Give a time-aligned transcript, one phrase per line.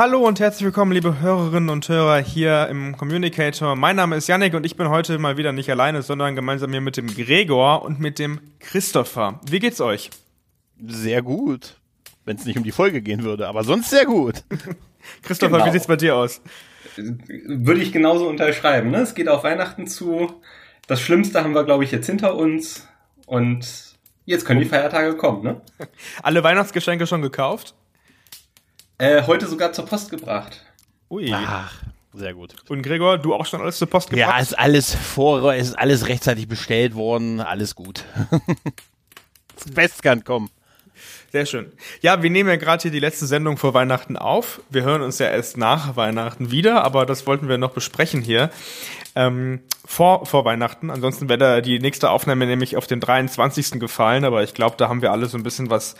[0.00, 3.76] Hallo und herzlich willkommen, liebe Hörerinnen und Hörer hier im Communicator.
[3.76, 6.80] Mein Name ist Yannick und ich bin heute mal wieder nicht alleine, sondern gemeinsam hier
[6.80, 9.40] mit dem Gregor und mit dem Christopher.
[9.46, 10.08] Wie geht's euch?
[10.82, 11.76] Sehr gut.
[12.24, 14.42] Wenn es nicht um die Folge gehen würde, aber sonst sehr gut.
[15.22, 15.66] Christopher, genau.
[15.66, 16.40] wie sieht's bei dir aus?
[16.96, 18.90] Würde ich genauso unterschreiben.
[18.90, 19.02] Ne?
[19.02, 20.32] Es geht auf Weihnachten zu.
[20.86, 22.88] Das Schlimmste haben wir, glaube ich, jetzt hinter uns.
[23.26, 25.60] Und jetzt können die Feiertage kommen, ne?
[26.22, 27.74] Alle Weihnachtsgeschenke schon gekauft?
[29.00, 30.60] Äh, heute sogar zur Post gebracht.
[31.08, 31.32] Ui.
[31.32, 31.72] Ach,
[32.12, 32.54] sehr gut.
[32.68, 34.28] Und Gregor, du auch schon alles zur Post gebracht?
[34.28, 38.04] Ja, ist alles vor, ist alles rechtzeitig bestellt worden, alles gut.
[39.54, 40.50] das Best kann kommen.
[41.32, 41.72] Sehr schön.
[42.02, 44.60] Ja, wir nehmen ja gerade hier die letzte Sendung vor Weihnachten auf.
[44.68, 48.50] Wir hören uns ja erst nach Weihnachten wieder, aber das wollten wir noch besprechen hier.
[49.14, 50.90] Ähm, vor, vor Weihnachten.
[50.90, 53.80] Ansonsten wäre da die nächste Aufnahme nämlich auf den 23.
[53.80, 55.94] gefallen, aber ich glaube, da haben wir alle so ein bisschen was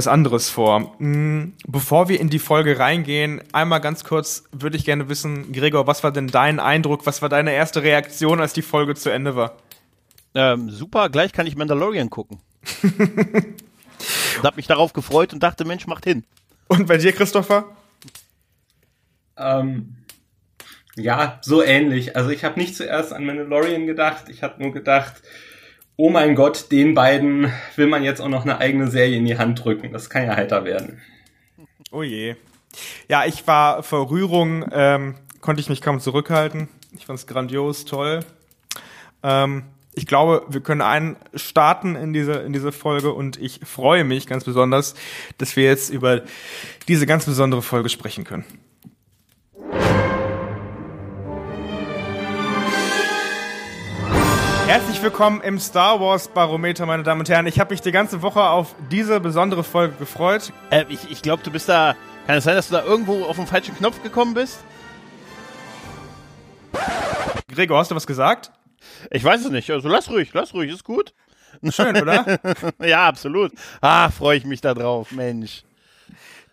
[0.00, 0.94] was anderes vor.
[0.96, 5.86] Hm, bevor wir in die Folge reingehen, einmal ganz kurz würde ich gerne wissen, Gregor,
[5.86, 9.36] was war denn dein Eindruck, was war deine erste Reaktion, als die Folge zu Ende
[9.36, 9.58] war?
[10.34, 12.38] Ähm, super, gleich kann ich Mandalorian gucken.
[12.82, 16.24] und hab mich darauf gefreut und dachte, Mensch, macht hin.
[16.68, 17.66] Und bei dir, Christopher?
[19.36, 19.96] Ähm,
[20.96, 22.16] ja, so ähnlich.
[22.16, 25.20] Also ich habe nicht zuerst an Mandalorian gedacht, ich habe nur gedacht,
[26.00, 29.36] oh mein Gott, den beiden will man jetzt auch noch eine eigene Serie in die
[29.36, 29.92] Hand drücken.
[29.92, 31.02] Das kann ja heiter werden.
[31.92, 32.36] Oh je.
[33.08, 36.68] Ja, ich war vor Rührung, ähm, konnte ich mich kaum zurückhalten.
[36.96, 38.20] Ich fand es grandios, toll.
[39.22, 44.04] Ähm, ich glaube, wir können einen starten in diese, in diese Folge und ich freue
[44.04, 44.94] mich ganz besonders,
[45.36, 46.22] dass wir jetzt über
[46.88, 48.46] diese ganz besondere Folge sprechen können.
[54.70, 57.48] Herzlich willkommen im Star Wars Barometer, meine Damen und Herren.
[57.48, 60.52] Ich habe mich die ganze Woche auf diese besondere Folge gefreut.
[60.70, 61.96] Äh, ich ich glaube, du bist da.
[62.28, 64.60] Kann es sein, dass du da irgendwo auf den falschen Knopf gekommen bist?
[67.48, 68.52] Gregor, hast du was gesagt?
[69.10, 69.68] Ich weiß es nicht.
[69.72, 71.14] Also lass ruhig, lass ruhig, ist gut.
[71.70, 72.38] Schön, oder?
[72.78, 73.50] ja, absolut.
[73.80, 75.64] Ah, freue ich mich da drauf, Mensch.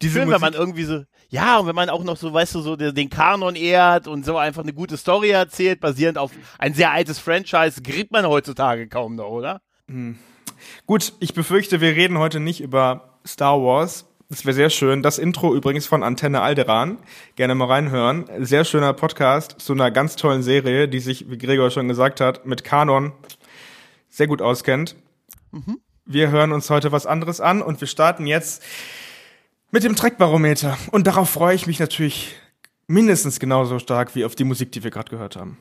[0.02, 2.56] Diese Schön, Musik wenn man irgendwie so, ja, und wenn man auch noch so, weißt
[2.56, 6.74] du, so den Kanon ehrt und so einfach eine gute Story erzählt, basierend auf ein
[6.74, 9.62] sehr altes Franchise, kriegt man heutzutage kaum noch, oder?
[9.88, 10.18] Hm.
[10.86, 14.06] Gut, ich befürchte, wir reden heute nicht über Star Wars.
[14.30, 15.04] Das wäre sehr schön.
[15.04, 16.98] Das Intro übrigens von Antenne Alderan.
[17.36, 18.26] Gerne mal reinhören.
[18.40, 22.46] Sehr schöner Podcast zu einer ganz tollen Serie, die sich, wie Gregor schon gesagt hat,
[22.46, 23.14] mit Kanon
[24.10, 24.96] sehr gut auskennt.
[25.52, 25.80] Mhm.
[26.06, 28.64] Wir hören uns heute was anderes an und wir starten jetzt
[29.72, 30.78] mit dem Trackbarometer.
[30.92, 32.36] Und darauf freue ich mich natürlich
[32.88, 35.58] mindestens genauso stark wie auf die Musik, die wir gerade gehört haben.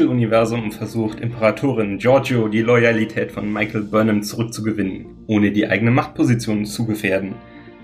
[0.00, 6.86] Spiegeluniversum versucht Imperatorin Giorgio die Loyalität von Michael Burnham zurückzugewinnen, ohne die eigene Machtposition zu
[6.86, 7.34] gefährden.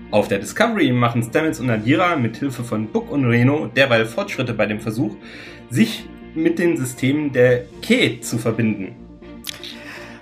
[0.09, 4.55] Auf der Discovery machen Stamets und Adira mit Hilfe von Book und Reno derweil Fortschritte
[4.55, 5.15] bei dem Versuch,
[5.69, 8.95] sich mit den Systemen der Ke zu verbinden.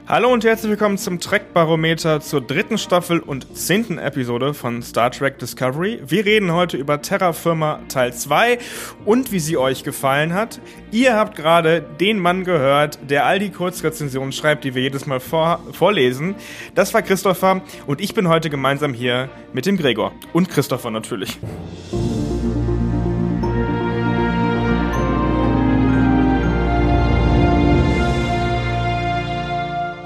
[0.08, 5.40] Hallo und herzlich willkommen zum Trek-Barometer zur dritten Staffel und zehnten Episode von Star Trek
[5.40, 6.00] Discovery.
[6.06, 8.60] Wir reden heute über Terra Firma Teil 2
[9.04, 10.62] und wie sie euch gefallen hat.
[10.92, 15.20] Ihr habt gerade den Mann gehört, der all die Kurzrezensionen schreibt, die wir jedes Mal
[15.20, 16.36] vor vorlesen.
[16.76, 21.40] Das war Christopher und ich bin heute gemeinsam hier mit dem Gregor und Christopher natürlich.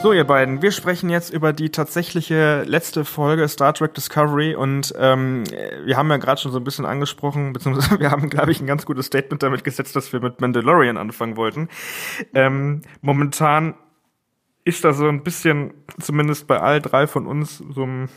[0.02, 4.94] So, ihr beiden, wir sprechen jetzt über die tatsächliche letzte Folge Star Trek Discovery und
[4.98, 5.44] ähm,
[5.84, 8.66] wir haben ja gerade schon so ein bisschen angesprochen, beziehungsweise wir haben, glaube ich, ein
[8.66, 11.68] ganz gutes Statement damit gesetzt, dass wir mit Mandalorian anfangen wollten.
[12.34, 13.74] Ähm, momentan
[14.64, 18.08] ist da so ein bisschen, zumindest bei all drei von uns, so ein,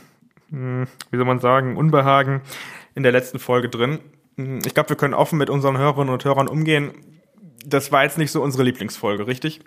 [0.50, 2.42] hm, wie soll man sagen, Unbehagen
[2.94, 3.98] in der letzten Folge drin.
[4.36, 6.92] Ich glaube, wir können offen mit unseren Hörerinnen und Hörern umgehen.
[7.66, 9.62] Das war jetzt nicht so unsere Lieblingsfolge, richtig?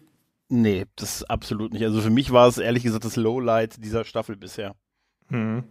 [0.50, 1.84] Nee, das absolut nicht.
[1.84, 4.76] Also für mich war es ehrlich gesagt das Lowlight dieser Staffel bisher.
[5.30, 5.64] Hm.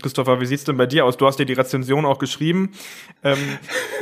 [0.00, 1.16] Christopher, wie sieht's denn bei dir aus?
[1.16, 2.72] Du hast dir die Rezension auch geschrieben.
[3.22, 3.38] Ähm,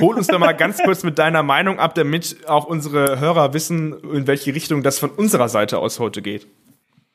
[0.01, 3.93] hol uns doch mal ganz kurz mit deiner Meinung ab, damit auch unsere Hörer wissen,
[4.13, 6.47] in welche Richtung das von unserer Seite aus heute geht.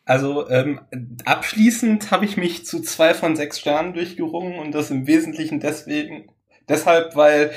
[0.05, 0.79] Also ähm,
[1.25, 6.29] abschließend habe ich mich zu zwei von sechs Sternen durchgerungen und das im Wesentlichen deswegen,
[6.69, 7.51] deshalb, weil,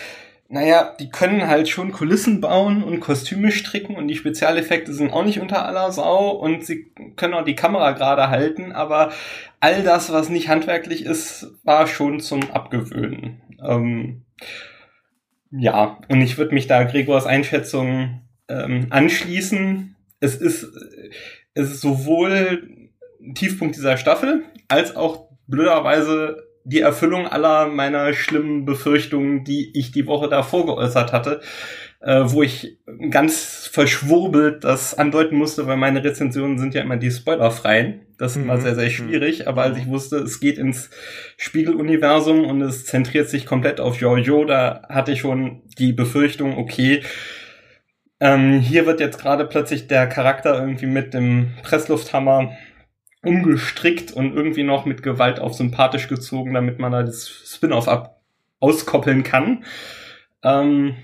[0.52, 5.24] naja, die können halt schon Kulissen bauen und Kostüme stricken und die Spezialeffekte sind auch
[5.24, 9.12] nicht unter aller Sau und sie können auch die Kamera gerade halten, aber
[9.60, 13.40] all das, was nicht handwerklich ist, war schon zum Abgewöhnen.
[13.64, 14.24] Ähm,
[15.52, 19.94] ja, und ich würde mich da Gregors Einschätzung ähm, anschließen.
[20.18, 20.66] Es ist
[21.54, 22.90] es ist sowohl
[23.34, 30.06] Tiefpunkt dieser Staffel als auch blöderweise die Erfüllung aller meiner schlimmen Befürchtungen, die ich die
[30.06, 31.40] Woche davor geäußert hatte,
[32.00, 32.78] äh, wo ich
[33.10, 38.00] ganz verschwurbelt das andeuten musste, weil meine Rezensionen sind ja immer die spoilerfreien.
[38.18, 38.60] Das mhm.
[38.60, 40.90] sehr, sehr schwierig, aber als ich wusste, es geht ins
[41.38, 47.02] Spiegeluniversum und es zentriert sich komplett auf Jojo, da hatte ich schon die Befürchtung, okay,
[48.20, 52.52] ähm, hier wird jetzt gerade plötzlich der Charakter irgendwie mit dem Presslufthammer
[53.22, 58.20] umgestrickt und irgendwie noch mit Gewalt auf sympathisch gezogen, damit man da das Spin-off ab
[58.60, 59.64] auskoppeln kann.
[60.42, 60.96] Ähm,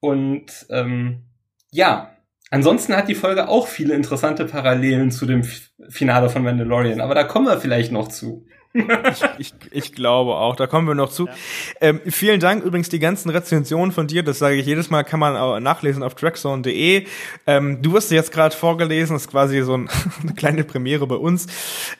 [0.00, 1.22] und ähm,
[1.70, 2.16] ja,
[2.50, 5.42] ansonsten hat die Folge auch viele interessante Parallelen zu dem
[5.88, 8.46] Finale von Mandalorian, aber da kommen wir vielleicht noch zu
[8.76, 11.26] ich, ich, ich, glaube auch, da kommen wir noch zu.
[11.26, 11.32] Ja.
[11.80, 15.20] Ähm, vielen Dank übrigens die ganzen Rezensionen von dir, das sage ich jedes Mal, kann
[15.20, 17.06] man auch nachlesen auf trackzone.de.
[17.46, 19.88] Ähm, du wirst jetzt gerade vorgelesen, das ist quasi so ein,
[20.22, 21.46] eine kleine Premiere bei uns.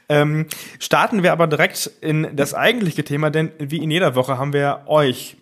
[0.08, 0.46] Ähm,
[0.78, 4.82] starten wir aber direkt in das eigentliche Thema, denn wie in jeder Woche haben wir
[4.86, 5.36] euch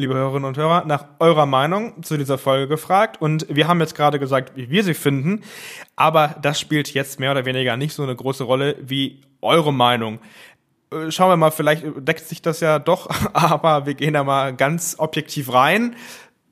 [0.00, 3.94] liebe Hörerinnen und Hörer, nach eurer Meinung zu dieser Folge gefragt und wir haben jetzt
[3.94, 5.42] gerade gesagt, wie wir sie finden,
[5.94, 10.18] aber das spielt jetzt mehr oder weniger nicht so eine große Rolle wie eure Meinung.
[10.92, 14.54] Äh, schauen wir mal, vielleicht deckt sich das ja doch, aber wir gehen da mal
[14.54, 15.96] ganz objektiv rein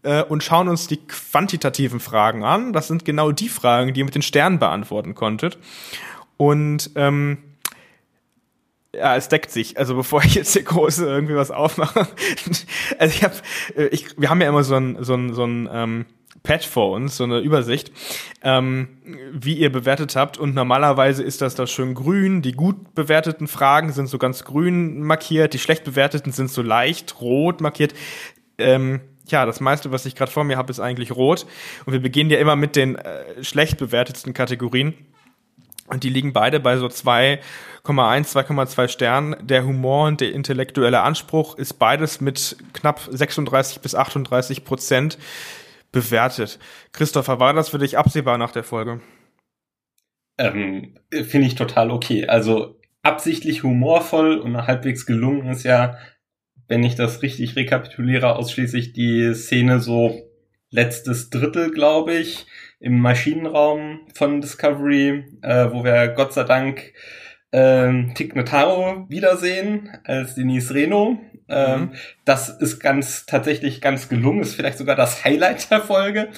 [0.03, 2.73] äh, und schauen uns die quantitativen Fragen an.
[2.73, 5.59] Das sind genau die Fragen, die ihr mit den Sternen beantworten konntet.
[6.37, 7.39] Und ähm,
[8.95, 9.79] ja, es deckt sich.
[9.79, 12.07] Also bevor ich jetzt hier große irgendwie was aufmache.
[12.99, 13.35] also ich habe,
[13.77, 16.07] äh, ich, wir haben ja immer so ein, so ein, so ein ähm,
[16.43, 17.93] Patch vor uns, so eine Übersicht,
[18.43, 18.89] ähm,
[19.33, 20.39] wie ihr bewertet habt.
[20.39, 22.43] Und normalerweise ist das da schön grün.
[22.43, 27.21] Die gut bewerteten Fragen sind so ganz grün markiert, die schlecht bewerteten sind so leicht
[27.21, 27.95] rot markiert.
[28.57, 31.47] Ähm, ja, das meiste, was ich gerade vor mir habe, ist eigentlich rot.
[31.85, 34.95] Und wir beginnen ja immer mit den äh, schlecht bewertetsten Kategorien.
[35.89, 37.41] Und die liegen beide bei so 2,1,
[37.85, 39.37] 2,2 Sternen.
[39.41, 45.19] Der Humor und der intellektuelle Anspruch ist beides mit knapp 36 bis 38 Prozent
[45.91, 46.59] bewertet.
[46.93, 49.01] Christopher, war das für dich absehbar nach der Folge?
[50.37, 52.27] Ähm, Finde ich total okay.
[52.27, 55.97] Also absichtlich humorvoll und halbwegs gelungen ist ja,
[56.69, 60.31] wenn ich das richtig rekapituliere, ausschließlich die Szene so
[60.71, 62.47] letztes Drittel, glaube ich,
[62.81, 66.93] im Maschinenraum von Discovery, äh, wo wir Gott sei Dank
[67.53, 71.19] ähm, Tig Notaro wiedersehen als Denise Reno.
[71.51, 71.91] Ähm, mhm.
[72.27, 76.29] Das ist ganz tatsächlich ganz gelungen, ist vielleicht sogar das Highlight der Folge.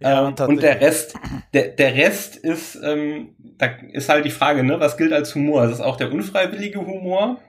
[0.00, 1.14] Ja, ähm, und der Rest,
[1.52, 5.64] der, der Rest ist, ähm, da ist halt die Frage, ne, was gilt als Humor?
[5.64, 7.40] Ist es auch der unfreiwillige Humor?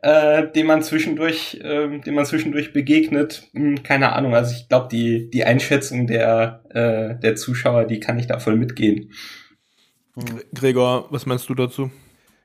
[0.00, 4.34] Äh, dem man zwischendurch, äh, dem man zwischendurch begegnet, hm, keine Ahnung.
[4.34, 8.56] Also ich glaube, die die Einschätzung der äh, der Zuschauer, die kann ich da voll
[8.56, 9.12] mitgehen.
[10.54, 11.90] Gregor, was meinst du dazu?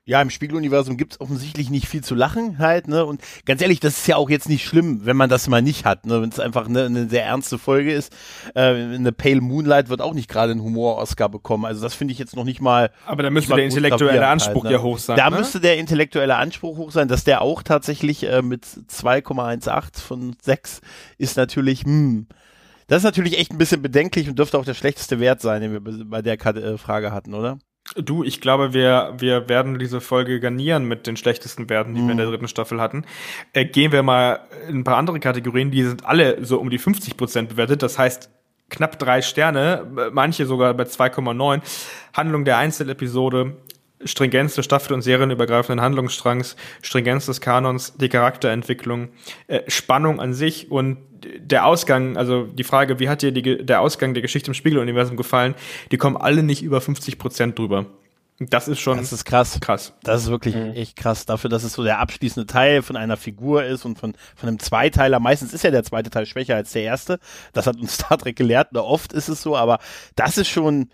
[0.06, 3.06] Ja, im Spiegeluniversum gibt's offensichtlich nicht viel zu lachen halt, ne?
[3.06, 5.86] Und ganz ehrlich, das ist ja auch jetzt nicht schlimm, wenn man das mal nicht
[5.86, 6.22] hat, ne?
[6.22, 8.14] Wenn es einfach ne, eine sehr ernste Folge ist.
[8.54, 11.64] Äh, eine Pale Moonlight wird auch nicht gerade einen Humor-Oscar bekommen.
[11.64, 12.92] Also das finde ich jetzt noch nicht mal.
[13.06, 14.78] Aber da müsste der intellektuelle Anspruch halt, ne?
[14.78, 15.16] ja hoch sein.
[15.16, 15.38] Da ne?
[15.38, 20.82] müsste der intellektuelle Anspruch hoch sein, dass der auch tatsächlich äh, mit 2,18 von 6
[21.18, 22.28] ist natürlich, hm.
[22.88, 25.72] Das ist natürlich echt ein bisschen bedenklich und dürfte auch der schlechteste Wert sein, den
[25.72, 27.58] wir bei der äh, Frage hatten, oder?
[27.96, 32.06] Du, ich glaube, wir, wir werden diese Folge garnieren mit den schlechtesten Werten, die mhm.
[32.08, 32.32] wir in der mhm.
[32.32, 33.06] dritten Staffel hatten.
[33.54, 36.80] Äh, gehen wir mal in ein paar andere Kategorien, die sind alle so um die
[36.80, 37.84] 50 Prozent bewertet.
[37.84, 38.30] Das heißt,
[38.70, 41.62] knapp drei Sterne, manche sogar bei 2,9.
[42.14, 43.58] Handlung der Einzelepisode,
[44.06, 49.10] Stringenz des Staffel- und serienübergreifenden Handlungsstrangs, Stringenz des Kanons, die Charakterentwicklung,
[49.48, 50.98] äh, Spannung an sich und
[51.40, 55.18] der Ausgang, also die Frage, wie hat dir die, der Ausgang der Geschichte im Spiegeluniversum
[55.18, 55.56] gefallen,
[55.92, 57.86] die kommen alle nicht über 50 Prozent drüber.
[58.40, 58.98] Das ist schon.
[58.98, 59.60] Das ist krass.
[59.62, 59.94] Krass.
[60.04, 60.72] Das ist wirklich mhm.
[60.72, 61.26] echt krass.
[61.26, 64.60] Dafür, dass es so der abschließende Teil von einer Figur ist und von, von einem
[64.60, 65.20] Zweiteiler.
[65.20, 67.20] Meistens ist ja der zweite Teil schwächer als der erste.
[67.54, 68.76] Das hat uns Star Trek gelehrt.
[68.76, 69.80] Oft ist es so, aber
[70.16, 70.90] das ist schon,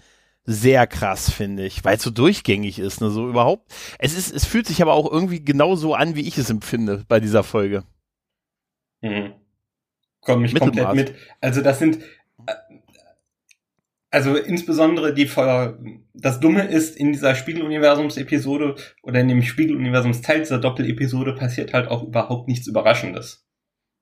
[0.51, 3.71] sehr krass, finde ich, weil es so durchgängig ist, ne, so überhaupt.
[3.99, 7.19] Es ist, es fühlt sich aber auch irgendwie genauso an, wie ich es empfinde bei
[7.19, 7.83] dieser Folge.
[9.01, 9.33] Mhm.
[10.21, 11.13] Komm ich komplett mit.
[11.41, 11.99] Also das sind,
[12.45, 12.53] äh,
[14.11, 15.29] also insbesondere die
[16.13, 22.03] das Dumme ist, in dieser Spiegeluniversums-Episode oder in dem Spiegeluniversums-Teil dieser Doppel-Episode passiert halt auch
[22.03, 23.45] überhaupt nichts Überraschendes.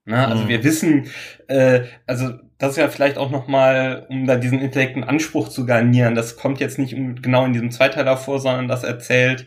[0.10, 0.48] Na, also mhm.
[0.48, 1.08] wir wissen,
[1.48, 6.16] äh, also das ist ja vielleicht auch nochmal, um da diesen intellekten Anspruch zu garnieren,
[6.16, 9.46] das kommt jetzt nicht genau in diesem Zweiteiler vor, sondern das erzählt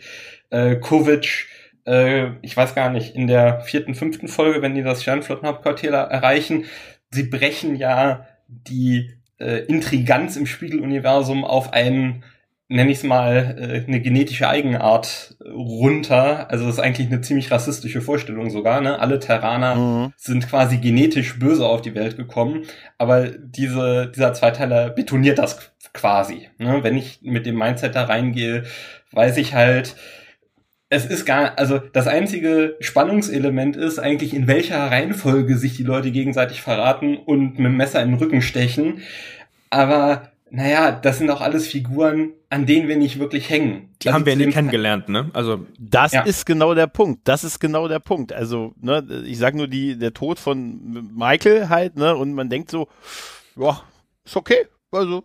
[0.51, 1.47] äh, Kovic,
[1.91, 6.65] äh, ich weiß gar nicht, in der vierten, fünften Folge, wenn die das Sternflottenhauptquartier erreichen,
[7.11, 12.23] sie brechen ja die äh, Intriganz im Spiegeluniversum auf einen
[12.71, 16.49] nenne ich es mal, äh, eine genetische Eigenart runter.
[16.51, 18.81] Also das ist eigentlich eine ziemlich rassistische Vorstellung sogar.
[18.81, 19.01] Ne?
[19.01, 20.13] Alle Terraner mhm.
[20.17, 22.63] sind quasi genetisch böse auf die Welt gekommen,
[22.97, 26.49] aber diese, dieser Zweiteiler betoniert das quasi.
[26.59, 26.85] Ne?
[26.85, 28.63] Wenn ich mit dem Mindset da reingehe,
[29.11, 29.97] weiß ich halt,
[30.91, 36.11] es ist gar, also das einzige Spannungselement ist eigentlich, in welcher Reihenfolge sich die Leute
[36.11, 39.01] gegenseitig verraten und mit dem Messer in den Rücken stechen.
[39.71, 43.91] Aber naja, das sind auch alles Figuren, an denen wir nicht wirklich hängen.
[44.03, 45.31] Die also haben wir nie kennengelernt, ne?
[45.33, 46.23] Also das ja.
[46.23, 47.21] ist genau der Punkt.
[47.23, 48.33] Das ist genau der Punkt.
[48.33, 52.17] Also, ne, ich sag nur die der Tod von Michael halt, ne?
[52.17, 52.89] Und man denkt so,
[53.55, 53.81] ja,
[54.25, 55.23] ist okay, also,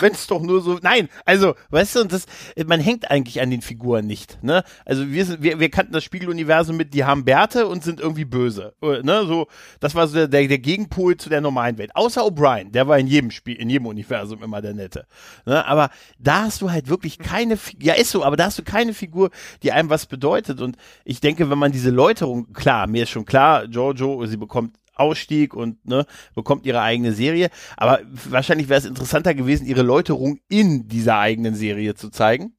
[0.00, 0.78] wenn es doch nur so.
[0.80, 2.26] Nein, also, weißt du, das,
[2.66, 4.42] man hängt eigentlich an den Figuren nicht.
[4.42, 4.62] Ne?
[4.84, 8.74] Also wir, wir, wir kannten das Spiegeluniversum mit, die haben Bärte und sind irgendwie böse.
[8.82, 9.26] Äh, ne?
[9.26, 9.48] So,
[9.80, 11.90] das war so der, der, der Gegenpol zu der normalen Welt.
[11.94, 15.06] Außer O'Brien, der war in jedem Spiel, in jedem Universum immer der Nette.
[15.44, 15.66] Ne?
[15.66, 18.94] Aber da hast du halt wirklich keine Ja, ist so, aber da hast du keine
[18.94, 19.30] Figur,
[19.64, 20.60] die einem was bedeutet.
[20.60, 24.76] Und ich denke, wenn man diese Läuterung, klar, mir ist schon klar, Giorgio, sie bekommt
[24.94, 27.50] Ausstieg und ne, bekommt ihre eigene Serie.
[27.76, 32.54] Aber wahrscheinlich wäre es interessanter gewesen, ihre Läuterung in dieser eigenen Serie zu zeigen,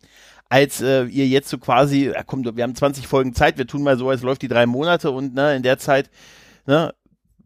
[0.50, 3.84] als äh, ihr jetzt so quasi, ja, komm, wir haben 20 Folgen Zeit, wir tun
[3.84, 6.10] mal so, als läuft die drei Monate und ne, in der Zeit
[6.66, 6.94] ne,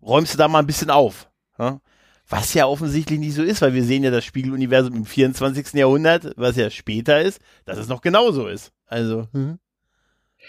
[0.01, 1.29] räumst du da mal ein bisschen auf.
[1.57, 1.79] Ne?
[2.27, 5.73] Was ja offensichtlich nicht so ist, weil wir sehen ja das Spiegeluniversum im 24.
[5.73, 8.71] Jahrhundert, was ja später ist, dass es noch genauso ist.
[8.85, 9.27] Also.
[9.33, 9.57] Hm.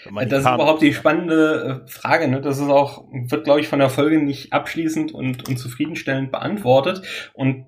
[0.05, 2.27] Das ist überhaupt die spannende äh, Frage.
[2.27, 2.41] Ne?
[2.41, 7.01] Das ist auch, wird, glaube ich, von der Folge nicht abschließend und, und zufriedenstellend beantwortet.
[7.33, 7.65] Und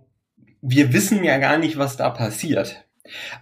[0.61, 2.85] wir wissen ja gar nicht, was da passiert.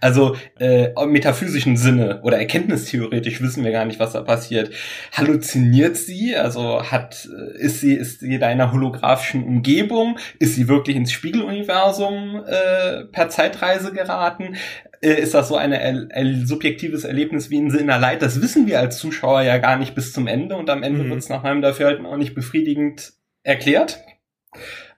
[0.00, 4.74] Also äh, im metaphysischen Sinne oder erkenntnistheoretisch wissen wir gar nicht, was da passiert.
[5.12, 6.34] Halluziniert sie?
[6.34, 10.18] Also hat äh, ist sie ist sie in einer holographischen Umgebung?
[10.40, 14.56] Ist sie wirklich ins Spiegeluniversum äh, per Zeitreise geraten?
[15.02, 18.22] Äh, ist das so ein subjektives Erlebnis wie ein Sinner Leid?
[18.22, 21.10] Das wissen wir als Zuschauer ja gar nicht bis zum Ende und am Ende mhm.
[21.10, 24.00] wird es nach meinem Dafürhalten auch nicht befriedigend erklärt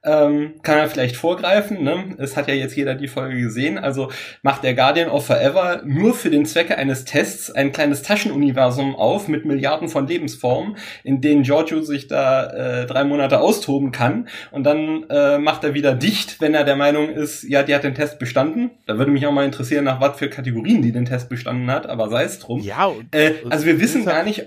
[0.04, 1.82] ähm, kann er vielleicht vorgreifen.
[1.82, 2.14] Ne?
[2.18, 3.78] Es hat ja jetzt jeder die Folge gesehen.
[3.78, 4.10] Also
[4.42, 9.28] macht der Guardian of Forever nur für den Zwecke eines Tests ein kleines Taschenuniversum auf
[9.28, 14.28] mit Milliarden von Lebensformen, in denen Giorgio sich da äh, drei Monate austoben kann.
[14.50, 17.84] Und dann äh, macht er wieder dicht, wenn er der Meinung ist, ja, die hat
[17.84, 18.70] den Test bestanden.
[18.86, 21.86] Da würde mich auch mal interessieren, nach was für Kategorien die den Test bestanden hat,
[21.86, 22.60] aber sei es drum.
[22.60, 24.46] Ja, äh, also wir wissen gar nicht,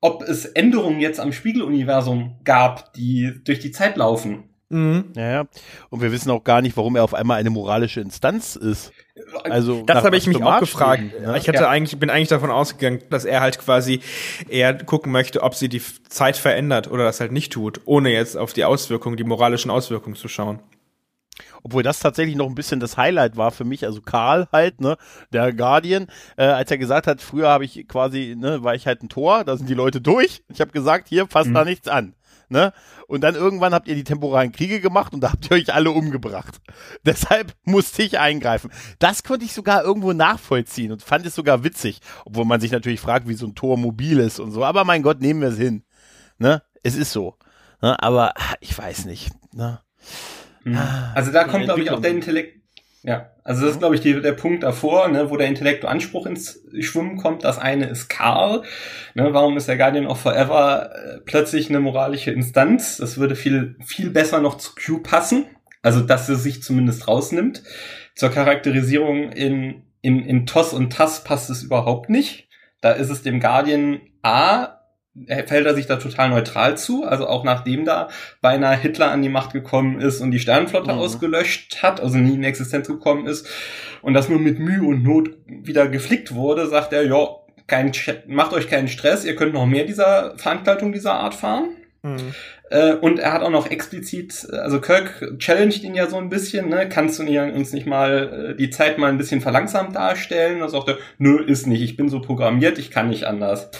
[0.00, 4.44] ob es Änderungen jetzt am Spiegeluniversum gab, die durch die Zeit laufen.
[4.70, 5.12] Mhm.
[5.16, 5.44] Ja, ja.
[5.90, 8.92] Und wir wissen auch gar nicht, warum er auf einmal eine moralische Instanz ist.
[9.44, 11.02] Also das habe ich mich auch gefragt.
[11.20, 11.34] Ja?
[11.34, 11.68] Ich hatte ja.
[11.68, 14.00] eigentlich bin eigentlich davon ausgegangen, dass er halt quasi
[14.48, 18.36] eher gucken möchte, ob sie die Zeit verändert oder das halt nicht tut, ohne jetzt
[18.36, 20.60] auf die Auswirkungen, die moralischen Auswirkungen zu schauen.
[21.62, 24.96] Obwohl das tatsächlich noch ein bisschen das Highlight war für mich, also Karl halt, ne,
[25.32, 29.02] der Guardian, äh, als er gesagt hat, früher habe ich quasi, ne, war ich halt
[29.02, 30.42] ein Tor, da sind die Leute durch.
[30.48, 31.54] Ich habe gesagt, hier passt mhm.
[31.54, 32.14] da nichts an.
[32.52, 32.72] Ne?
[33.06, 35.92] Und dann irgendwann habt ihr die temporalen Kriege gemacht und da habt ihr euch alle
[35.92, 36.60] umgebracht.
[37.06, 38.72] Deshalb musste ich eingreifen.
[38.98, 43.00] Das konnte ich sogar irgendwo nachvollziehen und fand es sogar witzig, obwohl man sich natürlich
[43.00, 44.64] fragt, wie so ein Tor mobil ist und so.
[44.64, 45.84] Aber mein Gott, nehmen wir es hin.
[46.38, 46.60] Ne?
[46.82, 47.36] Es ist so.
[47.80, 48.02] Ne?
[48.02, 49.30] Aber ich weiß nicht.
[49.54, 49.80] Ne?
[50.64, 50.76] Mhm.
[51.14, 52.59] Also da kommt, glaube ich, auch der Intellekt,
[53.02, 56.62] ja, also das ist, glaube ich, die, der Punkt davor, ne, wo der Intellektuanspruch ins
[56.80, 57.44] Schwimmen kommt.
[57.44, 58.62] Das eine ist Karl.
[59.14, 62.98] Ne, warum ist der Guardian of Forever äh, plötzlich eine moralische Instanz?
[62.98, 65.46] Das würde viel, viel besser noch zu Q passen.
[65.82, 67.62] Also, dass er sich zumindest rausnimmt.
[68.14, 72.48] Zur Charakterisierung in, in, in TOS und TAS passt es überhaupt nicht.
[72.82, 74.79] Da ist es dem Guardian A
[75.26, 78.08] fällt er sich da total neutral zu, also auch nachdem da
[78.40, 80.98] beinahe Hitler an die Macht gekommen ist und die Sternenflotte mhm.
[80.98, 83.48] ausgelöscht hat, also nie in Existenz gekommen ist
[84.02, 87.26] und das nur mit Mühe und Not wieder geflickt wurde, sagt er, ja,
[87.66, 87.92] kein,
[88.26, 91.76] macht euch keinen Stress, ihr könnt noch mehr dieser Veranstaltung dieser Art fahren.
[92.02, 92.34] Mhm.
[92.70, 96.68] Äh, und er hat auch noch explizit, also Kirk challenged ihn ja so ein bisschen,
[96.68, 96.88] ne?
[96.88, 100.62] Kannst du uns nicht mal äh, die Zeit mal ein bisschen verlangsamt darstellen?
[100.62, 103.70] Und sagt er, nö, ist nicht, ich bin so programmiert, ich kann nicht anders.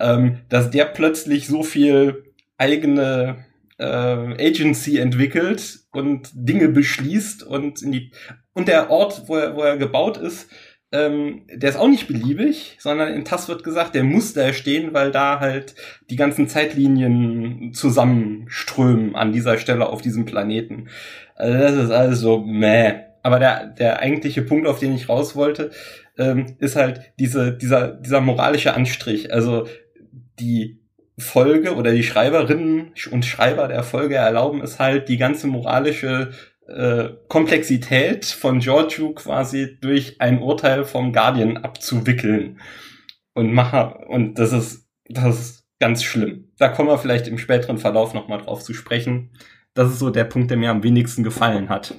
[0.00, 3.44] Ähm, dass der plötzlich so viel eigene
[3.78, 8.12] äh, Agency entwickelt und Dinge beschließt und in die
[8.54, 10.48] und der Ort, wo er, wo er gebaut ist,
[10.92, 14.94] ähm, der ist auch nicht beliebig, sondern in TAS wird gesagt, der muss da stehen,
[14.94, 15.74] weil da halt
[16.08, 20.88] die ganzen Zeitlinien zusammenströmen an dieser Stelle auf diesem Planeten.
[21.34, 22.94] Also das ist alles so meh.
[23.24, 25.70] Aber der, der eigentliche Punkt, auf den ich raus wollte,
[26.16, 29.32] ähm, ist halt diese, dieser, dieser moralische Anstrich.
[29.32, 29.66] Also
[30.38, 30.80] die
[31.18, 36.32] Folge oder die Schreiberinnen und Schreiber der Folge erlauben es halt, die ganze moralische
[36.66, 42.60] äh, Komplexität von Giorgio quasi durch ein Urteil vom Guardian abzuwickeln.
[43.34, 46.52] Und mache, und das ist, das ist ganz schlimm.
[46.58, 49.30] Da kommen wir vielleicht im späteren Verlauf nochmal drauf zu sprechen.
[49.74, 51.94] Das ist so der Punkt, der mir am wenigsten gefallen hat.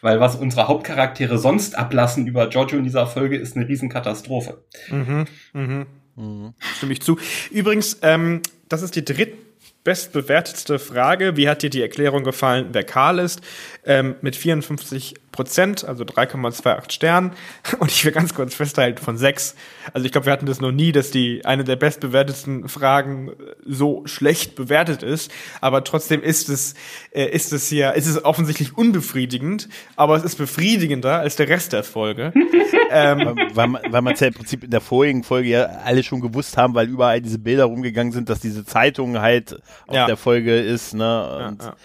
[0.00, 4.64] Weil was unsere Hauptcharaktere sonst ablassen über Giorgio in dieser Folge, ist eine Riesenkatastrophe.
[4.90, 5.86] Mhm, mhm.
[6.18, 6.54] Mhm.
[6.76, 7.18] Stimme ich zu.
[7.50, 9.38] Übrigens, ähm, das ist die dritte
[9.84, 11.36] bestbewertetste Frage.
[11.36, 13.40] Wie hat dir die Erklärung gefallen, wer Karl ist?
[13.86, 17.30] Ähm, mit 54 Prozent, also 3,28 Sternen.
[17.78, 19.54] Und ich will ganz kurz festhalten von sechs.
[19.92, 23.30] Also ich glaube, wir hatten das noch nie, dass die eine der bestbewertetsten Fragen
[23.64, 25.30] so schlecht bewertet ist.
[25.60, 26.74] Aber trotzdem ist es,
[27.12, 31.72] äh, ist es hier, ist es offensichtlich unbefriedigend, aber es ist befriedigender als der Rest
[31.72, 32.32] der Folge.
[32.90, 36.20] ähm, weil, weil man es ja im Prinzip in der vorigen Folge ja alle schon
[36.20, 39.54] gewusst haben, weil überall diese Bilder rumgegangen sind, dass diese Zeitung halt
[39.86, 40.06] auf ja.
[40.06, 41.48] der Folge ist, ne?
[41.48, 41.76] Und ja, ja.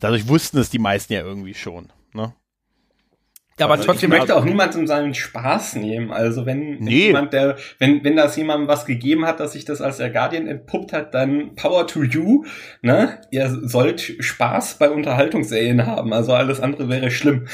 [0.00, 2.34] dadurch wussten es die meisten ja irgendwie schon, ne?
[3.58, 6.12] Ja, aber also trotzdem ich möchte auch niemandem seinen Spaß nehmen.
[6.12, 7.06] Also wenn, nee.
[7.06, 10.46] jemand, der, wenn, wenn das jemandem was gegeben hat, dass sich das als der Guardian
[10.46, 12.44] entpuppt hat, dann Power to you.
[12.82, 13.18] Ne?
[13.30, 16.12] Ihr sollt Spaß bei Unterhaltungsserien haben.
[16.12, 17.46] Also alles andere wäre schlimm.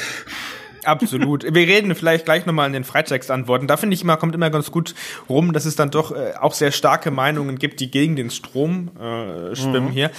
[0.85, 1.43] Absolut.
[1.43, 3.67] Wir reden vielleicht gleich nochmal an den Freitext-Antworten.
[3.67, 4.95] Da finde ich immer, kommt immer ganz gut
[5.29, 8.91] rum, dass es dann doch äh, auch sehr starke Meinungen gibt, die gegen den Strom
[8.97, 9.91] äh, schwimmen mhm.
[9.91, 10.11] hier.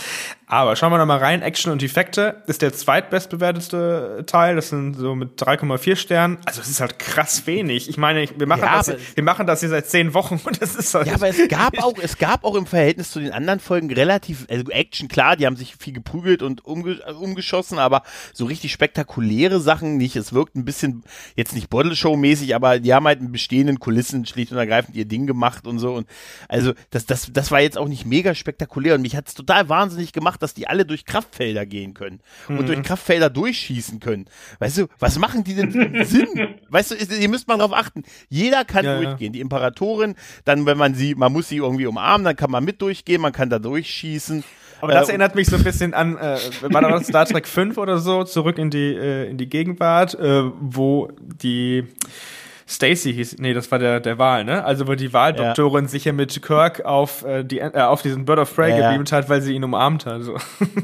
[0.47, 1.41] Aber schauen wir noch mal rein.
[1.41, 4.57] Action und Effekte ist der zweitbestbewerteste Teil.
[4.57, 6.39] Das sind so mit 3,4 Sternen.
[6.45, 7.89] Also es ist halt krass wenig.
[7.89, 10.77] Ich meine, wir machen, ja, das, wir machen das hier seit zehn Wochen und das
[10.77, 13.59] ist halt Ja, aber es gab auch, es gab auch im Verhältnis zu den anderen
[13.59, 18.03] Folgen relativ, also Action, klar, die haben sich viel geprügelt und umge umgeschossen, aber
[18.35, 20.15] so richtig spektakuläre Sachen nicht.
[20.17, 21.05] Es wirkt ein bisschen,
[21.37, 24.95] jetzt nicht Bottle Show mäßig, aber die haben halt in bestehenden Kulissen schlicht und ergreifend
[24.95, 25.95] ihr Ding gemacht und so.
[25.95, 26.07] Und
[26.49, 29.69] also das, das, das war jetzt auch nicht mega spektakulär und mich hat es total
[29.69, 32.59] wahnsinnig gemacht gemacht, dass die alle durch Kraftfelder gehen können mhm.
[32.59, 34.27] und durch Kraftfelder durchschießen können.
[34.59, 35.71] Weißt du, was machen die denn
[36.05, 36.57] Sinn?
[36.69, 38.03] Weißt du, ihr müsst mal drauf achten.
[38.29, 39.33] Jeder kann ja, durchgehen.
[39.33, 42.83] Die Imperatorin, dann, wenn man sie, man muss sie irgendwie umarmen, dann kann man mit
[42.83, 44.45] durchgehen, man kann da durchschießen.
[44.81, 47.79] Aber das äh, erinnert mich so ein bisschen an, äh, war das Star Trek 5
[47.79, 51.85] oder so, zurück in die, äh, in die Gegenwart, äh, wo die
[52.67, 54.65] Stacy hieß, nee, das war der, der Wahl, ne?
[54.65, 55.89] Also wo die Wahldoktorin ja.
[55.89, 59.13] sich ja mit Kirk auf, äh, die, äh, auf diesen Bird of Prey ja, gebeamt
[59.13, 60.23] hat, weil sie ihn umarmt hat.
[60.23, 60.39] So.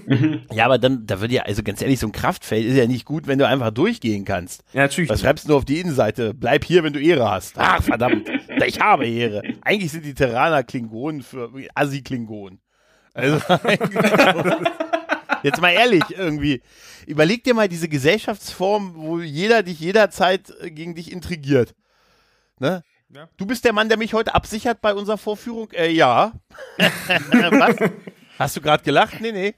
[0.53, 3.05] ja, aber dann, da würde ja, also ganz ehrlich, so ein Kraftfeld ist ja nicht
[3.05, 4.63] gut, wenn du einfach durchgehen kannst.
[4.73, 5.09] Ja, natürlich.
[5.09, 6.35] Was schreibst du nur auf die Innenseite?
[6.35, 7.55] Bleib hier, wenn du Ehre hast.
[7.57, 8.29] Ach, verdammt.
[8.67, 9.43] ich habe Ehre.
[9.63, 12.61] Eigentlich sind die Terraner Klingonen für Assi-Klingonen.
[13.15, 13.39] Also,
[15.43, 16.63] jetzt mal ehrlich, irgendwie
[17.07, 21.75] überleg dir mal diese Gesellschaftsform, wo jeder dich jederzeit äh, gegen dich intrigiert.
[22.59, 22.83] Ne?
[23.13, 23.29] Ja.
[23.37, 25.71] Du bist der Mann, der mich heute absichert bei unserer Vorführung?
[25.73, 26.33] Äh, ja.
[26.79, 27.77] Was?
[28.39, 29.21] Hast du gerade gelacht?
[29.21, 29.55] Nee, nee.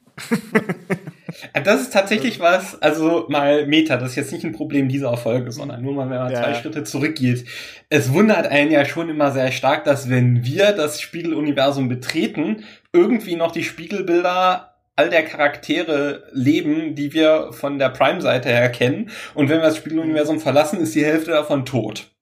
[1.64, 5.52] Das ist tatsächlich was, also mal Meta, das ist jetzt nicht ein Problem dieser Folge,
[5.52, 6.42] sondern nur mal, wenn man ja.
[6.42, 7.46] zwei Schritte zurückgeht.
[7.88, 13.36] Es wundert einen ja schon immer sehr stark, dass wenn wir das Spiegeluniversum betreten, irgendwie
[13.36, 19.10] noch die Spiegelbilder all der Charaktere leben, die wir von der Prime-Seite her kennen.
[19.34, 22.12] Und wenn wir das Spieluniversum verlassen, ist die Hälfte davon tot.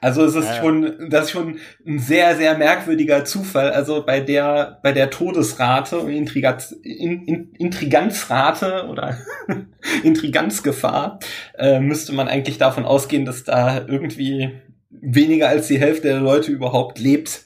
[0.00, 0.60] Also es ist ja, ja.
[0.60, 3.70] schon, das ist schon ein sehr, sehr merkwürdiger Zufall.
[3.70, 9.18] Also bei der, bei der Todesrate und Intrigat, in, in, Intriganzrate oder
[10.02, 11.18] Intriganzgefahr
[11.56, 14.50] äh, müsste man eigentlich davon ausgehen, dass da irgendwie
[14.90, 17.44] weniger als die Hälfte der Leute überhaupt lebt.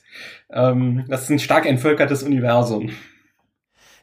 [0.50, 2.90] Ähm, das ist ein stark entvölkertes Universum.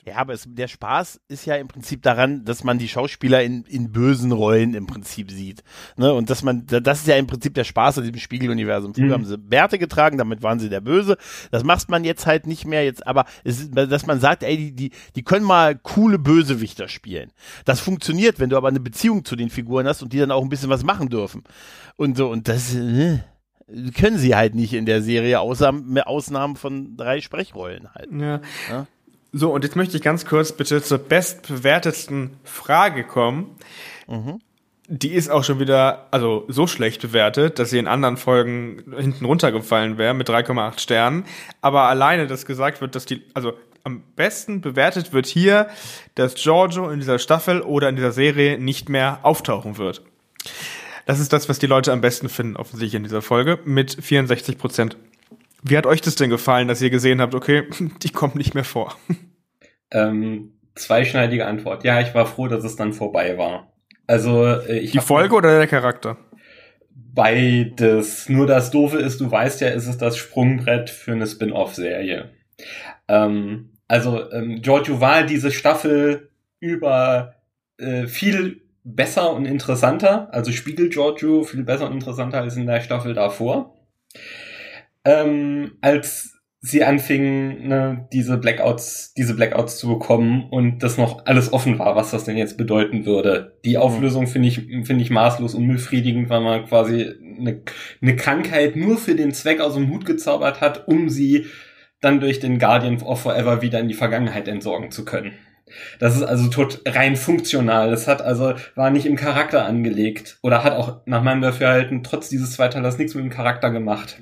[0.05, 3.63] Ja, aber es, der Spaß ist ja im Prinzip daran, dass man die Schauspieler in,
[3.63, 5.63] in bösen Rollen im Prinzip sieht.
[5.95, 6.13] Ne?
[6.13, 8.93] Und dass man, das ist ja im Prinzip der Spaß an diesem Spiegeluniversum.
[8.93, 9.13] Früher mhm.
[9.13, 11.17] haben sie Bärte getragen, damit waren sie der Böse.
[11.51, 14.71] Das macht man jetzt halt nicht mehr jetzt, aber es dass man sagt, ey, die,
[14.73, 17.31] die, die können mal coole Bösewichter spielen.
[17.63, 20.43] Das funktioniert, wenn du aber eine Beziehung zu den Figuren hast und die dann auch
[20.43, 21.43] ein bisschen was machen dürfen.
[21.95, 23.19] Und so, und das, äh,
[23.95, 25.73] können sie halt nicht in der Serie, außer
[26.05, 28.09] Ausnahmen von drei Sprechrollen halt.
[28.11, 28.41] Ja.
[28.69, 28.87] ja?
[29.35, 33.55] So, und jetzt möchte ich ganz kurz bitte zur bestbewertetsten Frage kommen.
[34.07, 34.39] Mhm.
[34.87, 39.25] Die ist auch schon wieder, also so schlecht bewertet, dass sie in anderen Folgen hinten
[39.25, 41.25] runtergefallen wäre mit 3,8 Sternen.
[41.61, 45.67] Aber alleine, dass gesagt wird, dass die, also am besten bewertet wird hier,
[46.13, 50.03] dass Giorgio in dieser Staffel oder in dieser Serie nicht mehr auftauchen wird.
[51.05, 54.59] Das ist das, was die Leute am besten finden, offensichtlich in dieser Folge, mit 64
[54.59, 54.97] Prozent.
[55.63, 57.63] Wie hat euch das denn gefallen, dass ihr gesehen habt, okay,
[58.03, 58.95] die kommt nicht mehr vor?
[59.91, 61.83] Ähm, zweischneidige Antwort.
[61.83, 63.73] Ja, ich war froh, dass es dann vorbei war.
[64.05, 66.17] Also äh, ich die Folge oder der Charakter?
[66.95, 68.27] Beides.
[68.27, 72.31] Nur das Doofe ist, du weißt ja, ist es das Sprungbrett für eine Spin-off-Serie.
[73.07, 77.35] Ähm, also ähm, Giorgio war diese Staffel über
[77.77, 82.81] äh, viel besser und interessanter, also Spiegel Giorgio viel besser und interessanter als in der
[82.81, 83.77] Staffel davor
[85.05, 86.33] ähm, als
[86.65, 91.97] sie anfingen, ne, diese Blackouts, diese Blackouts zu bekommen und das noch alles offen war,
[91.97, 93.59] was das denn jetzt bedeuten würde.
[93.65, 93.81] Die mhm.
[93.81, 97.61] Auflösung finde ich, finde ich maßlos unbefriedigend, weil man quasi eine,
[98.01, 101.47] eine Krankheit nur für den Zweck aus dem Hut gezaubert hat, um sie
[101.99, 105.33] dann durch den Guardian of Forever wieder in die Vergangenheit entsorgen zu können.
[105.99, 107.89] Das ist also tot rein funktional.
[107.89, 112.29] Das hat also, war nicht im Charakter angelegt oder hat auch nach meinem Dafürhalten trotz
[112.29, 114.21] dieses Zweiteilers nichts mit dem Charakter gemacht.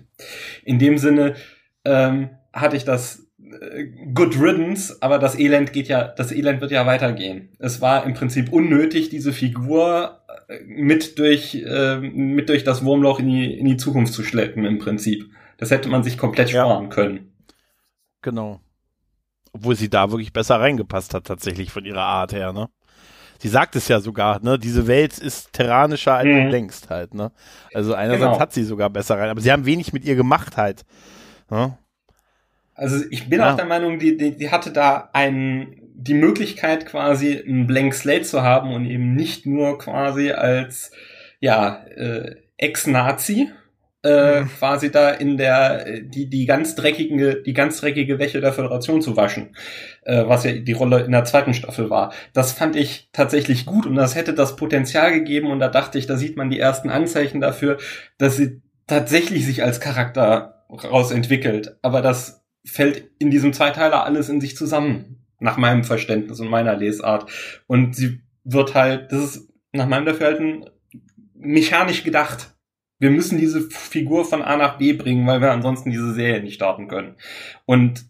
[0.63, 1.35] In dem Sinne
[1.85, 6.71] ähm, hatte ich das äh, Good Riddance, aber das Elend geht ja, das Elend wird
[6.71, 7.49] ja weitergehen.
[7.59, 13.19] Es war im Prinzip unnötig, diese Figur äh, mit durch, äh, mit durch das Wurmloch
[13.19, 15.29] in die, in die Zukunft zu schleppen, im Prinzip.
[15.57, 16.89] Das hätte man sich komplett sparen ja.
[16.89, 17.33] können.
[18.21, 18.61] Genau.
[19.53, 22.69] Obwohl sie da wirklich besser reingepasst hat, tatsächlich von ihrer Art her, ne?
[23.39, 24.59] Sie sagt es ja sogar, ne?
[24.59, 26.43] Diese Welt ist terranischer als mhm.
[26.45, 27.31] du denkst halt, ne?
[27.73, 28.39] Also einerseits genau.
[28.39, 30.85] hat sie sogar besser rein, aber sie haben wenig mit ihr gemacht halt.
[31.49, 31.77] Ne?
[32.75, 33.51] Also ich bin ja.
[33.51, 38.23] auch der Meinung, die, die, die hatte da einen, die Möglichkeit quasi ein Blank Slate
[38.23, 40.91] zu haben und eben nicht nur quasi als
[41.39, 43.51] ja äh, Ex-Nazi
[44.03, 44.47] äh, mhm.
[44.47, 49.01] quasi da in der äh, die die ganz dreckige die ganz dreckige Wäsche der Föderation
[49.01, 49.55] zu waschen,
[50.03, 52.11] äh, was ja die Rolle in der zweiten Staffel war.
[52.33, 56.07] Das fand ich tatsächlich gut und das hätte das Potenzial gegeben und da dachte ich,
[56.07, 57.77] da sieht man die ersten Anzeichen dafür,
[58.17, 61.77] dass sie tatsächlich sich als Charakter rausentwickelt.
[61.81, 66.75] Aber das fällt in diesem Zweiteiler alles in sich zusammen, nach meinem Verständnis und meiner
[66.75, 67.29] Lesart.
[67.67, 70.65] Und sie wird halt, das ist nach meinem Dafürhalten
[71.33, 72.51] mechanisch gedacht
[73.01, 76.53] wir müssen diese Figur von A nach B bringen, weil wir ansonsten diese Serie nicht
[76.53, 77.15] starten können.
[77.65, 78.05] Und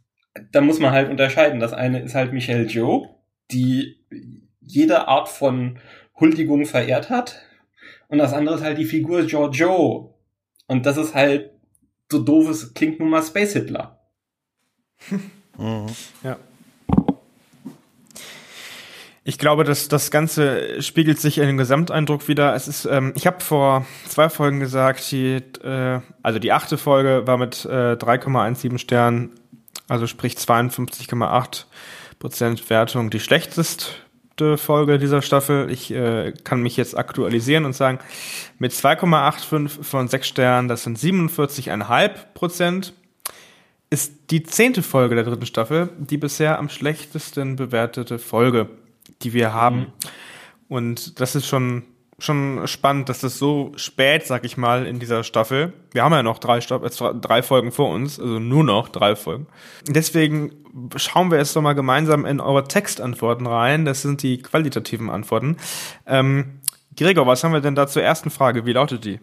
[0.51, 1.61] da muss man halt unterscheiden.
[1.61, 3.07] Das eine ist halt Michelle Joe,
[3.51, 3.95] die
[4.59, 5.79] jede Art von
[6.19, 7.41] Huldigung verehrt hat.
[8.09, 10.19] Und das andere ist halt die Figur Giorgio.
[10.67, 11.51] Und das ist halt
[12.11, 14.01] so doofes, klingt nun mal Space Hitler.
[15.57, 15.87] mhm.
[16.21, 16.37] Ja.
[19.23, 22.55] Ich glaube, dass das Ganze spiegelt sich in den Gesamteindruck wieder.
[22.55, 27.27] Es ist, ähm, ich habe vor zwei Folgen gesagt, die, äh, also die achte Folge
[27.27, 29.29] war mit äh, 3,17 Sternen,
[29.87, 31.65] also sprich 52,8
[32.17, 35.69] Prozent Wertung, die schlechteste Folge dieser Staffel.
[35.69, 37.99] Ich äh, kann mich jetzt aktualisieren und sagen,
[38.57, 42.93] mit 2,85 von 6 Sternen, das sind 47,5 Prozent,
[43.91, 48.69] ist die zehnte Folge der dritten Staffel die bisher am schlechtesten bewertete Folge
[49.23, 49.79] die wir haben.
[49.79, 49.87] Mhm.
[50.67, 51.83] Und das ist schon,
[52.17, 56.23] schon spannend, dass das so spät, sag ich mal, in dieser Staffel, wir haben ja
[56.23, 59.47] noch drei, Staff äh, drei Folgen vor uns, also nur noch drei Folgen.
[59.87, 60.51] Deswegen
[60.95, 63.85] schauen wir jetzt doch mal gemeinsam in eure Textantworten rein.
[63.85, 65.57] Das sind die qualitativen Antworten.
[66.05, 66.61] Ähm,
[66.95, 68.65] Gregor, was haben wir denn da zur ersten Frage?
[68.65, 69.19] Wie lautet die?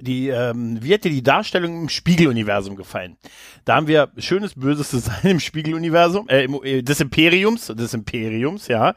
[0.00, 3.16] Die, ähm, wie hat dir die Darstellung im Spiegeluniversum gefallen?
[3.64, 8.68] Da haben wir schönes, böses Design im Spiegeluniversum, äh, im, äh, des Imperiums, des Imperiums,
[8.68, 8.94] ja.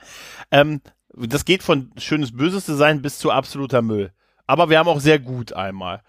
[0.52, 0.82] Ähm,
[1.16, 4.12] das geht von schönes, böses Design bis zu absoluter Müll.
[4.48, 6.02] Aber wir haben auch sehr gut einmal.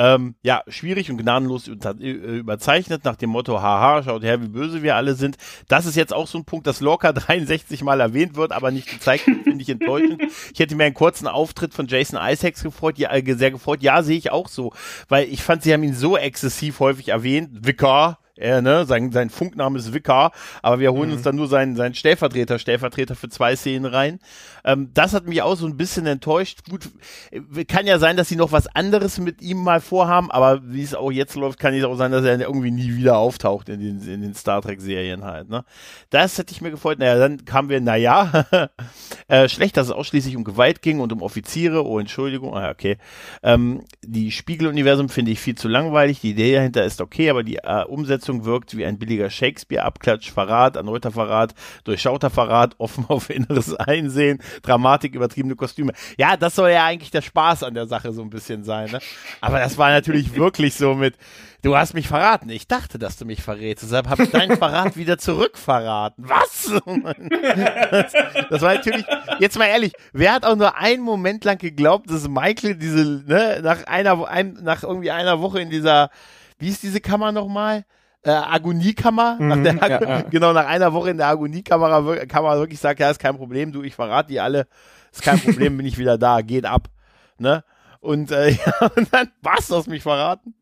[0.00, 4.82] Ähm, ja, schwierig und gnadenlos äh, überzeichnet nach dem Motto, haha, schaut her, wie böse
[4.82, 5.36] wir alle sind.
[5.68, 8.88] Das ist jetzt auch so ein Punkt, dass locker 63 Mal erwähnt wird, aber nicht
[8.88, 10.22] gezeigt wird, finde ich enttäuschend.
[10.54, 13.82] Ich hätte mir einen kurzen Auftritt von Jason Isaacs gefreut, ja, äh, sehr gefreut.
[13.82, 14.72] Ja, sehe ich auch so,
[15.10, 17.50] weil ich fand, sie haben ihn so exzessiv häufig erwähnt.
[17.66, 21.16] Vicar, er, ne, sein, sein Funkname ist Vicar, aber wir holen mhm.
[21.16, 24.18] uns dann nur seinen, seinen Stellvertreter, Stellvertreter für zwei Szenen rein.
[24.64, 26.60] Ähm, das hat mich auch so ein bisschen enttäuscht.
[26.68, 26.88] Gut,
[27.30, 30.82] äh, kann ja sein, dass sie noch was anderes mit ihm mal vorhaben, aber wie
[30.82, 33.80] es auch jetzt läuft, kann es auch sein, dass er irgendwie nie wieder auftaucht in
[33.80, 35.64] den, in den Star Trek-Serien halt, ne.
[36.10, 36.98] Das hätte ich mir gefreut.
[36.98, 38.46] Naja, dann kamen wir, naja,
[39.28, 41.86] äh, schlecht, dass es ausschließlich um Gewalt ging und um Offiziere.
[41.86, 42.96] Oh, Entschuldigung, ah, okay.
[43.42, 46.20] Ähm, die Spiegeluniversum finde ich viel zu langweilig.
[46.20, 50.30] Die Idee dahinter ist okay, aber die äh, Umsetzung Bewertung wirkt wie ein billiger Shakespeare-Abklatsch,
[50.30, 55.92] Verrat, erneuter Verrat, durchschauter Verrat, offen auf inneres Einsehen, Dramatik, übertriebene Kostüme.
[56.16, 59.00] Ja, das soll ja eigentlich der Spaß an der Sache so ein bisschen sein, ne?
[59.40, 61.16] Aber das war natürlich wirklich so mit,
[61.62, 62.48] du hast mich verraten.
[62.50, 63.84] Ich dachte, dass du mich verrätst.
[63.84, 66.28] Deshalb habe ich deinen Verrat wieder zurückverraten.
[66.28, 66.70] Was?
[67.90, 68.12] Das,
[68.50, 69.04] das, war natürlich,
[69.38, 73.60] jetzt mal ehrlich, wer hat auch nur einen Moment lang geglaubt, dass Michael diese, ne,
[73.62, 76.10] nach einer, ein, nach irgendwie einer Woche in dieser,
[76.60, 77.84] wie ist diese Kammer nochmal?
[78.22, 80.22] Äh, Agoniekammer, mhm, nach der, ja, ja.
[80.22, 83.72] genau nach einer Woche in der Agoniekammer kann man wirklich sagen, ja, ist kein Problem,
[83.72, 84.66] du, ich verrate die alle,
[85.10, 86.88] ist kein Problem, bin ich wieder da, geht ab,
[87.38, 87.64] ne?
[88.00, 90.54] Und, äh, ja, und dann, was, du hast mich verraten?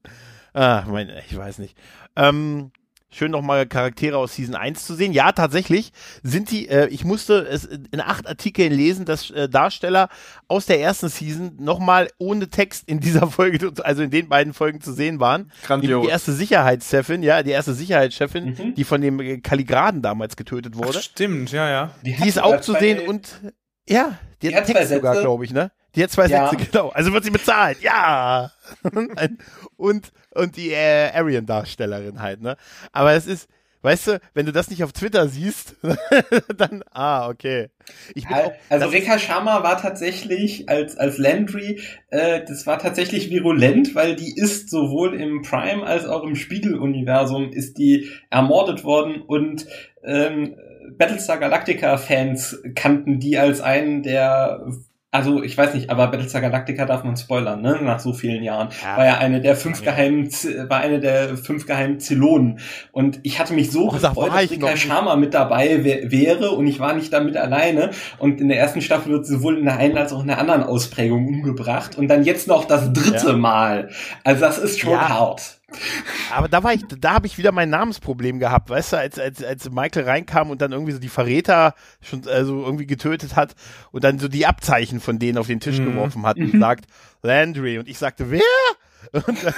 [0.54, 1.76] Ah, mein, ich weiß nicht.
[2.14, 2.70] Ähm,
[3.10, 5.12] schön nochmal Charaktere aus Season 1 zu sehen.
[5.12, 5.92] Ja, tatsächlich
[6.22, 10.08] sind die, äh, ich musste es in acht Artikeln lesen, dass äh, Darsteller
[10.46, 14.80] aus der ersten Season nochmal ohne Text in dieser Folge, also in den beiden Folgen
[14.80, 15.50] zu sehen waren.
[15.64, 16.02] Grandios.
[16.02, 18.74] Die, die erste Sicherheitschefin, ja, die erste Sicherheitschefin, mhm.
[18.74, 20.98] die von dem Kaligraden damals getötet wurde.
[20.98, 21.90] Ach, stimmt, ja, ja.
[22.04, 23.40] Die, die ist auch zu sehen und
[23.88, 25.70] ja, die, die hat, hat Text sogar, glaube ich, ne?
[26.02, 26.50] Hat zwei ja.
[26.50, 26.88] Sätze, genau.
[26.90, 27.80] Also wird sie bezahlt.
[27.80, 28.52] Ja.
[29.76, 32.56] und, und die äh, Arian-Darstellerin halt, ne?
[32.92, 33.48] Aber es ist,
[33.82, 35.76] weißt du, wenn du das nicht auf Twitter siehst,
[36.56, 37.68] dann, ah, okay.
[38.30, 41.80] Auch, also Rekha Sharma war tatsächlich als, als Landry,
[42.10, 47.52] äh, das war tatsächlich virulent, weil die ist sowohl im Prime als auch im Spiegel-Universum
[47.52, 49.66] ist die ermordet worden und
[50.04, 50.56] ähm,
[50.96, 54.66] Battlestar Galactica-Fans kannten die als einen der
[55.10, 57.78] also ich weiß nicht, aber Battlestar Galactica darf man spoilern, ne?
[57.82, 58.68] Nach so vielen Jahren.
[58.82, 58.98] Ja.
[58.98, 59.92] War ja eine der fünf ja.
[59.92, 60.28] geheimen,
[60.68, 62.60] war eine der fünf geheimen Zylonen.
[62.92, 66.78] Und ich hatte mich so oh, gefreut, dass Rika Sharma mit dabei wäre und ich
[66.78, 67.90] war nicht damit alleine.
[68.18, 70.38] Und in der ersten Staffel wird sie sowohl in der einen als auch in der
[70.38, 71.96] anderen Ausprägung umgebracht.
[71.96, 73.36] Und dann jetzt noch das dritte ja.
[73.36, 73.88] Mal.
[74.24, 75.57] Also das ist schon hart.
[76.32, 79.42] Aber da war ich, da habe ich wieder mein Namensproblem gehabt, weißt du, als, als,
[79.42, 83.54] als Michael reinkam und dann irgendwie so die Verräter schon also irgendwie getötet hat
[83.92, 85.86] und dann so die Abzeichen von denen auf den Tisch mhm.
[85.86, 86.60] geworfen hat und mhm.
[86.60, 86.86] sagt
[87.22, 88.42] Landry und ich sagte, wer?
[89.12, 89.52] Und, äh,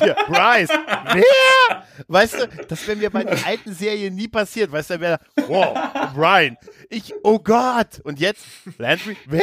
[0.00, 0.70] hier, Bryce,
[1.12, 1.84] wer?
[2.08, 5.18] Weißt du, das wäre mir bei den alten Serien nie passiert, weißt du, da wäre,
[5.46, 5.76] wow,
[6.14, 6.56] Brian,
[6.88, 8.44] ich, oh Gott, und jetzt,
[8.78, 9.42] Landry, wer?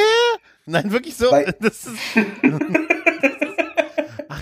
[0.66, 1.96] Nein, wirklich so, Bei das ist,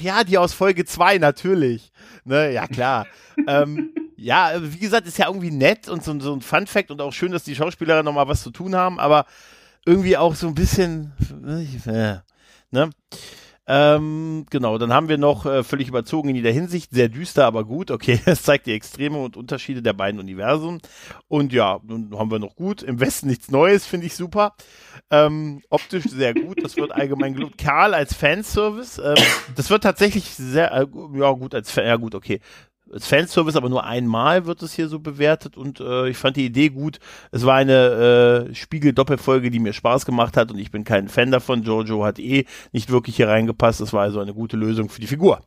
[0.01, 1.93] ja, die aus Folge 2, natürlich.
[2.25, 3.07] Ne, ja, klar.
[3.47, 7.13] ähm, ja, wie gesagt, ist ja irgendwie nett und so, so ein Fun-Fact und auch
[7.13, 9.27] schön, dass die Schauspieler nochmal was zu tun haben, aber
[9.85, 11.13] irgendwie auch so ein bisschen,
[11.87, 12.19] äh,
[12.71, 12.91] ne?
[13.67, 17.65] Ähm, genau, dann haben wir noch äh, völlig überzogen in jeder Hinsicht, sehr düster, aber
[17.65, 17.91] gut.
[17.91, 20.81] Okay, es zeigt die Extreme und Unterschiede der beiden Universen.
[21.29, 22.83] Und ja, nun haben wir noch gut.
[22.83, 24.55] Im Westen nichts Neues, finde ich super.
[25.11, 27.57] Ähm, optisch sehr gut, das wird allgemein gelobt.
[27.57, 29.25] Karl als Fanservice, ähm,
[29.57, 32.41] das wird tatsächlich sehr, äh, ja gut, als Fan, ja gut, okay
[32.99, 36.69] Fanservice, aber nur einmal wird es hier so bewertet und äh, ich fand die Idee
[36.69, 36.99] gut.
[37.31, 41.31] Es war eine äh, Spiegel-Doppelfolge, die mir Spaß gemacht hat und ich bin kein Fan
[41.31, 41.63] davon.
[41.63, 43.81] Giorgio hat eh nicht wirklich hier reingepasst.
[43.81, 45.41] Das war also eine gute Lösung für die Figur.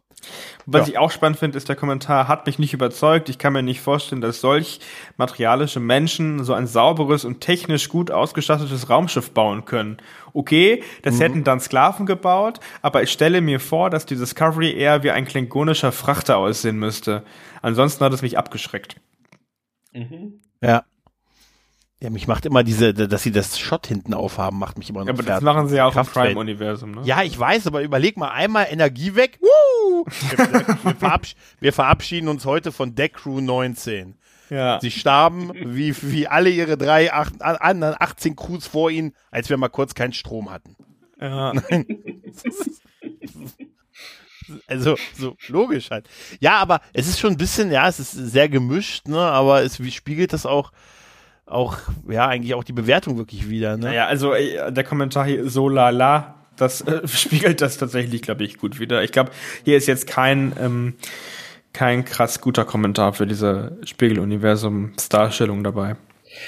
[0.65, 0.93] Was ja.
[0.93, 3.29] ich auch spannend finde, ist der Kommentar, hat mich nicht überzeugt.
[3.29, 4.79] Ich kann mir nicht vorstellen, dass solch
[5.15, 9.97] materialische Menschen so ein sauberes und technisch gut ausgestattetes Raumschiff bauen können.
[10.33, 11.19] Okay, das mhm.
[11.19, 15.25] hätten dann Sklaven gebaut, aber ich stelle mir vor, dass die Discovery eher wie ein
[15.25, 17.23] klingonischer Frachter aussehen müsste.
[17.61, 18.97] Ansonsten hat es mich abgeschreckt.
[19.93, 20.41] Mhm.
[20.61, 20.83] Ja.
[21.99, 25.07] Ja, mich macht immer diese, dass sie das Shot hinten aufhaben, macht mich immer noch
[25.07, 25.35] Ja, aber fertig.
[25.37, 27.01] das machen sie ja auch im Prime-Universum, ne?
[27.05, 29.39] Ja, ich weiß, aber überleg mal einmal Energie weg.
[29.41, 30.05] Woo!
[30.05, 30.37] Wir,
[30.83, 34.15] wir, verabsch wir verabschieden uns heute von Deck Crew 19.
[34.51, 34.79] Ja.
[34.79, 39.57] Sie starben wie, wie alle ihre drei acht, anderen 18 Crews vor ihnen, als wir
[39.57, 40.75] mal kurz keinen Strom hatten.
[41.19, 41.51] Ja.
[44.67, 46.07] also so logisch halt.
[46.39, 49.19] Ja, aber es ist schon ein bisschen, ja, es ist sehr gemischt, ne?
[49.19, 50.71] Aber es wie spiegelt das auch
[51.47, 51.77] auch,
[52.09, 53.77] ja, eigentlich auch die Bewertung wirklich wieder.
[53.77, 53.87] Ne?
[53.87, 58.43] Naja, also äh, der Kommentar hier, so la la, das äh, spiegelt das tatsächlich, glaube
[58.43, 59.03] ich, gut wieder.
[59.03, 59.31] Ich glaube,
[59.63, 60.95] hier ist jetzt kein, ähm,
[61.73, 65.95] kein krass guter Kommentar für diese Spiegel-Universum-Starstellung dabei.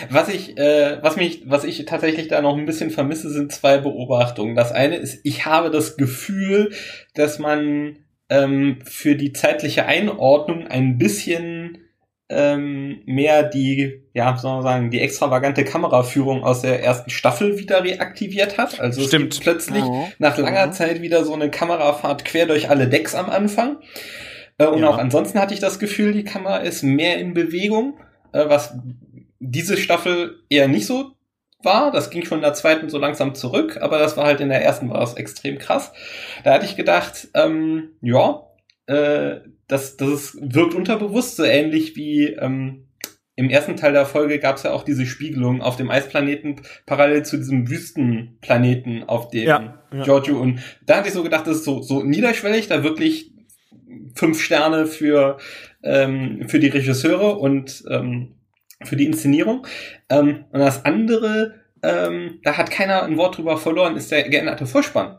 [0.10, 3.78] Was ich, äh, was mich, was ich tatsächlich da noch ein bisschen vermisse, sind zwei
[3.78, 4.56] Beobachtungen.
[4.56, 6.74] Das eine ist, ich habe das Gefühl,
[7.16, 7.98] dass man
[8.30, 11.78] ähm, für die zeitliche Einordnung ein bisschen
[12.30, 17.84] ähm, mehr die, ja, soll man sagen, die extravagante Kameraführung aus der ersten Staffel wieder
[17.84, 18.80] reaktiviert hat.
[18.80, 19.34] Also Stimmt.
[19.34, 20.08] es gibt plötzlich oh.
[20.20, 20.72] nach langer oh.
[20.72, 23.78] Zeit wieder so eine Kamerafahrt quer durch alle Decks am Anfang.
[24.60, 24.90] Äh, und ja.
[24.90, 28.00] auch ansonsten hatte ich das Gefühl, die Kamera ist mehr in Bewegung,
[28.32, 28.76] äh, was
[29.40, 31.14] diese Staffel eher nicht so
[31.64, 31.92] war.
[31.92, 34.64] Das ging schon in der zweiten so langsam zurück, aber das war halt in der
[34.64, 35.92] ersten war das extrem krass.
[36.44, 38.44] Da hatte ich gedacht, ähm, ja,
[38.86, 39.38] äh,
[39.70, 42.88] das, das wirkt unterbewusst so ähnlich wie ähm,
[43.36, 47.24] im ersten Teil der Folge gab es ja auch diese Spiegelung auf dem Eisplaneten parallel
[47.24, 50.04] zu diesem Wüstenplaneten, auf dem ja, ja.
[50.04, 53.32] Giorgio und da hatte ich so gedacht, das ist so, so niederschwellig, da wirklich
[54.16, 55.38] fünf Sterne für,
[55.84, 58.36] ähm, für die Regisseure und ähm,
[58.84, 59.66] für die Inszenierung.
[60.10, 64.66] Ähm, und das andere, ähm, da hat keiner ein Wort drüber verloren, ist der geänderte
[64.66, 65.18] Vorspann.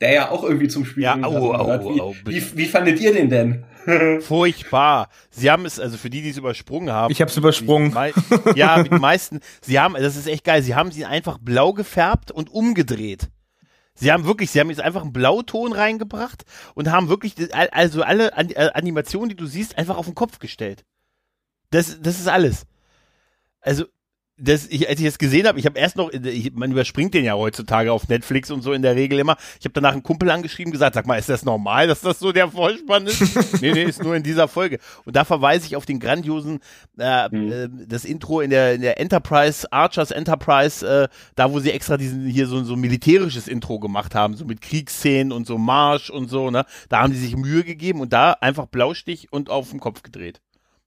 [0.00, 3.14] Der ja auch irgendwie zum Spiel ja, au, au, wie, au, wie, wie fandet ihr
[3.14, 3.64] den denn?
[4.20, 5.08] Furchtbar.
[5.30, 7.12] Sie haben es, also für die, die es übersprungen haben.
[7.12, 7.94] Ich habe es übersprungen.
[7.94, 11.72] Die, ja, die meisten, sie haben, das ist echt geil, sie haben sie einfach blau
[11.72, 13.28] gefärbt und umgedreht.
[13.94, 17.34] Sie haben wirklich, sie haben jetzt einfach einen Blauton reingebracht und haben wirklich,
[17.72, 20.84] also alle äh, Animationen, die du siehst, einfach auf den Kopf gestellt.
[21.70, 22.66] Das, das ist alles.
[23.62, 23.86] Also,
[24.38, 27.24] das, ich, als ich das gesehen habe, ich habe erst noch, ich, man überspringt den
[27.24, 29.36] ja heutzutage auf Netflix und so in der Regel immer.
[29.58, 32.32] Ich habe danach einen Kumpel angeschrieben, gesagt, sag mal, ist das normal, dass das so
[32.32, 33.20] der Vollspann ist?
[33.62, 34.78] nee, nee, ist nur in dieser Folge.
[35.06, 36.60] Und da verweise ich auf den grandiosen,
[36.98, 37.52] äh, mhm.
[37.52, 41.96] äh, das Intro in der, in der Enterprise, Archers Enterprise, äh, da wo sie extra
[41.96, 46.28] diesen hier so, so militärisches Intro gemacht haben, so mit Kriegsszenen und so Marsch und
[46.28, 46.66] so, ne?
[46.90, 50.42] Da haben die sich Mühe gegeben und da einfach Blaustich und auf den Kopf gedreht.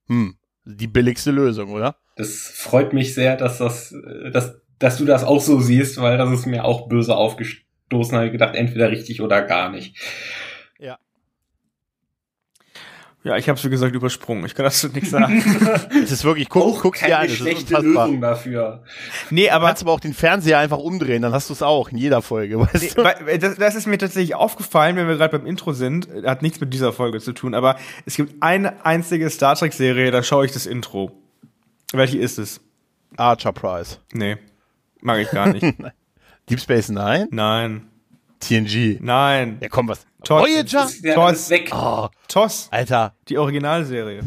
[0.06, 1.96] Hm, die billigste Lösung, oder?
[2.20, 3.94] Das freut mich sehr, dass das,
[4.30, 8.14] dass, dass du das auch so siehst, weil das ist mir auch böse aufgestoßen.
[8.14, 9.96] Habe ich gedacht, entweder richtig oder gar nicht.
[10.78, 10.98] Ja.
[13.24, 14.44] Ja, ich habe es wie gesagt übersprungen.
[14.44, 15.42] Ich kann dazu nichts sagen.
[16.02, 18.84] es ist wirklich, guck, auch guck keine an, schlechte Lösung dafür.
[19.30, 21.88] Nee, aber du kannst aber auch den Fernseher einfach umdrehen, dann hast du es auch
[21.88, 22.60] in jeder Folge.
[22.60, 23.38] Weißt nee, du?
[23.38, 26.06] Das, das, ist mir tatsächlich aufgefallen, wenn wir gerade beim Intro sind.
[26.24, 30.10] Hat nichts mit dieser Folge zu tun, aber es gibt eine einzige Star Trek Serie,
[30.10, 31.19] da schaue ich das Intro.
[31.92, 32.60] Welche ist es?
[33.16, 33.98] Archer Prize.
[34.12, 34.36] Nee,
[35.00, 35.64] mag ich gar nicht.
[36.48, 37.28] Deep Space Nine?
[37.30, 37.88] Nein.
[38.40, 38.98] TNG?
[39.00, 39.58] Nein.
[39.60, 40.06] Ja, komm, was?
[40.24, 40.42] Toss.
[40.42, 40.88] Voyager?
[41.14, 41.50] Toss.
[41.50, 41.70] Weg.
[41.72, 42.08] Oh.
[42.28, 42.68] Toss.
[42.70, 43.14] Alter.
[43.28, 44.22] Die Originalserie.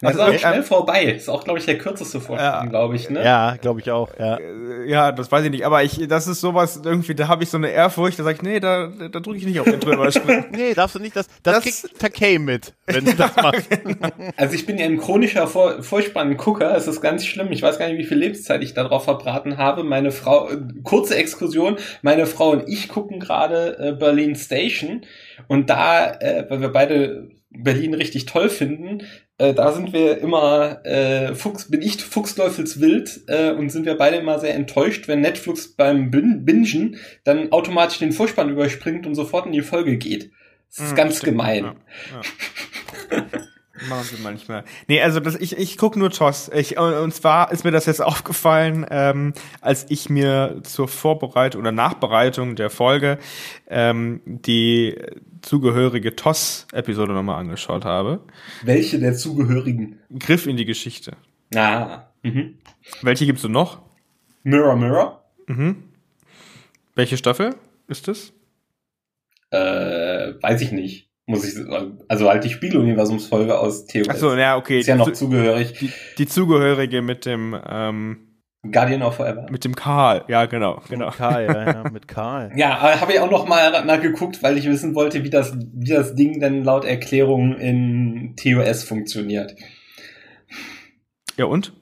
[0.00, 1.04] Das also, ist auch schnell ähm, vorbei.
[1.04, 3.22] Ist auch, glaube ich, der kürzeste Vorsprung, ja, glaube ich, ne?
[3.22, 4.36] Ja, glaube ich auch, ja.
[4.36, 5.66] Äh, ja, das weiß ich nicht.
[5.66, 8.42] Aber ich, das ist sowas, irgendwie, da habe ich so eine Ehrfurcht, da sage ich,
[8.42, 10.46] nee, da, da drücke ich nicht auf Intro überspringen.
[10.52, 13.68] nee, darfst du nicht, das, das, das kriegt Takei mit, wenn du das machst.
[14.36, 17.52] also ich bin ja ein chronischer Vor Vorspann-Gucker, es ist ganz schlimm.
[17.52, 19.84] Ich weiß gar nicht, wie viel Lebenszeit ich darauf verbraten habe.
[19.84, 25.02] Meine Frau, äh, kurze Exkursion, meine Frau und ich gucken gerade äh, Berlin Station
[25.46, 29.02] und da, äh, weil wir beide Berlin richtig toll finden,
[29.38, 34.16] äh, da sind wir immer, äh, Fuchs, bin ich Fuchsteufelswild äh, und sind wir beide
[34.16, 39.46] immer sehr enttäuscht, wenn Netflix beim Bin Bingen dann automatisch den Vorspann überspringt und sofort
[39.46, 40.30] in die Folge geht.
[40.68, 41.32] Das ist mhm, ganz stimmt.
[41.32, 41.64] gemein.
[41.64, 42.20] Ja,
[43.10, 43.26] ja.
[43.88, 44.64] Machen sie manchmal.
[44.88, 46.50] Nee, also das, ich, ich guck nur TOS.
[46.54, 51.72] Ich, und zwar ist mir das jetzt aufgefallen, ähm, als ich mir zur Vorbereitung oder
[51.72, 53.18] Nachbereitung der Folge
[53.68, 54.96] ähm, die
[55.42, 58.20] zugehörige TOS-Episode nochmal angeschaut habe.
[58.62, 59.98] Welche der zugehörigen?
[60.18, 61.12] Griff in die Geschichte.
[61.54, 62.04] Ah.
[62.22, 62.58] Mhm.
[63.02, 63.80] Welche gibt's denn noch?
[64.42, 65.24] Mirror Mirror.
[65.46, 65.84] Mhm.
[66.94, 67.54] Welche Staffel
[67.88, 68.32] ist es?
[69.50, 71.09] Äh, weiß ich nicht.
[71.30, 71.54] Muss ich,
[72.08, 74.08] also halt die Spieluniversumsfolge aus TOS.
[74.08, 74.80] Achso, ja, okay.
[74.80, 75.78] Ist ja noch zugehörig.
[75.78, 78.30] Die, die zugehörige mit dem, ähm,
[78.62, 79.46] Guardian of Forever.
[79.50, 80.82] Mit dem Karl, ja, genau.
[80.88, 81.06] genau.
[81.06, 82.52] Mit Karl, ja, ja, mit Karl.
[82.56, 86.14] ja, habe ich auch noch mal nachgeguckt, weil ich wissen wollte, wie das, wie das
[86.14, 89.54] Ding denn laut Erklärung in TOS funktioniert.
[91.38, 91.72] Ja, und?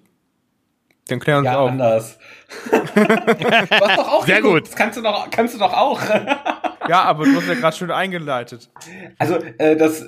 [1.09, 1.71] Dann klären uns ja, auf.
[1.71, 2.19] anders.
[2.71, 4.55] du hast doch auch Sehr geguckt.
[4.55, 4.69] gut.
[4.69, 6.01] Das kannst du doch, kannst du doch auch.
[6.89, 8.71] Ja, aber du hast ja gerade schön eingeleitet.
[9.19, 10.07] Also, äh, das,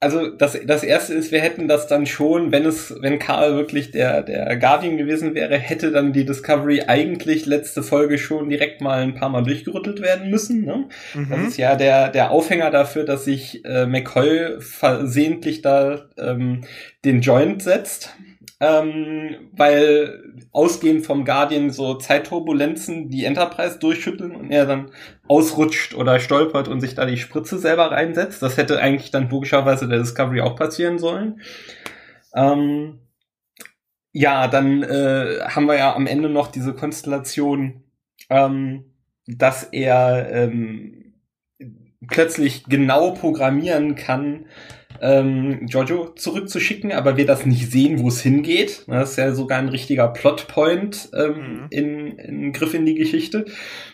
[0.00, 3.90] also das, das erste ist, wir hätten das dann schon, wenn es, wenn Karl wirklich
[3.90, 9.02] der, der Guardian gewesen wäre, hätte dann die Discovery eigentlich letzte Folge schon direkt mal
[9.02, 10.64] ein paar Mal durchgerüttelt werden müssen.
[10.64, 10.88] Ne?
[11.14, 11.30] Mhm.
[11.30, 16.62] Das ist ja der, der Aufhänger dafür, dass sich äh, McCoy versehentlich da ähm,
[17.04, 18.14] den Joint setzt
[18.60, 24.90] ähm, weil ausgehend vom Guardian so Zeitturbulenzen die Enterprise durchschütteln und er dann
[25.28, 28.42] ausrutscht oder stolpert und sich da die Spritze selber reinsetzt.
[28.42, 31.40] Das hätte eigentlich dann logischerweise der Discovery auch passieren sollen.
[32.34, 32.98] Ähm,
[34.12, 37.84] ja, dann äh, haben wir ja am Ende noch diese Konstellation,
[38.30, 38.92] ähm,
[39.26, 41.14] dass er ähm,
[42.08, 44.46] plötzlich genau programmieren kann,
[45.00, 48.84] ähm, Giorgio zurückzuschicken, aber wir das nicht sehen, wo es hingeht.
[48.86, 51.66] Das ist ja sogar ein richtiger Plotpoint ähm, mhm.
[51.70, 53.46] in, in Griff in die Geschichte.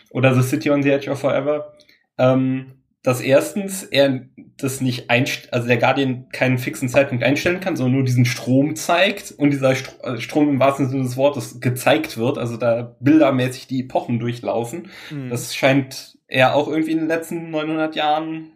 [0.09, 1.73] Oder The City on the Edge of Forever.
[2.17, 2.75] Ähm,
[3.05, 4.21] dass erstens er
[4.57, 8.75] das nicht einstellt, also der Guardian keinen fixen Zeitpunkt einstellen kann, sondern nur diesen Strom
[8.75, 12.95] zeigt und dieser St äh, Strom im wahrsten Sinne des Wortes gezeigt wird, also da
[12.99, 14.89] bildermäßig die Epochen durchlaufen.
[15.11, 15.29] Mhm.
[15.29, 18.53] Das scheint er auch irgendwie in den letzten 900 Jahren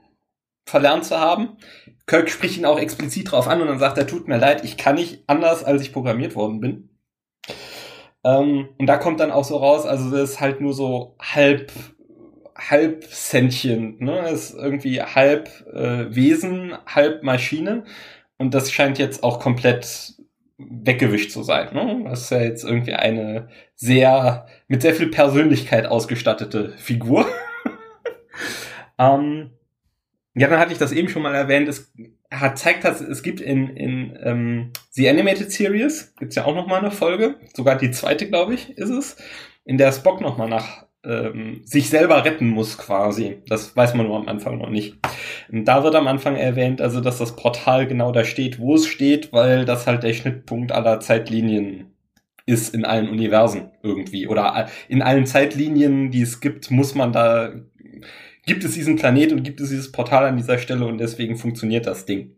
[0.65, 1.57] verlernt zu haben
[2.09, 4.77] Kirk spricht ihn auch explizit drauf an und dann sagt er, tut mir leid, ich
[4.77, 6.89] kann nicht anders, als ich programmiert worden bin.
[8.23, 11.71] Ähm, und da kommt dann auch so raus, also das ist halt nur so halb,
[12.57, 14.23] halb sentient, ne?
[14.23, 17.83] Das ist irgendwie halb äh, Wesen, halb Maschine.
[18.39, 20.15] Und das scheint jetzt auch komplett
[20.57, 21.73] weggewischt zu sein.
[21.75, 22.05] Ne?
[22.09, 27.27] Das ist ja jetzt irgendwie eine sehr, mit sehr viel Persönlichkeit ausgestattete Figur.
[28.97, 29.51] ähm,
[30.39, 31.67] ja, dann hatte ich das eben schon mal erwähnt.
[31.67, 31.91] Es
[32.31, 36.65] hat, zeigt, dass es gibt in, in ähm, The Animated Series, gibt's ja auch noch
[36.65, 39.17] mal eine Folge, sogar die zweite, glaube ich, ist es,
[39.65, 43.41] in der Spock noch mal nach ähm, sich selber retten muss quasi.
[43.47, 44.95] Das weiß man nur am Anfang noch nicht.
[45.51, 48.87] Und da wird am Anfang erwähnt, also dass das Portal genau da steht, wo es
[48.87, 51.87] steht, weil das halt der Schnittpunkt aller Zeitlinien
[52.45, 54.27] ist in allen Universen irgendwie.
[54.27, 57.51] Oder in allen Zeitlinien, die es gibt, muss man da,
[58.49, 61.85] gibt es diesen Planet und gibt es dieses Portal an dieser Stelle und deswegen funktioniert
[61.85, 62.35] das Ding.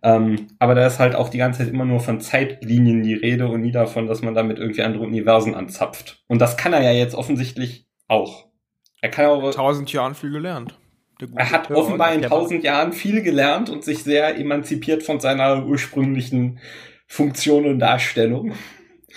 [0.00, 3.48] Ähm, aber da ist halt auch die ganze Zeit immer nur von Zeitlinien die Rede
[3.48, 6.22] und nie davon, dass man damit irgendwie andere Universen anzapft.
[6.28, 8.46] Und das kann er ja jetzt offensichtlich auch.
[9.02, 9.50] Er kann auch.
[9.50, 10.78] Tausend Jahren viel gelernt.
[11.34, 16.60] Er hat offenbar in tausend Jahren viel gelernt und sich sehr emanzipiert von seiner ursprünglichen
[17.08, 18.54] Funktion und Darstellung.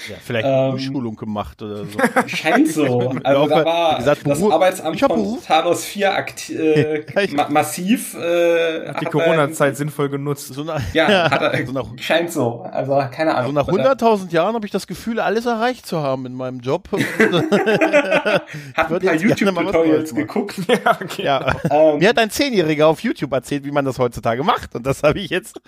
[0.10, 2.00] Ja, vielleicht ähm, Schulung gemacht oder so.
[2.28, 3.14] Scheint so.
[3.24, 8.16] Also da war gesagt, das Arbeitsamt von Talos 4 akt, äh, ma massiv.
[8.16, 10.54] Äh, hat die Corona-Zeit sinnvoll genutzt.
[10.54, 12.62] So nach, ja, hat er, so nach, scheint so.
[12.62, 13.66] Also keine Ahnung.
[13.66, 16.90] So nach 100.000 Jahren habe ich das Gefühl, alles erreicht zu haben in meinem Job.
[16.92, 20.56] hat ein paar YouTube-Tutorials geguckt.
[20.68, 21.24] ja, okay.
[21.24, 21.56] ja.
[21.70, 24.76] Ähm, Mir hat ein Zehnjähriger auf YouTube erzählt, wie man das heutzutage macht.
[24.76, 25.62] Und das habe ich jetzt.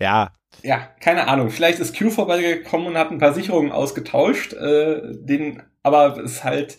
[0.00, 1.50] Ja, ja, keine Ahnung.
[1.50, 4.54] Vielleicht ist Q vorbeigekommen und hat ein paar Sicherungen ausgetauscht.
[4.54, 6.78] Äh, den, aber es ist halt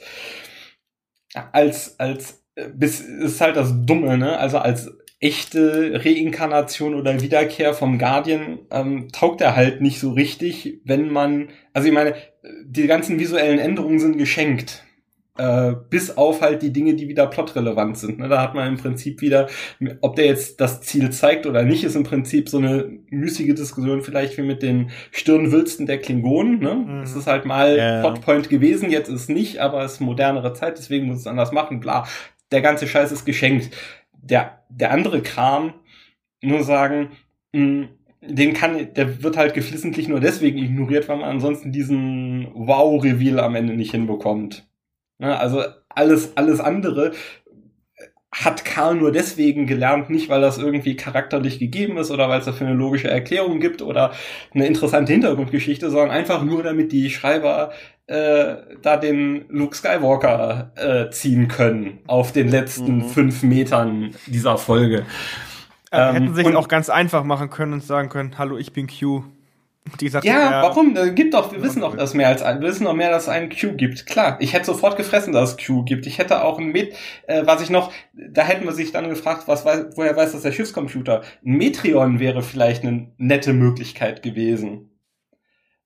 [1.51, 4.37] als als bis ist halt das Dumme, ne?
[4.37, 10.79] Also als echte Reinkarnation oder Wiederkehr vom Guardian ähm, taugt er halt nicht so richtig,
[10.85, 12.15] wenn man, also ich meine,
[12.63, 14.85] die ganzen visuellen Änderungen sind geschenkt.
[15.39, 18.19] Äh, bis auf halt die Dinge, die wieder plotrelevant sind.
[18.19, 18.27] Ne?
[18.27, 19.47] Da hat man im Prinzip wieder,
[20.01, 24.01] ob der jetzt das Ziel zeigt oder nicht, ist im Prinzip so eine müßige Diskussion
[24.01, 26.59] vielleicht wie mit den Stirnwülsten der Klingonen.
[26.59, 26.75] Ne?
[26.75, 27.03] Mhm.
[27.03, 28.01] Es ist halt mal yeah.
[28.01, 31.53] Plotpoint gewesen, jetzt ist es nicht, aber es ist modernere Zeit, deswegen muss es anders
[31.53, 32.05] machen, bla.
[32.51, 33.73] Der ganze Scheiß ist geschenkt.
[34.11, 35.73] Der, der andere Kram,
[36.41, 37.11] nur sagen,
[37.53, 37.89] mh, hm,
[38.21, 43.55] den kann, der wird halt geflissentlich nur deswegen ignoriert, weil man ansonsten diesen Wow-Reveal am
[43.55, 44.68] Ende nicht hinbekommt.
[45.19, 47.11] Ne, also alles, alles andere
[48.31, 52.45] hat Karl nur deswegen gelernt, nicht weil das irgendwie charakterlich gegeben ist oder weil es
[52.45, 54.11] dafür eine logische Erklärung gibt oder
[54.53, 57.71] eine interessante Hintergrundgeschichte, sondern einfach nur damit die Schreiber
[58.05, 63.09] äh, da den Luke Skywalker äh, ziehen können auf den letzten mhm.
[63.09, 65.05] fünf Metern dieser Folge.
[65.91, 68.87] Äh, hätten ähm, sich auch ganz einfach machen können und sagen können, hallo, ich bin
[68.87, 69.23] Q.
[69.99, 70.95] Die sagt, ja, ja, warum?
[70.95, 73.23] Äh, gibt doch, wir wissen doch, dass mehr als ein, wir wissen noch mehr, dass
[73.23, 74.05] es einen Q gibt.
[74.05, 76.05] Klar, ich hätte sofort gefressen, dass es Q gibt.
[76.05, 76.93] Ich hätte auch ein Met,
[77.27, 80.43] äh, was ich noch, da hätten wir sich dann gefragt, was weiß, woher weiß das
[80.43, 81.23] der Schiffscomputer?
[81.43, 84.88] Ein Metreon wäre vielleicht eine nette Möglichkeit gewesen.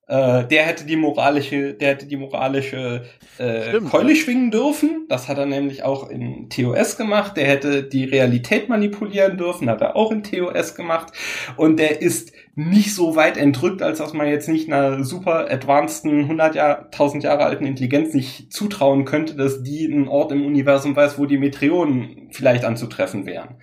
[0.05, 3.03] Äh, der hätte die moralische, der hätte die moralische
[3.37, 4.15] äh, Stimmt, Keule ja.
[4.15, 5.05] schwingen dürfen.
[5.07, 7.37] Das hat er nämlich auch in TOS gemacht.
[7.37, 11.13] Der hätte die Realität manipulieren dürfen, hat er auch in TOS gemacht.
[11.55, 16.23] Und der ist nicht so weit entrückt, als dass man jetzt nicht einer super advanceden
[16.23, 20.97] 100 Jahr, 1000 Jahre alten Intelligenz nicht zutrauen könnte, dass die einen Ort im Universum
[20.97, 23.55] weiß, wo die Meteoren vielleicht anzutreffen wären.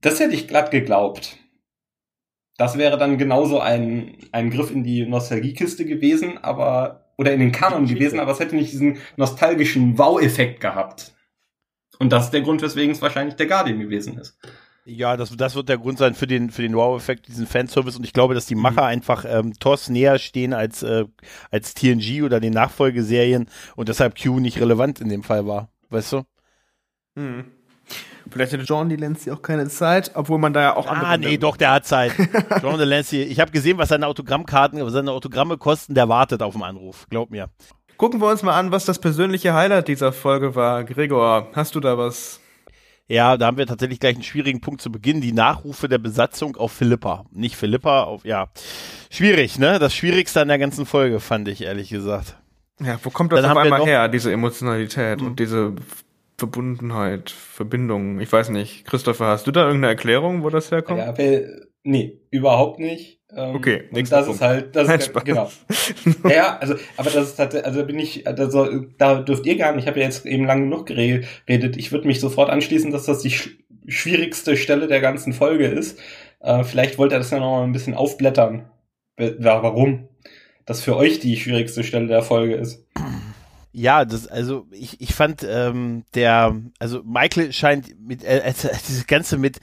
[0.00, 1.38] Das hätte ich glatt geglaubt.
[2.58, 7.52] Das wäre dann genauso ein, ein Griff in die Nostalgiekiste gewesen, aber, oder in den
[7.52, 11.12] Kanon gewesen, aber es hätte nicht diesen nostalgischen Wow-Effekt gehabt.
[11.98, 14.38] Und das ist der Grund, weswegen es wahrscheinlich der Guardian gewesen ist.
[14.88, 17.96] Ja, das, das wird der Grund sein für den, für den Wow-Effekt, diesen Fanservice.
[17.96, 18.88] Und ich glaube, dass die Macher mhm.
[18.88, 21.04] einfach ähm, TOS näher stehen als, äh,
[21.50, 25.68] als TNG oder den Nachfolgeserien und deshalb Q nicht relevant in dem Fall war.
[25.90, 26.22] Weißt du?
[27.16, 27.55] Mhm.
[28.30, 31.06] Vielleicht hätte John Delancey auch keine Zeit, obwohl man da ja auch andere.
[31.06, 32.12] Ah, nee, doch, der hat Zeit.
[32.62, 36.54] John Delancey, ich habe gesehen, was seine Autogrammkarten, was seine Autogramme kosten, der wartet auf
[36.54, 37.06] den Anruf.
[37.08, 37.48] Glaub mir.
[37.96, 40.84] Gucken wir uns mal an, was das persönliche Highlight dieser Folge war.
[40.84, 42.40] Gregor, hast du da was?
[43.08, 45.20] Ja, da haben wir tatsächlich gleich einen schwierigen Punkt zu Beginn.
[45.20, 47.24] Die Nachrufe der Besatzung auf Philippa.
[47.30, 48.48] Nicht Philippa, auf, ja.
[49.10, 49.78] Schwierig, ne?
[49.78, 52.36] Das Schwierigste an der ganzen Folge, fand ich, ehrlich gesagt.
[52.80, 55.74] Ja, wo kommt das Dann auf einmal her, diese Emotionalität und diese
[56.38, 58.20] Verbundenheit, Verbindung.
[58.20, 58.84] Ich weiß nicht.
[58.84, 60.98] Christopher, hast du da irgendeine Erklärung, wo das herkommt?
[60.98, 63.20] Ja, weil, nee, überhaupt nicht.
[63.34, 64.40] Ähm, okay, und das Punkt.
[64.40, 65.50] ist halt, das ist, genau.
[66.28, 69.84] ja, also, aber das ist halt, also bin ich, also, da dürft ihr gar nicht,
[69.84, 73.20] ich habe ja jetzt eben lang genug geredet, ich würde mich sofort anschließen, dass das
[73.20, 73.50] die sch
[73.88, 75.98] schwierigste Stelle der ganzen Folge ist.
[76.40, 78.68] Äh, vielleicht wollt ihr das ja noch mal ein bisschen aufblättern.
[79.16, 80.08] Warum
[80.66, 82.84] das für euch die schwierigste Stelle der Folge ist.
[83.78, 88.54] Ja, das, also ich, ich fand ähm, der, also Michael scheint mit, äh, äh,
[88.88, 89.60] dieses Ganze mit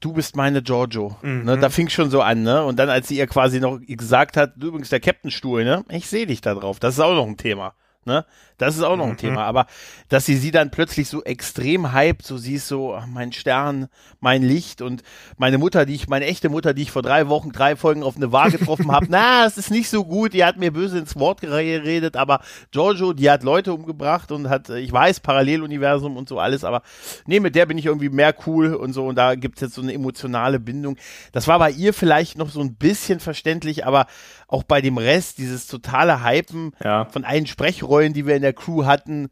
[0.00, 1.16] du bist meine Giorgio.
[1.22, 1.44] Mhm.
[1.44, 2.64] Ne, da fing schon so an, ne?
[2.64, 5.84] Und dann, als sie ihr quasi noch gesagt hat, du übrigens der Captain-Stuhl, ne?
[5.90, 6.80] Ich sehe dich da drauf.
[6.80, 7.74] Das ist auch noch ein Thema.
[8.06, 8.24] Ne?
[8.56, 9.18] Das ist auch noch ein mhm.
[9.18, 9.44] Thema.
[9.44, 9.66] Aber
[10.08, 13.88] dass sie sie dann plötzlich so extrem hypt, so sie ist so ach, mein Stern,
[14.20, 15.02] mein Licht und
[15.36, 18.16] meine Mutter, die ich, meine echte Mutter, die ich vor drei Wochen, drei Folgen auf
[18.16, 21.16] eine Waage getroffen habe, na, das ist nicht so gut, die hat mir böse ins
[21.16, 22.40] Wort geredet, aber
[22.70, 26.82] Giorgio, die hat Leute umgebracht und hat, ich weiß, Paralleluniversum und so alles, aber
[27.26, 29.82] nee, mit der bin ich irgendwie mehr cool und so und da gibt's jetzt so
[29.82, 30.96] eine emotionale Bindung.
[31.32, 34.06] Das war bei ihr vielleicht noch so ein bisschen verständlich, aber
[34.48, 37.04] auch bei dem Rest, dieses totale Hypen ja.
[37.06, 39.28] von allen Sprechrollen, die wir in der Crew hatten,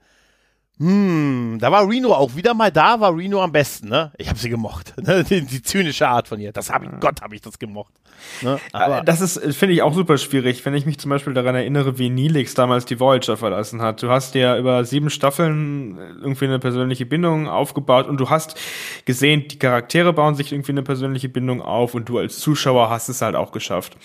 [0.79, 4.11] hm, da war Reno auch wieder mal da, war Reno am besten, ne?
[4.19, 4.93] Ich habe sie gemocht.
[5.05, 5.23] Ne?
[5.23, 6.51] Die, die, zynische Art von ihr.
[6.51, 7.93] Das habe ich, Gott, habe ich das gemocht.
[8.41, 8.59] Ne?
[8.73, 11.99] Aber das ist, finde ich, auch super schwierig, wenn ich mich zum Beispiel daran erinnere,
[11.99, 14.03] wie Neelix damals die Voyager verlassen hat.
[14.03, 18.59] Du hast ja über sieben Staffeln irgendwie eine persönliche Bindung aufgebaut und du hast
[19.05, 23.11] gesehen, die Charaktere bauen sich irgendwie eine persönliche Bindung auf und du als Zuschauer hast
[23.11, 23.99] es halt auch geschafft.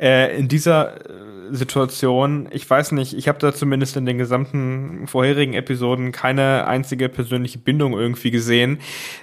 [0.00, 5.06] Äh, in dieser äh, Situation, ich weiß nicht, ich habe da zumindest in den gesamten
[5.06, 8.78] vorherigen Episoden keine einzige persönliche Bindung irgendwie gesehen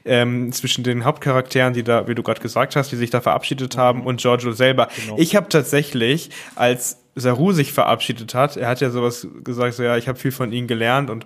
[0.06, 3.78] ähm, zwischen den Hauptcharakteren, die da, wie du gerade gesagt hast, die sich da verabschiedet
[3.78, 4.90] haben und Giorgio selber.
[4.96, 5.18] Genau.
[5.18, 9.98] Ich habe tatsächlich, als Saru sich verabschiedet hat, er hat ja sowas gesagt, so ja,
[9.98, 11.26] ich habe viel von ihm gelernt und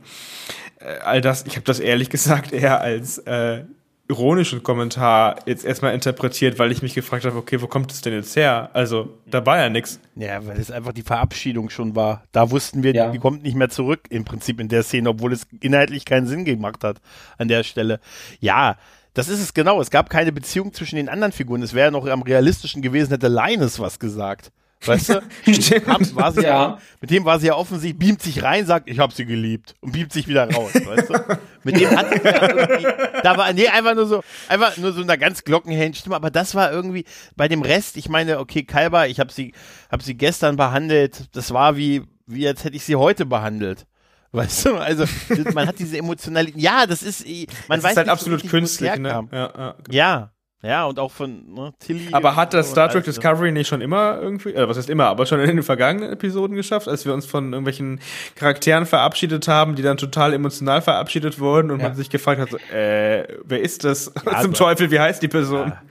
[0.80, 3.64] äh, all das, ich habe das ehrlich gesagt eher als äh,
[4.10, 8.14] ironischen Kommentar jetzt erstmal interpretiert, weil ich mich gefragt habe, okay, wo kommt es denn
[8.14, 8.72] jetzt her?
[8.74, 10.00] Also, da war ja nichts.
[10.16, 12.24] Ja, weil es einfach die Verabschiedung schon war.
[12.32, 13.12] Da wussten wir, ja.
[13.12, 16.44] die kommt nicht mehr zurück im Prinzip in der Szene, obwohl es inhaltlich keinen Sinn
[16.44, 16.98] gemacht hat
[17.38, 18.00] an der Stelle.
[18.40, 18.78] Ja,
[19.14, 19.80] das ist es genau.
[19.80, 21.62] Es gab keine Beziehung zwischen den anderen Figuren.
[21.62, 24.52] Es wäre noch am realistischen gewesen, hätte Linus was gesagt.
[24.86, 25.22] Weißt du?
[25.54, 26.16] Stimmt.
[26.16, 26.50] War sie ja.
[26.50, 26.78] ja.
[27.02, 29.92] Mit dem war sie ja offensichtlich, beamt sich rein, sagt, ich hab sie geliebt und
[29.92, 31.40] beamt sich wieder raus, weißt du?
[31.64, 32.88] Mit dem hat sie ja irgendwie,
[33.22, 36.56] da war, nee, einfach nur so, einfach nur so eine ganz glockenhellen Stimme, aber das
[36.56, 37.04] war irgendwie,
[37.36, 39.54] bei dem Rest, ich meine, okay, Kalber, ich hab sie,
[39.92, 43.86] hab sie gestern behandelt, das war wie, wie als hätte ich sie heute behandelt.
[44.32, 45.06] Weißt du, also
[45.54, 46.62] man hat diese Emotionalität.
[46.62, 47.26] Ja, das ist,
[47.68, 49.10] man das weiß ist halt nicht, absolut künstlich, ne?
[49.10, 49.74] Ja, ja, genau.
[49.90, 50.32] ja.
[50.62, 52.10] Ja, und auch von ne, Tilly.
[52.12, 55.26] Aber hat das Star Trek Discovery nicht schon immer irgendwie, äh, was heißt immer, aber
[55.26, 58.02] schon in den vergangenen Episoden geschafft, als wir uns von irgendwelchen
[58.36, 61.88] Charakteren verabschiedet haben, die dann total emotional verabschiedet wurden und ja.
[61.88, 64.12] man sich gefragt hat, so, äh, wer ist das?
[64.26, 65.70] Ja, Zum Teufel, wie heißt die Person?
[65.70, 65.82] Ja.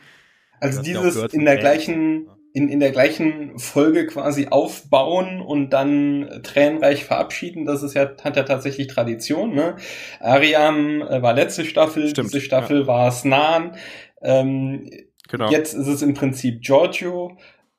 [0.61, 7.05] Also dieses in der gleichen in, in der gleichen Folge quasi aufbauen und dann tränenreich
[7.05, 7.67] verabschieden.
[7.67, 9.55] Das ist ja, hat ja tatsächlich Tradition.
[9.55, 9.77] Ne?
[10.19, 12.87] Ariam äh, war letzte Staffel, Stimmt, diese Staffel ja.
[12.87, 13.77] war Snan.
[14.23, 14.91] Ähm,
[15.29, 15.51] genau.
[15.51, 17.37] Jetzt ist es im Prinzip Giorgio,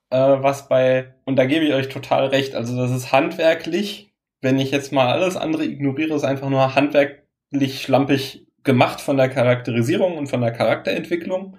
[0.09, 4.59] äh, was bei, und da gebe ich euch total recht, also das ist handwerklich, wenn
[4.59, 10.17] ich jetzt mal alles andere ignoriere, ist einfach nur handwerklich schlampig gemacht von der Charakterisierung
[10.17, 11.57] und von der Charakterentwicklung.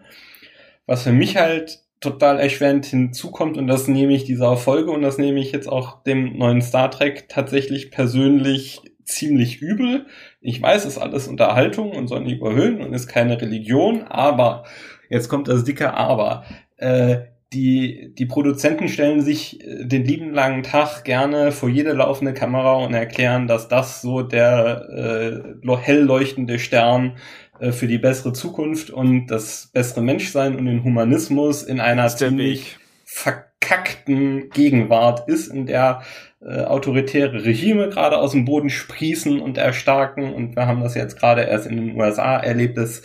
[0.87, 5.19] Was für mich halt total erschwerend hinzukommt und das nehme ich dieser Folge und das
[5.19, 8.81] nehme ich jetzt auch dem neuen Star Trek tatsächlich persönlich
[9.11, 10.07] ziemlich übel.
[10.41, 14.65] Ich weiß, es ist alles Unterhaltung und soll nicht überhöhen und ist keine Religion, aber
[15.09, 16.45] jetzt kommt das dicke Aber.
[16.77, 17.19] Äh,
[17.53, 22.75] die, die Produzenten stellen sich äh, den lieben langen Tag gerne vor jede laufende Kamera
[22.75, 27.17] und erklären, dass das so der äh, hell leuchtende Stern
[27.59, 32.79] äh, für die bessere Zukunft und das bessere Menschsein und den Humanismus in einer ziemlich
[33.05, 36.03] verkackten Gegenwart ist, in der
[36.41, 40.33] äh, autoritäre Regime gerade aus dem Boden sprießen und erstarken.
[40.33, 43.03] Und wir haben das jetzt gerade erst in den USA erlebt, dass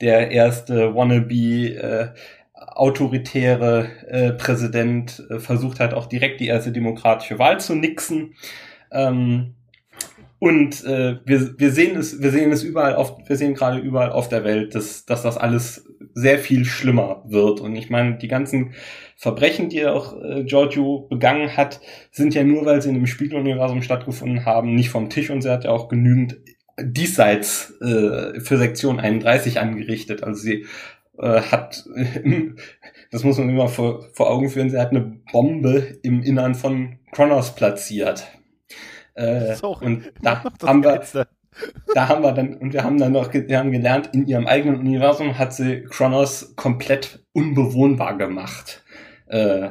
[0.00, 2.08] der erste wannabe äh,
[2.54, 8.34] autoritäre äh, Präsident äh, versucht hat, auch direkt die erste demokratische Wahl zu nixen.
[8.90, 9.54] Ähm,
[10.38, 14.10] und äh, wir, wir sehen es, wir sehen es überall auf, wir sehen gerade überall
[14.10, 17.60] auf der Welt, dass, dass das alles sehr viel schlimmer wird.
[17.60, 18.74] Und ich meine, die ganzen
[19.16, 23.82] Verbrechen, die auch äh, Giorgio begangen hat, sind ja nur, weil sie in dem Spieluniversum
[23.82, 26.36] stattgefunden haben, nicht vom Tisch und sie hat ja auch genügend
[26.80, 30.22] diesseits äh, für Sektion 31 angerichtet.
[30.22, 30.66] Also sie
[31.18, 31.84] äh, hat,
[33.10, 36.98] das muss man immer vor, vor Augen führen, sie hat eine Bombe im Innern von
[37.12, 38.26] Kronos platziert.
[39.14, 41.02] Äh, und da haben wir,
[41.94, 44.80] da haben wir dann, und wir haben dann noch, wir haben gelernt, in ihrem eigenen
[44.80, 48.82] Universum hat sie Kronos komplett unbewohnbar gemacht.
[49.26, 49.70] Äh,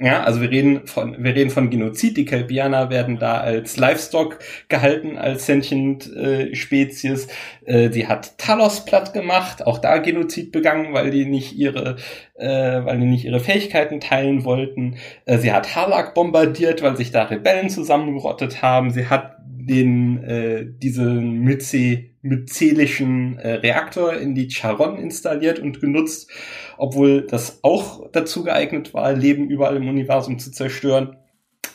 [0.00, 2.16] Ja, also wir reden von, wir reden von Genozid.
[2.16, 4.38] Die Kelpianer werden da als Livestock
[4.68, 7.26] gehalten, als sentient äh, Spezies.
[7.66, 11.96] Äh, sie hat Talos platt gemacht, auch da Genozid begangen, weil die nicht ihre,
[12.36, 12.46] äh,
[12.84, 14.98] weil die nicht ihre Fähigkeiten teilen wollten.
[15.24, 18.92] Äh, sie hat Harlak bombardiert, weil sich da Rebellen zusammengerottet haben.
[18.92, 19.37] Sie hat
[19.68, 26.30] den, äh, diesen Myze myzelischen äh, Reaktor in die Charon installiert und genutzt,
[26.76, 31.16] obwohl das auch dazu geeignet war, Leben überall im Universum zu zerstören.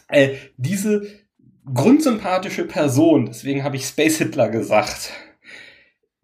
[0.10, 1.04] Äh, diese
[1.74, 5.12] grundsympathische Person, deswegen habe ich Space Hitler gesagt,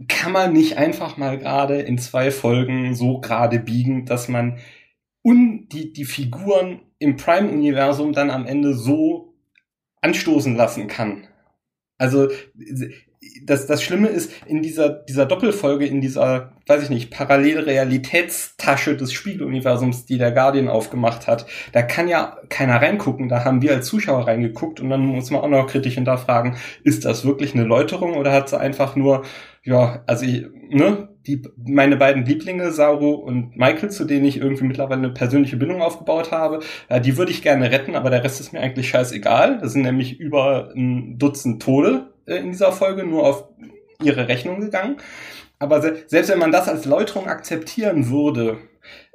[0.07, 4.57] kann man nicht einfach mal gerade in zwei Folgen so gerade biegen, dass man
[5.23, 9.33] un die, die Figuren im Prime-Universum dann am Ende so
[10.01, 11.28] anstoßen lassen kann.
[11.99, 12.29] Also
[13.45, 19.11] das, das Schlimme ist, in dieser, dieser Doppelfolge, in dieser, weiß ich nicht, Parallelrealitätstasche des
[19.11, 23.29] Spiegeluniversums, die der Guardian aufgemacht hat, da kann ja keiner reingucken.
[23.29, 27.05] Da haben wir als Zuschauer reingeguckt und dann muss man auch noch kritisch hinterfragen, ist
[27.05, 29.25] das wirklich eine Läuterung oder hat sie einfach nur,
[29.63, 34.63] ja, also ich, ne, die, meine beiden Lieblinge, Sauro und Michael, zu denen ich irgendwie
[34.63, 38.39] mittlerweile eine persönliche Bindung aufgebaut habe, äh, die würde ich gerne retten, aber der Rest
[38.39, 39.59] ist mir eigentlich scheißegal.
[39.59, 43.45] Das sind nämlich über ein Dutzend Tode äh, in dieser Folge, nur auf
[44.01, 44.97] ihre Rechnung gegangen.
[45.59, 48.57] Aber se selbst wenn man das als Läuterung akzeptieren würde,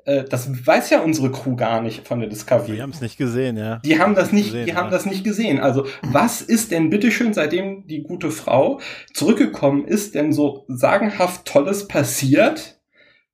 [0.05, 2.73] äh, das weiß ja unsere Crew gar nicht von der Discovery.
[2.73, 3.81] Die haben es nicht gesehen, ja.
[3.85, 4.91] Die haben das nicht, gesehen, die haben ja.
[4.91, 5.61] das nicht gesehen.
[5.61, 8.81] Also was ist denn bitteschön, seitdem die gute Frau
[9.13, 12.81] zurückgekommen ist, denn so sagenhaft Tolles passiert,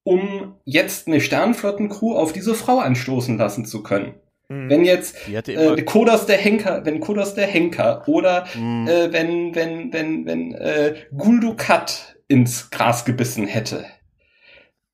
[0.03, 4.15] um jetzt eine Sternflottencrew auf diese Frau anstoßen lassen zu können?
[4.49, 4.71] Mhm.
[4.71, 8.87] Wenn jetzt äh, Kodos der Henker, wenn Kodos der Henker oder mhm.
[8.87, 13.87] äh, wenn wenn wenn wenn äh, Guldukat ins Gras gebissen hätte,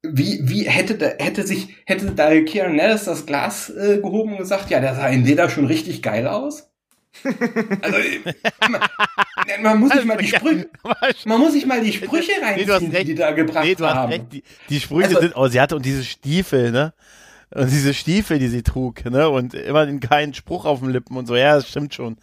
[0.03, 4.39] wie, wie hätte, da, hätte sich, hätte da Kieran Nellis das Glas äh, gehoben und
[4.39, 6.71] gesagt, ja, der sah in Leder schon richtig geil aus?
[7.25, 7.99] also,
[8.69, 8.83] man,
[9.63, 10.69] man, muss sich mal die Sprüche,
[11.25, 13.95] man muss sich mal die Sprüche reinziehen, nee, die die da gebracht nee, du hast
[13.95, 14.13] haben.
[14.13, 14.33] Recht.
[14.33, 16.93] Die, die Sprüche also, sind, oh, sie hatte und diese Stiefel, ne?
[17.55, 19.31] Und diese Stiefel, die sie trug, ne?
[19.31, 22.19] Und immer den keinen Spruch auf den Lippen und so, ja, das stimmt schon.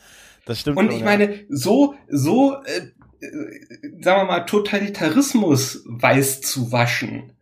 [0.46, 0.98] Das stimmt und schon.
[0.98, 2.92] Ich meine, so, so, äh,
[3.26, 7.33] äh, sagen wir mal, Totalitarismus weiß zu waschen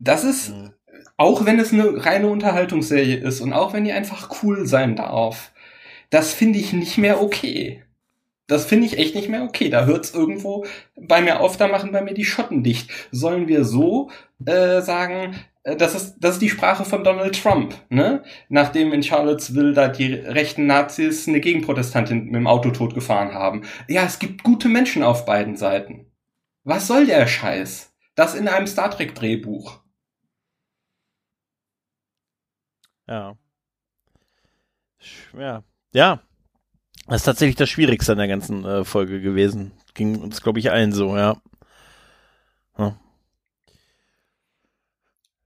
[0.00, 0.72] das ist, mhm.
[1.16, 5.52] auch wenn es eine reine Unterhaltungsserie ist und auch wenn die einfach cool sein darf,
[6.08, 7.84] das finde ich nicht mehr okay.
[8.48, 9.70] Das finde ich echt nicht mehr okay.
[9.70, 12.90] Da hört's irgendwo bei mir auf, da machen bei mir die Schotten dicht.
[13.12, 14.10] Sollen wir so
[14.44, 18.24] äh, sagen, äh, das ist, das ist die Sprache von Donald Trump, ne?
[18.48, 23.62] Nachdem in Charlottesville da die rechten Nazis eine Gegenprotestantin mit dem Auto totgefahren haben.
[23.86, 26.06] Ja, es gibt gute Menschen auf beiden Seiten.
[26.64, 27.92] Was soll der Scheiß?
[28.16, 29.80] Das in einem Star Trek Drehbuch.
[33.10, 33.36] Ja.
[35.36, 35.62] Ja.
[35.92, 36.20] Ja.
[37.06, 39.72] Das ist tatsächlich das Schwierigste an der ganzen äh, Folge gewesen.
[39.94, 41.36] Ging uns, glaube ich, allen so, ja.
[42.78, 42.96] Ja,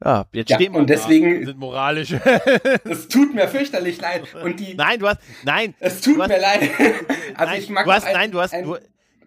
[0.05, 2.13] ja jetzt ja, stehen wir und deswegen da, sind moralisch.
[2.85, 4.35] es tut mir fürchterlich leid.
[4.35, 4.75] Und die.
[4.75, 5.21] Nein, du hast.
[5.43, 5.75] Nein.
[5.81, 6.71] Es tut mir hast, leid.
[7.35, 8.53] also nein, ich mag du hast, ein, nein, du hast.
[8.53, 8.77] Ein, du,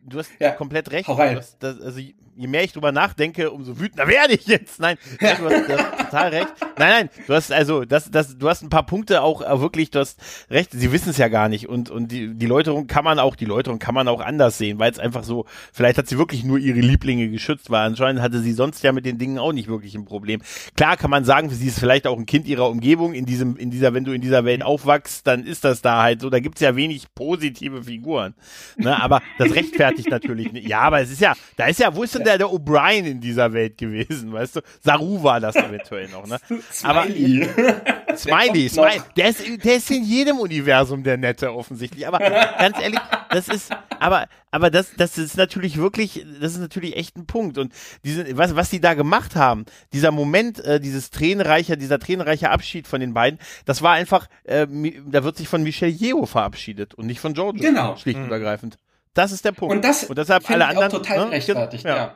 [0.03, 1.09] du hast ja, komplett recht.
[1.09, 1.37] Rein.
[1.37, 1.99] Hast, das, also
[2.37, 4.79] je mehr ich drüber nachdenke, umso wütender werde ich jetzt.
[4.79, 6.47] Nein, nein du, hast, du, hast, total recht.
[6.77, 9.89] Nein, nein, du hast also, das, das, du hast ein paar Punkte auch, auch wirklich,
[9.89, 10.19] du hast
[10.51, 11.67] recht, sie wissen es ja gar nicht.
[11.67, 14.77] Und, und die, die Läuterung kann man auch, die Läuterung kann man auch anders sehen,
[14.77, 18.39] weil es einfach so, vielleicht hat sie wirklich nur ihre Lieblinge geschützt, weil anscheinend hatte
[18.39, 20.41] sie sonst ja mit den Dingen auch nicht wirklich ein Problem.
[20.75, 23.71] Klar kann man sagen, sie ist vielleicht auch ein Kind ihrer Umgebung, in diesem, in
[23.71, 26.61] dieser, wenn du in dieser Welt aufwachst, dann ist das da halt so, da gibt's
[26.61, 28.35] ja wenig positive Figuren.
[28.77, 29.01] Ne?
[29.01, 30.67] Aber das rechtfertigt natürlich nicht.
[30.67, 33.19] Ja, aber es ist ja, da ist ja, wo ist denn der, der O'Brien in
[33.21, 34.61] dieser Welt gewesen, weißt du?
[34.81, 36.37] Saru war das eventuell noch, ne?
[36.71, 37.43] Smiley.
[37.43, 39.01] Aber Smiley, Smiley.
[39.15, 42.07] Der ist, der ist in jedem Universum der Nette offensichtlich.
[42.07, 42.99] Aber ganz ehrlich,
[43.29, 47.57] das ist, aber, aber das, das ist natürlich wirklich, das ist natürlich echt ein Punkt.
[47.57, 47.73] Und
[48.03, 52.87] diese, was, was die da gemacht haben, dieser Moment, äh, dieses tränenreiche, dieser tränenreiche Abschied
[52.87, 54.67] von den beiden, das war einfach, äh,
[55.05, 57.59] da wird sich von Michelle Yeo verabschiedet und nicht von George.
[57.59, 57.95] Genau.
[57.95, 58.31] Schlicht und mhm.
[58.31, 58.77] ergreifend.
[59.17, 59.73] Das ist der Punkt.
[59.73, 61.95] Und das und deshalb alle anderen auch total ne, rechtfertigt, ja.
[61.95, 62.15] ja.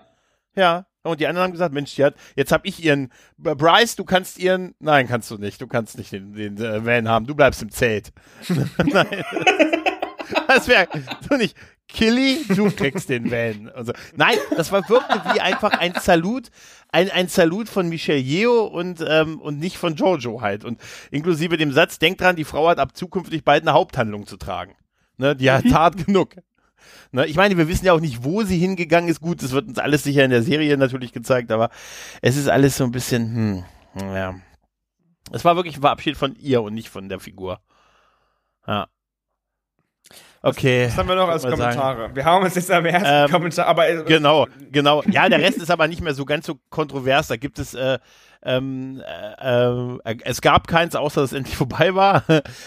[0.56, 0.86] Ja.
[1.04, 4.38] Und die anderen haben gesagt, Mensch, die hat, jetzt habe ich ihren, Bryce, du kannst
[4.38, 7.64] ihren, nein, kannst du nicht, du kannst nicht den, den äh, Van haben, du bleibst
[7.64, 8.12] im Zelt.
[8.78, 9.08] nein.
[10.48, 10.88] Das wäre
[11.30, 13.70] so nicht, Killy, du kriegst den Van.
[13.70, 16.50] Also, nein, das war wirklich wie einfach ein Salut,
[16.90, 20.64] ein, ein Salut von Michelle Yeo und, ähm, und nicht von Giorgio halt.
[20.64, 20.80] Und
[21.10, 24.76] inklusive dem Satz, denk dran, die Frau hat ab zukünftig bald eine Haupthandlung zu tragen.
[25.18, 26.36] Ne, die hat hart genug.
[27.12, 27.26] Ne?
[27.28, 29.22] Ich meine, wir wissen ja auch nicht, wo sie hingegangen ist.
[29.22, 31.70] Gut, das wird uns alles sicher in der Serie natürlich gezeigt, aber
[32.22, 33.66] es ist alles so ein bisschen,
[33.96, 34.36] hm, ja.
[35.32, 37.62] Es war wirklich ein Verabschied von ihr und nicht von der Figur.
[38.68, 38.88] Ja.
[40.44, 40.86] Okay.
[40.86, 42.02] Was, was haben wir noch als Kommentare?
[42.02, 42.16] Sagen.
[42.16, 43.88] Wir haben uns jetzt am ersten ähm, Kommentar, aber.
[43.88, 45.04] Äh, genau, genau.
[45.04, 47.28] Ja, der Rest ist aber nicht mehr so ganz so kontrovers.
[47.28, 48.00] Da gibt es, äh,
[48.44, 52.24] ähm, äh, äh, es gab keins, außer dass es endlich vorbei war,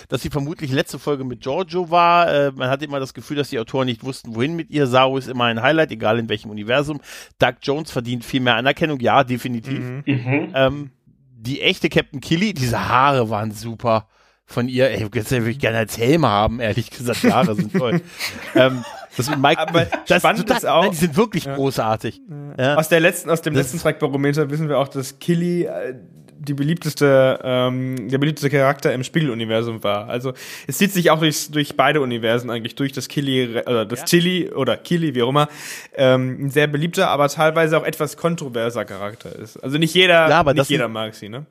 [0.08, 2.32] dass sie vermutlich letzte Folge mit Giorgio war.
[2.32, 4.86] Äh, man hat immer das Gefühl, dass die Autoren nicht wussten, wohin mit ihr.
[4.86, 7.00] Saru ist immer ein Highlight, egal in welchem Universum.
[7.40, 9.80] Doug Jones verdient viel mehr Anerkennung, ja, definitiv.
[9.80, 10.02] Mhm.
[10.06, 10.52] mhm.
[10.54, 10.90] Ähm,
[11.36, 14.06] die echte Captain Killy, diese Haare waren super
[14.46, 17.72] von ihr, ey, das würde ich gerne als Helm haben, ehrlich gesagt, die Haare sind
[17.72, 18.00] toll.
[18.54, 18.84] ähm,
[19.16, 21.54] das mit Mike, aber das spannend total, ist auch, nein, die sind wirklich ja.
[21.54, 22.20] großartig.
[22.58, 22.76] Ja.
[22.76, 25.94] Aus der letzten, aus dem das letzten Trackbarometer wissen wir auch, dass Killy äh,
[26.36, 30.08] die beliebteste, ähm, der beliebteste Charakter im Spiegeluniversum war.
[30.08, 30.34] Also
[30.66, 34.04] es zieht sich auch durch, durch beide Universen eigentlich durch, dass Killy oder das ja.
[34.06, 35.48] Chili oder Killy, wie auch immer,
[35.94, 39.56] ähm, ein sehr beliebter, aber teilweise auch etwas kontroverser Charakter ist.
[39.58, 41.46] Also nicht jeder, ja, nicht jeder mag sie, ne?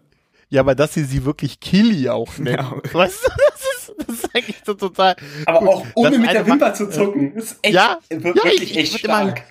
[0.53, 2.57] Ja, aber dass sie sie wirklich Killy auch nennen.
[2.59, 2.93] Ja.
[2.93, 5.15] Weißt du, das ist, das ist eigentlich so total.
[5.47, 5.69] Aber gut.
[5.69, 7.33] auch ohne mit der Wimper zu zucken.
[7.33, 9.37] Das ist echt, ja, wirklich ja, ich, echt ich stark.
[9.37, 9.45] Immer,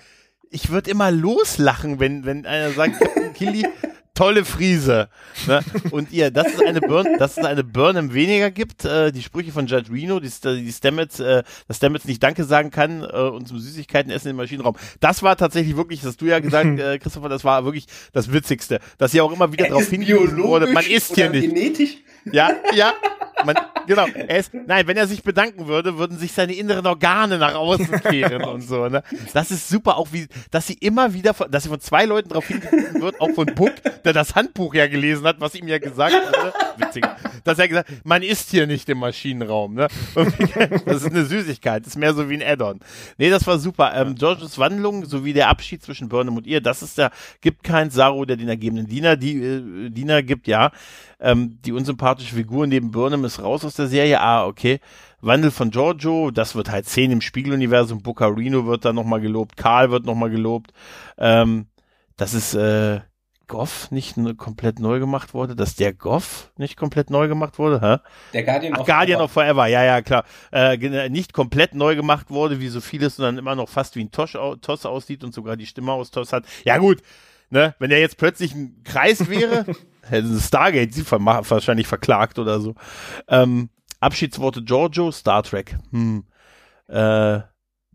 [0.49, 3.01] ich würde immer loslachen, wenn, wenn einer sagt,
[3.33, 3.67] Killy,
[4.13, 5.09] tolle Friese.
[5.47, 5.61] Ne?
[5.91, 9.51] Und ihr, dass es eine Burn, dass es eine Burnham weniger gibt, äh, die Sprüche
[9.51, 13.47] von Judge Reno, die, die Stamets, äh, dass Stamets nicht Danke sagen kann äh, und
[13.47, 14.75] zum Süßigkeiten essen im Maschinenraum.
[14.99, 18.31] Das war tatsächlich wirklich, das hast du ja gesagt, äh, Christopher, das war wirklich das
[18.31, 21.49] Witzigste, dass sie auch immer wieder darauf hingewiesen wurde, man isst hier nicht.
[21.49, 21.97] Genetisch?
[22.31, 22.93] Ja, ja,
[23.45, 23.57] man,
[23.87, 24.05] genau.
[24.07, 28.01] Er ist, nein, wenn er sich bedanken würde, würden sich seine inneren Organe nach außen
[28.03, 28.87] kehren und so.
[28.87, 29.03] Ne?
[29.33, 32.29] Das ist super, auch wie, dass sie immer wieder, von, dass sie von zwei Leuten
[32.29, 35.77] darauf hingewiesen wird, auch von Buck, der das Handbuch ja gelesen hat, was ihm ja
[35.77, 36.53] gesagt wurde.
[36.77, 37.05] Witzig.
[37.43, 39.75] Dass er gesagt man ist hier nicht im Maschinenraum.
[39.75, 39.87] Ne?
[40.85, 42.79] Das ist eine Süßigkeit, das ist mehr so wie ein Add-on.
[43.17, 43.93] Nee, das war super.
[43.95, 47.11] Ähm, Georges Wandlung sowie der Abschied zwischen Burnham und ihr, das ist der,
[47.41, 50.71] gibt kein Saru, der den ergebenen Diener, die äh, Diener gibt, ja.
[51.23, 54.21] Ähm, die unsympathische Figur neben Burnham ist raus aus der Serie.
[54.21, 54.79] Ah, okay.
[55.21, 58.03] Wandel von Giorgio, das wird halt 10 im Spiegeluniversum.
[58.05, 59.57] Reno wird da nochmal gelobt.
[59.57, 60.73] Karl wird nochmal gelobt.
[61.17, 61.67] Ähm,
[62.17, 62.99] das ist, äh,
[63.47, 67.97] Goff nicht komplett neu gemacht wurde, dass der Goff nicht komplett neu gemacht wurde, hä?
[68.33, 69.23] Der Guardian, Ach, of, Guardian Forever.
[69.25, 70.23] of Forever, ja, ja, klar.
[70.51, 74.11] Äh, nicht komplett neu gemacht wurde, wie so vieles, sondern immer noch fast wie ein
[74.11, 76.45] Tosh, Toss aussieht und sogar die Stimme aus Toss hat.
[76.63, 77.01] Ja, gut,
[77.49, 79.65] ne, wenn er jetzt plötzlich ein Kreis wäre,
[80.03, 82.75] hätten Stargate sie wahrscheinlich verklagt oder so.
[83.27, 85.77] Ähm, Abschiedsworte Giorgio, Star Trek.
[85.91, 86.25] Hm.
[86.87, 87.39] Äh,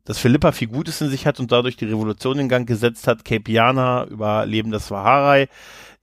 [0.09, 3.27] dass Philippa viel Gutes in sich hat und dadurch die Revolution in Gang gesetzt hat.
[3.27, 5.49] Capiana über Leben des Vaharai,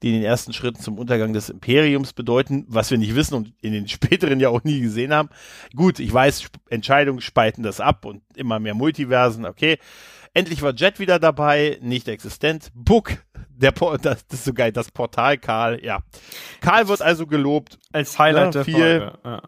[0.00, 3.52] die in den ersten Schritten zum Untergang des Imperiums bedeuten, was wir nicht wissen und
[3.60, 5.28] in den späteren ja auch nie gesehen haben.
[5.74, 9.78] Gut, ich weiß, Entscheidungen spalten das ab und immer mehr Multiversen, okay.
[10.36, 12.70] Endlich war Jet wieder dabei, nicht existent.
[12.74, 16.00] Book, der Por das, das ist so geil, das Portal Karl, ja.
[16.60, 17.78] Karl wird also gelobt.
[17.90, 19.12] Als Highlight ja, der viel, Folge.
[19.24, 19.42] Ja,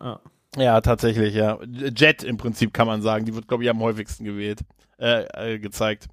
[0.57, 0.63] ja.
[0.63, 1.59] ja, tatsächlich, ja.
[1.95, 4.61] Jet im Prinzip kann man sagen, die wird, glaube ich, am häufigsten gewählt,
[4.99, 6.07] äh, äh, gezeigt.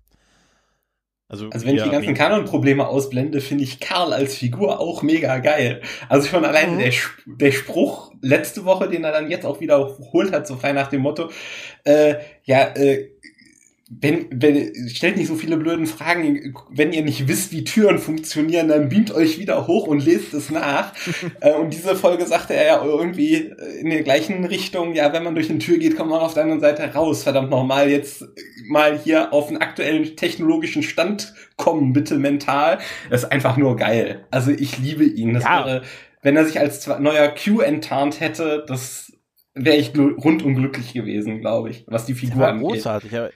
[1.30, 5.38] Also, also wenn ich die ganzen Kanon-Probleme ausblende, finde ich Karl als Figur auch mega
[5.38, 5.82] geil.
[6.09, 6.80] Also schon allein mhm.
[6.80, 6.91] der,
[7.26, 10.99] der Spruch letzte Woche, den er dann jetzt auch wiederholt hat, so frei nach dem
[10.99, 11.30] Motto,
[11.86, 13.09] äh, ja, äh,
[13.88, 16.55] wenn, wenn, stellt nicht so viele blöden Fragen.
[16.71, 20.49] Wenn ihr nicht wisst, wie Türen funktionieren, dann beamt euch wieder hoch und lest es
[20.49, 20.91] nach.
[21.41, 25.36] äh, und diese Folge sagte er ja irgendwie in der gleichen Richtung, ja, wenn man
[25.36, 27.21] durch eine Tür geht, kommt man auf der anderen Seite raus.
[27.21, 28.25] Verdammt nochmal, jetzt
[28.67, 32.79] mal hier auf einen aktuellen technologischen Stand kommen, bitte mental.
[33.11, 34.25] Das ist einfach nur geil.
[34.31, 35.36] Also ich liebe ihn.
[35.36, 35.63] Das ja.
[35.63, 35.81] wäre,
[36.23, 39.13] wenn er sich als neuer Q enttarnt hätte, das
[39.53, 42.67] wäre ich rundum glücklich gewesen, glaube ich, was die Figur angeht.
[42.67, 43.29] Großartig, aber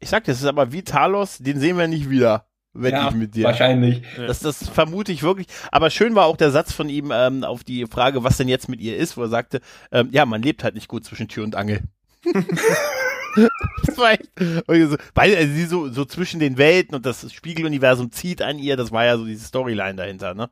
[0.00, 2.46] ich sag dir, es ist aber wie Talos, den sehen wir nicht wieder.
[2.74, 3.44] Wenn ja, ich mit dir.
[3.44, 4.02] Wahrscheinlich.
[4.16, 5.46] Das, das vermute ich wirklich.
[5.72, 8.68] Aber schön war auch der Satz von ihm ähm, auf die Frage, was denn jetzt
[8.68, 11.44] mit ihr ist, wo er sagte, ähm, ja, man lebt halt nicht gut zwischen Tür
[11.44, 11.80] und Angel.
[12.24, 18.42] das war echt, weil also sie so, so zwischen den Welten und das Spiegeluniversum zieht
[18.42, 20.50] an ihr, das war ja so diese Storyline dahinter, ne?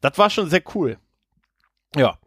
[0.00, 0.96] Das war schon sehr cool.
[1.94, 2.18] Ja.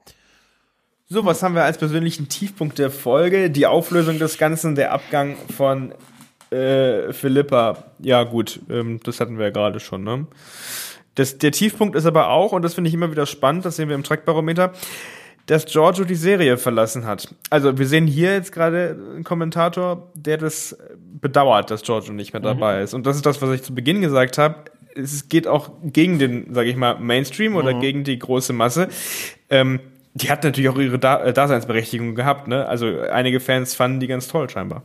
[1.09, 3.49] So, was haben wir als persönlichen Tiefpunkt der Folge?
[3.49, 5.93] Die Auflösung des Ganzen, der Abgang von
[6.51, 10.27] äh, Philippa, ja gut, ähm, das hatten wir ja gerade schon, ne?
[11.15, 13.89] Das, der Tiefpunkt ist aber auch, und das finde ich immer wieder spannend, das sehen
[13.89, 14.71] wir im Trackbarometer,
[15.45, 17.33] dass Giorgio die Serie verlassen hat.
[17.49, 20.77] Also wir sehen hier jetzt gerade einen Kommentator, der das
[21.19, 22.83] bedauert, dass Giorgio nicht mehr dabei mhm.
[22.83, 22.93] ist.
[22.93, 24.55] Und das ist das, was ich zu Beginn gesagt habe.
[24.95, 27.79] Es geht auch gegen den, sage ich mal, Mainstream oder mhm.
[27.81, 28.87] gegen die große Masse.
[29.49, 29.79] Ähm,
[30.13, 32.47] die hat natürlich auch ihre da äh, Daseinsberechtigung gehabt.
[32.47, 32.65] Ne?
[32.67, 34.83] Also einige Fans fanden die ganz toll scheinbar.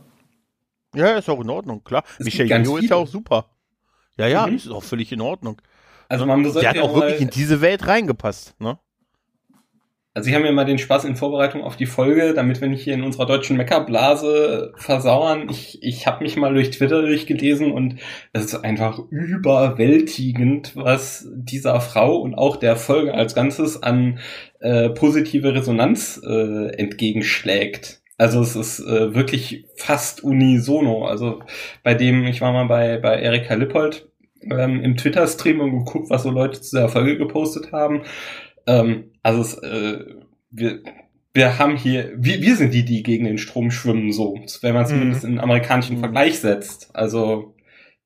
[0.95, 2.03] Ja, ist auch in Ordnung, klar.
[2.17, 3.45] Es Michelle Yeoh ist ja auch super.
[4.17, 4.55] Ja, ja, mhm.
[4.55, 5.61] ist auch völlig in Ordnung.
[6.09, 8.79] Also man muss Der hat auch wirklich in diese Welt reingepasst, ne?
[10.17, 12.83] Also ich habe mir mal den Spaß in Vorbereitung auf die Folge, damit wir nicht
[12.83, 15.47] hier in unserer deutschen Meckerblase versauern.
[15.51, 17.97] Ich, ich habe mich mal durch Twitter durchgelesen und
[18.33, 24.17] es ist einfach überwältigend, was dieser Frau und auch der Folge als Ganzes an
[24.59, 27.96] äh, positive Resonanz äh, entgegenschlägt.
[28.17, 31.05] Also es ist äh, wirklich fast unisono.
[31.05, 31.41] Also
[31.83, 34.09] bei dem, ich war mal bei, bei Erika Lippold
[34.41, 38.03] ähm, im Twitter-Stream und geguckt, was so Leute zu der Folge gepostet haben.
[38.65, 40.03] Ähm, also es, äh,
[40.49, 40.81] wir,
[41.33, 44.87] wir haben hier, wir, wir sind die, die gegen den Strom schwimmen, so, wenn man
[44.87, 45.33] zumindest mhm.
[45.33, 46.01] in amerikanischen mhm.
[46.01, 46.89] Vergleich setzt.
[46.95, 47.55] Also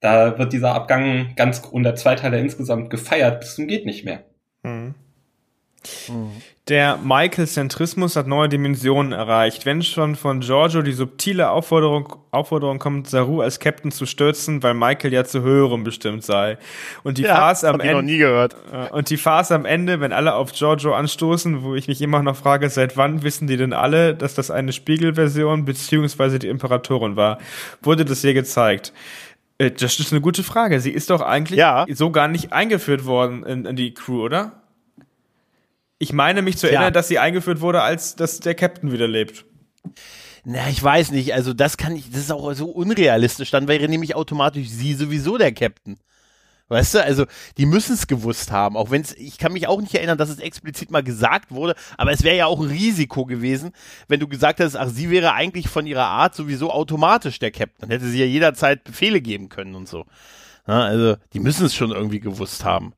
[0.02, 4.26] da wird dieser Abgang ganz und der Zweiteiler insgesamt gefeiert bis zum geht nicht mehr.
[4.64, 4.96] Mhm.
[6.68, 9.66] Der Michael-Zentrismus hat neue Dimensionen erreicht.
[9.66, 14.76] Wenn schon von Giorgio die subtile Aufforderung, Aufforderung kommt, Saru als Captain zu stürzen, weil
[14.76, 16.60] Michael ja zu höherem bestimmt sei.
[17.04, 17.96] Und die ja, Farce am Ende.
[17.96, 18.56] noch nie gehört.
[18.72, 22.22] Äh, und die Farce am Ende, wenn alle auf Giorgio anstoßen, wo ich mich immer
[22.22, 27.16] noch frage, seit wann wissen die denn alle, dass das eine Spiegelversion beziehungsweise die Imperatorin
[27.16, 27.40] war?
[27.82, 28.94] Wurde das hier gezeigt?
[29.58, 30.80] Äh, das ist eine gute Frage.
[30.80, 31.86] Sie ist doch eigentlich ja.
[31.90, 34.61] so gar nicht eingeführt worden in, in die Crew, oder?
[36.02, 36.92] Ich meine mich zu erinnern, ja.
[36.92, 39.46] dass sie eingeführt wurde, als dass der Captain wieder lebt.
[40.44, 41.36] Na, ich weiß nicht.
[41.36, 43.52] Also das kann ich, das ist auch so unrealistisch.
[43.52, 46.00] Dann wäre nämlich automatisch sie sowieso der Captain.
[46.70, 47.26] Weißt du, also
[47.60, 50.30] die müssen es gewusst haben, auch wenn es, ich kann mich auch nicht erinnern, dass
[50.30, 53.72] es explizit mal gesagt wurde, aber es wäre ja auch ein Risiko gewesen,
[54.08, 57.82] wenn du gesagt hättest, ach, sie wäre eigentlich von ihrer Art sowieso automatisch der Captain.
[57.82, 60.06] Dann hätte sie ja jederzeit Befehle geben können und so.
[60.66, 62.94] Ja, also die müssen es schon irgendwie gewusst haben.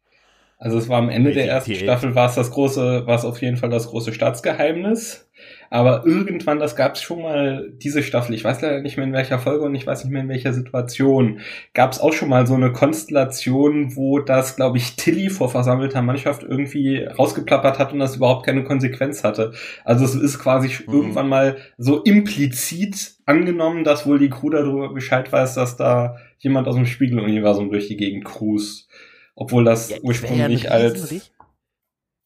[0.63, 3.41] Also es war am Ende der ersten Staffel war es das große, war es auf
[3.41, 5.29] jeden Fall das große Staatsgeheimnis.
[5.69, 9.11] Aber irgendwann, das gab es schon mal, diese Staffel, ich weiß leider nicht mehr in
[9.11, 11.41] welcher Folge und ich weiß nicht mehr in welcher Situation,
[11.73, 16.01] gab es auch schon mal so eine Konstellation, wo das, glaube ich, Tilly vor versammelter
[16.01, 19.51] Mannschaft irgendwie rausgeplappert hat und das überhaupt keine Konsequenz hatte.
[19.83, 20.93] Also es ist quasi mhm.
[20.93, 26.69] irgendwann mal so implizit angenommen, dass wohl die Crew darüber Bescheid weiß, dass da jemand
[26.69, 28.87] aus dem Spiegeluniversum durch die Gegend cruist.
[29.35, 31.31] Obwohl das ja, ursprünglich als.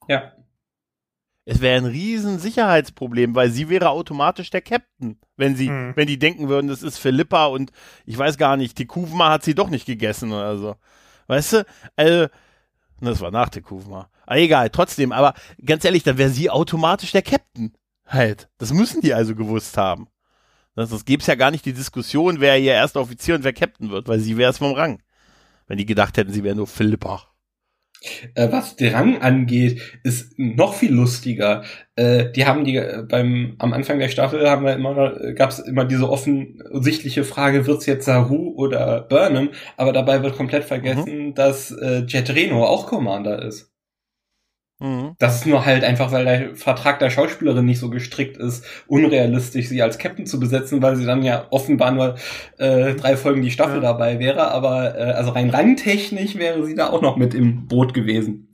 [0.07, 0.33] Ja.
[1.45, 5.93] Es wäre ein riesen Sicherheitsproblem, weil sie wäre automatisch der Captain, wenn sie, hm.
[5.95, 7.71] wenn die denken würden, das ist Philippa und
[8.05, 10.75] ich weiß gar nicht, Tikuvma hat sie doch nicht gegessen oder so.
[11.27, 11.65] Weißt du?
[11.95, 12.27] Also,
[12.99, 14.09] das war nach Tikuvma.
[14.25, 17.73] Aber egal, trotzdem, aber ganz ehrlich, dann wäre sie automatisch der Captain.
[18.05, 18.49] Halt.
[18.57, 20.07] Das müssen die also gewusst haben.
[20.75, 23.53] Das, das gäbe es ja gar nicht die Diskussion, wer ihr erster Offizier und wer
[23.53, 25.01] Captain wird, weil sie wäre es vom Rang
[25.67, 27.23] wenn die gedacht hätten, sie wären nur Philippa.
[28.35, 31.63] Äh, was Drang angeht, ist noch viel lustiger.
[31.95, 35.59] Äh, die haben die äh, beim am Anfang der Staffel haben wir immer gab es
[35.59, 39.49] immer diese offensichtliche Frage, wird's jetzt Saru oder Burnham?
[39.77, 41.33] Aber dabei wird komplett vergessen, mhm.
[41.33, 43.71] dass äh, Jet Reno auch Commander ist.
[44.79, 45.15] Mhm.
[45.17, 49.69] Das ist nur halt einfach, weil der Vertrag der Schauspielerin nicht so gestrickt ist, unrealistisch,
[49.69, 52.15] sie als Captain zu besetzen, weil sie dann ja offenbar nur
[52.57, 53.81] äh, drei Folgen die Staffel ja.
[53.81, 54.51] dabei wäre.
[54.51, 58.49] Aber äh, also rein rangtechnisch wäre sie da auch noch mit im Boot gewesen.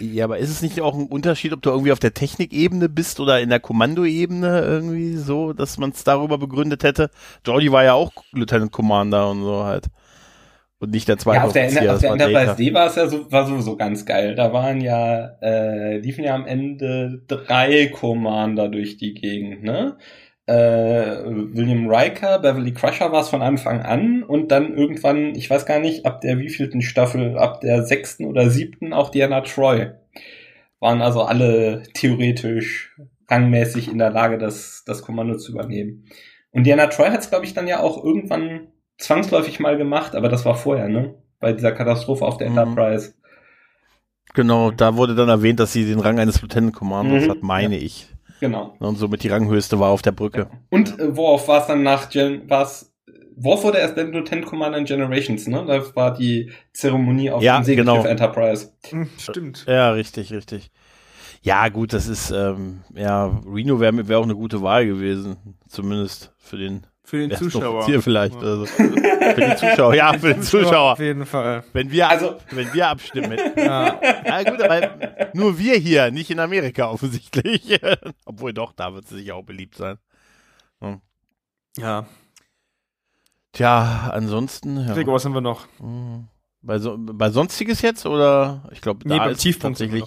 [0.00, 3.20] Ja, aber ist es nicht auch ein Unterschied, ob du irgendwie auf der Technikebene bist
[3.20, 7.10] oder in der Kommandoebene irgendwie so, dass man es darüber begründet hätte?
[7.46, 9.88] Jordi war ja auch Lieutenant Commander und so halt.
[10.80, 13.06] Und nicht der zweite ja, auf der, Offizier, auf der Enterprise D war es ja
[13.06, 14.34] so, war sowieso ganz geil.
[14.34, 19.98] Da waren ja, äh, liefen ja am Ende drei Commander durch die Gegend, ne?
[20.46, 21.22] Äh,
[21.52, 25.80] William Riker, Beverly Crusher war es von Anfang an und dann irgendwann, ich weiß gar
[25.80, 29.90] nicht, ab der wievielten Staffel, ab der sechsten oder siebten auch Diana Troy.
[30.80, 32.96] Waren also alle theoretisch
[33.28, 36.06] rangmäßig in der Lage, das, das Kommando zu übernehmen.
[36.52, 38.68] Und Diana Troy hat es, glaube ich, dann ja auch irgendwann
[39.00, 41.14] zwangsläufig mal gemacht, aber das war vorher, ne?
[41.40, 42.58] Bei dieser Katastrophe auf der mhm.
[42.58, 43.14] Enterprise.
[44.34, 47.30] Genau, da wurde dann erwähnt, dass sie den Rang eines Lieutenant Commanders mhm.
[47.30, 47.82] hat, meine ja.
[47.82, 48.08] ich.
[48.40, 48.74] Genau.
[48.78, 50.48] Und somit die Ranghöchste war auf der Brücke.
[50.50, 50.58] Ja.
[50.70, 52.86] Und äh, Worf war es dann nach Gen war's
[53.36, 55.64] Worf wurde erst dann Lieutenant Commander in Generations, ne?
[55.66, 58.06] Da war die Zeremonie auf ja, dem Segelschiff genau.
[58.06, 58.72] Enterprise.
[58.90, 59.64] Hm, stimmt.
[59.66, 60.70] Ja, richtig, richtig.
[61.42, 65.56] Ja, gut, das ist, ähm, ja, Reno wäre wär auch eine gute Wahl gewesen.
[65.68, 67.86] Zumindest für den für den Zuschauer.
[67.86, 68.40] Hier vielleicht.
[68.40, 68.40] Ja.
[68.40, 68.66] Also.
[68.66, 70.92] für die Zuschauer, ja, für den Zuschauer.
[70.92, 71.64] Auf jeden Fall.
[71.72, 73.38] Wenn wir, also, wenn wir abstimmen.
[73.56, 74.00] Ja.
[74.24, 77.80] ja gut, aber nur wir hier, nicht in Amerika offensichtlich.
[78.24, 79.98] Obwohl doch, da wird sie sicher auch beliebt sein.
[80.80, 81.00] Hm.
[81.76, 82.06] Ja.
[83.52, 84.86] Tja, ansonsten.
[84.86, 84.94] Ja.
[84.94, 85.66] Gregor, was haben wir noch?
[85.78, 86.28] Hm.
[86.62, 88.68] Bei, so, bei Sonstiges jetzt oder?
[88.70, 90.04] Ich glaube, da nee, beim ist Tiefpunkt tatsächlich.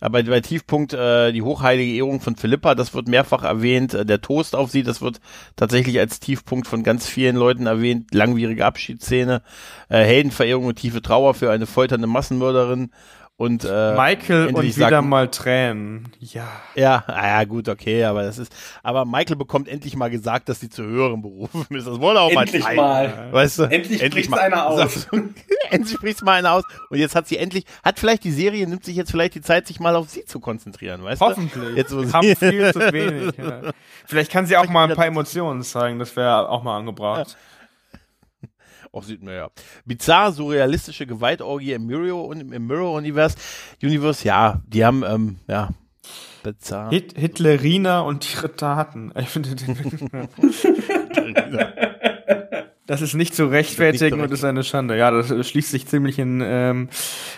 [0.00, 3.94] Aber bei Tiefpunkt äh, die hochheilige Ehrung von Philippa, das wird mehrfach erwähnt.
[3.94, 5.20] Äh, der Toast auf sie, das wird
[5.56, 8.12] tatsächlich als Tiefpunkt von ganz vielen Leuten erwähnt.
[8.12, 9.42] Langwierige Abschiedsszene,
[9.88, 12.90] äh, Heldenverehrung und tiefe Trauer für eine folternde Massenmörderin
[13.36, 16.12] Und, äh, Michael und wieder sagt, mal Tränen.
[16.20, 16.46] Ja.
[16.76, 18.54] Ja, ah ja, gut, okay, aber das ist,
[18.84, 21.88] aber Michael bekommt endlich mal gesagt, dass sie zu höheren Berufen ist.
[21.88, 22.76] Das wollte auch endlich mal.
[22.76, 23.32] mal.
[23.32, 23.62] Weißt du?
[23.64, 25.08] Endlich, endlich spricht einer aus.
[25.70, 26.62] endlich spricht mal einer aus.
[26.90, 29.66] Und jetzt hat sie endlich, hat vielleicht die Serie, nimmt sich jetzt vielleicht die Zeit,
[29.66, 31.52] sich mal auf sie zu konzentrieren, weißt Hoffentlich.
[31.54, 31.60] du?
[31.60, 31.76] Hoffentlich.
[31.76, 33.36] Jetzt, wo Haben viel zu wenig.
[33.36, 33.72] Ja.
[34.06, 37.30] Vielleicht kann sie auch mal ein paar Emotionen zeigen, das wäre auch mal angebracht.
[37.30, 37.36] Ja.
[38.94, 39.50] Auch sieht man ja.
[39.84, 43.36] Bizarr, surrealistische Gewaltorgie im Mirror und im Mirror Universe.
[43.82, 45.70] Universe, ja, die haben, ähm, ja,
[46.44, 46.90] bizarr.
[46.90, 49.12] Hit Hitleriner und ihre Taten.
[49.18, 50.28] Ich finde den.
[52.86, 54.98] Das ist nicht zu rechtfertigen und ist eine Schande.
[54.98, 56.90] Ja, das schließt sich ziemlich in ähm,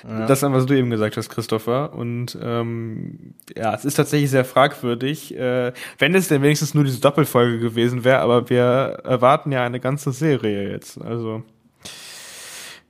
[0.03, 0.27] ja.
[0.27, 1.93] das an, was du eben gesagt hast, Christopher.
[1.95, 7.01] Und ähm, ja, es ist tatsächlich sehr fragwürdig, äh, wenn es denn wenigstens nur diese
[7.01, 11.01] Doppelfolge gewesen wäre, aber wir erwarten ja eine ganze Serie jetzt.
[11.01, 11.45] Also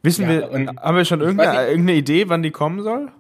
[0.01, 3.11] wissen ja, wir, haben wir schon irgendeine, irgendeine Idee, wann die kommen soll?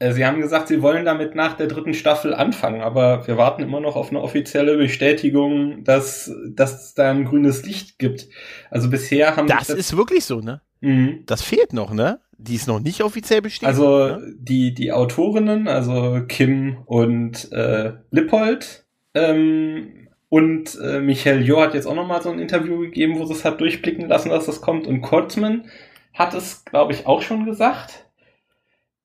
[0.00, 3.62] Äh, sie haben gesagt, sie wollen damit nach der dritten Staffel anfangen, aber wir warten
[3.62, 8.28] immer noch auf eine offizielle Bestätigung, dass, dass es da ein grünes Licht gibt.
[8.70, 10.62] Also bisher haben Das ist wirklich so, ne?
[10.80, 11.24] Mhm.
[11.26, 12.18] Das fehlt noch, ne?
[12.38, 13.68] Die ist noch nicht offiziell bestätigt.
[13.68, 14.34] Also ne?
[14.38, 21.84] die, die Autorinnen, also Kim und äh, Lippold ähm, und äh, Michael Jo hat jetzt
[21.84, 24.86] auch nochmal so ein Interview gegeben, wo sie es hat durchblicken lassen, dass das kommt.
[24.86, 25.66] Und Kurtzman
[26.14, 28.06] hat es, glaube ich, auch schon gesagt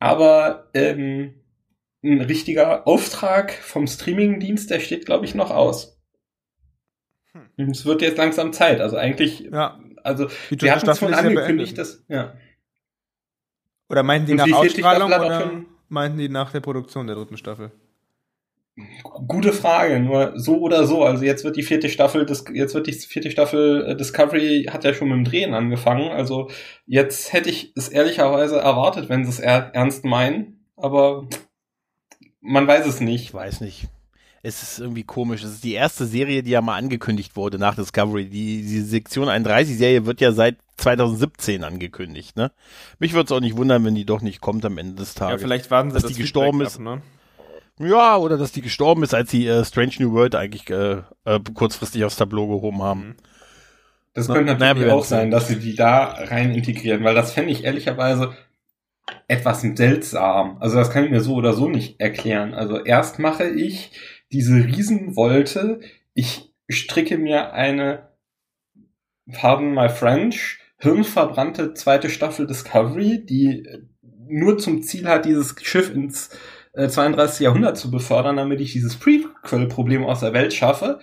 [0.05, 1.33] aber ähm,
[2.03, 5.99] ein richtiger Auftrag vom Streamingdienst, der steht, glaube ich, noch aus.
[7.31, 7.69] Hm.
[7.69, 8.79] Es wird jetzt langsam Zeit.
[8.81, 9.79] Also eigentlich, ja.
[10.03, 12.33] also die wir hatten es schon angekündigt, dass, ja.
[13.89, 15.51] Oder meinten die nach Ausstrahlung oder
[15.89, 17.71] meinten die nach der Produktion der dritten Staffel?
[19.28, 21.03] Gute Frage, nur so oder so.
[21.03, 24.93] Also jetzt wird die vierte Staffel, jetzt wird die vierte Staffel äh, Discovery hat ja
[24.93, 26.11] schon mit dem Drehen angefangen.
[26.11, 26.49] Also
[26.86, 30.65] jetzt hätte ich es ehrlicherweise erwartet, wenn sie es ernst meinen.
[30.76, 31.26] Aber
[32.41, 33.23] man weiß es nicht.
[33.23, 33.88] Ich weiß nicht.
[34.43, 35.41] Es ist irgendwie komisch.
[35.41, 38.26] Es ist die erste Serie, die ja mal angekündigt wurde nach Discovery.
[38.26, 42.51] Die, die Sektion 31 Serie wird ja seit 2017 angekündigt, ne?
[42.99, 45.41] Mich würde es auch nicht wundern, wenn die doch nicht kommt am Ende des Tages.
[45.41, 46.80] Ja, vielleicht warten sie, dass das die gestorben ab, ist.
[46.80, 47.01] Ne?
[47.80, 51.39] Ja, oder dass die gestorben ist, als sie äh, Strange New World eigentlich äh, äh,
[51.53, 53.07] kurzfristig aufs Tableau gehoben haben.
[53.07, 53.15] Mhm.
[54.13, 57.65] Das könnte natürlich auch sein, dass sie die da rein integrieren, weil das fände ich
[57.65, 58.34] ehrlicherweise
[59.28, 60.57] etwas seltsam.
[60.61, 62.53] Also das kann ich mir so oder so nicht erklären.
[62.53, 63.91] Also erst mache ich
[64.32, 65.82] diese Riesenwolte,
[66.13, 68.07] ich stricke mir eine,
[69.34, 73.67] pardon my French, hirnverbrannte zweite Staffel Discovery, die
[74.28, 76.30] nur zum Ziel hat, dieses Schiff ins
[76.76, 77.41] 32.
[77.41, 80.99] Äh, Jahrhundert zu befördern, damit ich dieses Prequel-Problem aus der Welt schaffe.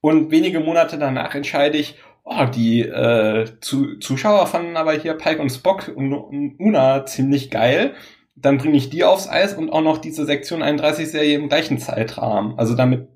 [0.00, 5.40] Und wenige Monate danach entscheide ich, oh, die äh, zu, Zuschauer fanden aber hier Pike
[5.40, 7.94] und Spock und, und Una ziemlich geil.
[8.36, 11.78] Dann bringe ich die aufs Eis und auch noch diese Sektion 31 Serie im gleichen
[11.78, 12.58] Zeitrahmen.
[12.58, 13.08] Also damit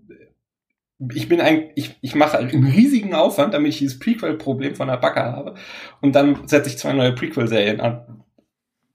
[1.15, 4.97] ich bin ein, ich, ich mache einen riesigen Aufwand, damit ich dieses Prequel-Problem von der
[4.97, 5.55] Backe habe.
[6.01, 8.25] Und dann setze ich zwei neue Prequel-Serien an.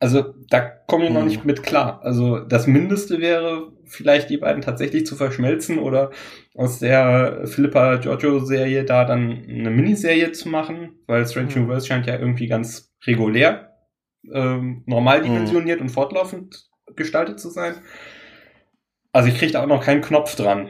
[0.03, 1.27] Also da komme ich noch hm.
[1.29, 2.01] nicht mit klar.
[2.03, 6.11] Also das Mindeste wäre vielleicht die beiden tatsächlich zu verschmelzen oder
[6.55, 11.61] aus der Philippa Giorgio Serie da dann eine Miniserie zu machen, weil Strange mhm.
[11.61, 13.77] Universe scheint ja irgendwie ganz regulär,
[14.33, 15.23] ähm, normal hm.
[15.23, 15.85] dimensioniert mhm.
[15.85, 17.75] und fortlaufend gestaltet zu sein.
[19.13, 20.67] Also ich kriege da auch noch keinen Knopf dran.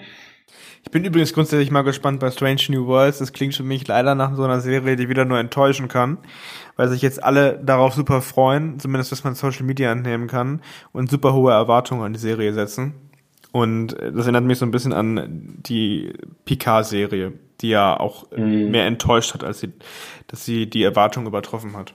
[0.84, 3.20] Ich bin übrigens grundsätzlich mal gespannt bei Strange New Worlds.
[3.20, 6.18] Das klingt für mich leider nach so einer Serie, die wieder nur enttäuschen kann,
[6.76, 10.62] weil sich jetzt alle darauf super freuen, zumindest was man Social Media entnehmen kann
[10.92, 12.94] und super hohe Erwartungen an die Serie setzen.
[13.52, 16.14] Und das erinnert mich so ein bisschen an die
[16.46, 18.72] Picard-Serie, die ja auch mhm.
[18.72, 19.72] mehr enttäuscht hat, als sie,
[20.28, 21.94] dass sie die Erwartung übertroffen hat.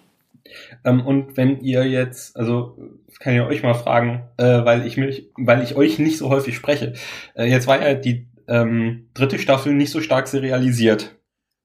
[0.85, 2.79] Ähm, und wenn ihr jetzt, also
[3.19, 6.55] kann ich euch mal fragen, äh, weil ich mich, weil ich euch nicht so häufig
[6.55, 6.95] spreche.
[7.35, 11.17] Äh, jetzt war ja die ähm, dritte Staffel nicht so stark serialisiert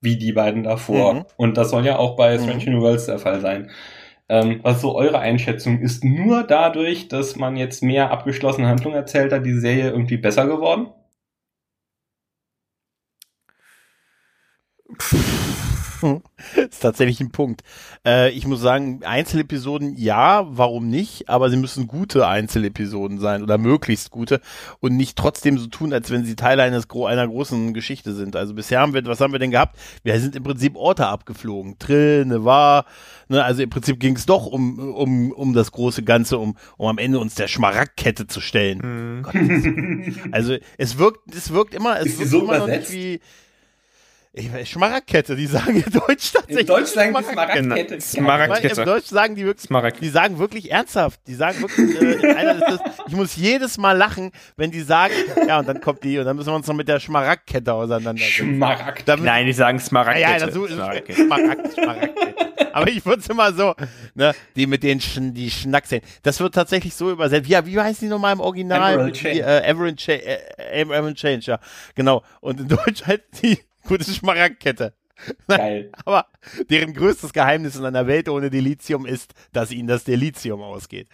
[0.01, 1.13] wie die beiden davor.
[1.13, 1.25] Mhm.
[1.37, 2.73] Und das soll ja auch bei Strange mhm.
[2.73, 3.71] New Worlds der Fall sein.
[4.29, 9.31] Ähm, was so eure Einschätzung ist, nur dadurch, dass man jetzt mehr abgeschlossene Handlungen erzählt
[9.31, 10.87] hat, die Serie irgendwie besser geworden?
[16.55, 17.61] ist tatsächlich ein Punkt.
[18.05, 21.29] Äh, ich muss sagen, Einzelepisoden ja, warum nicht?
[21.29, 24.41] Aber sie müssen gute Einzelepisoden sein oder möglichst gute
[24.79, 28.35] und nicht trotzdem so tun, als wenn sie Teil eines einer großen Geschichte sind.
[28.35, 29.77] Also bisher haben wir, was haben wir denn gehabt?
[30.03, 31.79] Wir sind im Prinzip Orte abgeflogen.
[31.79, 32.85] Trill, Nevar,
[33.29, 36.87] ne, also im Prinzip ging es doch um, um, um das große Ganze, um, um
[36.87, 38.79] am Ende uns der Schmaragdkette zu stellen.
[38.83, 39.23] Mhm.
[39.23, 39.35] Gott,
[40.31, 42.89] also es wirkt, es wirkt immer, es ist wirkt so immer übersetzt?
[42.89, 43.21] noch nicht wie
[44.65, 46.61] Schmaragdkette, die sagen in Deutsch tatsächlich.
[46.61, 48.01] In Deutsch sagen die Schmaragdkette.
[48.01, 48.81] Schmaragdkette.
[48.81, 50.01] In Deutsch sagen die wirklich, Smaragd.
[50.01, 54.31] die sagen wirklich ernsthaft, die sagen wirklich, äh, einer, das, ich muss jedes Mal lachen,
[54.57, 55.13] wenn die sagen,
[55.47, 58.55] ja, und dann kommt die, und dann müssen wir uns noch mit der Schmaragdkette auseinandersetzen.
[58.55, 59.07] Schmaragd.
[59.19, 60.31] Nein, die sagen Smaragdkette.
[60.31, 61.73] Ja, ja, das ist Schmaragdkette.
[61.75, 62.73] Schmaragdkette.
[62.73, 63.75] Aber ich würde es immer so,
[64.15, 66.01] ne, die mit den Sch die Schnackseln.
[66.23, 67.47] Das wird tatsächlich so übersetzt.
[67.47, 68.93] Ja, wie heißen die nochmal im Original?
[68.93, 69.43] Emerald Change.
[69.43, 71.59] Äh, Emerald, Cha äh, Change, ja.
[71.93, 72.23] Genau.
[72.41, 74.93] Und in Deutsch halt die gute Schmaragdkette.
[75.47, 75.91] Geil.
[76.05, 76.27] Aber
[76.69, 81.07] deren größtes Geheimnis in einer Welt ohne Delizium ist, dass ihnen das Delizium ausgeht.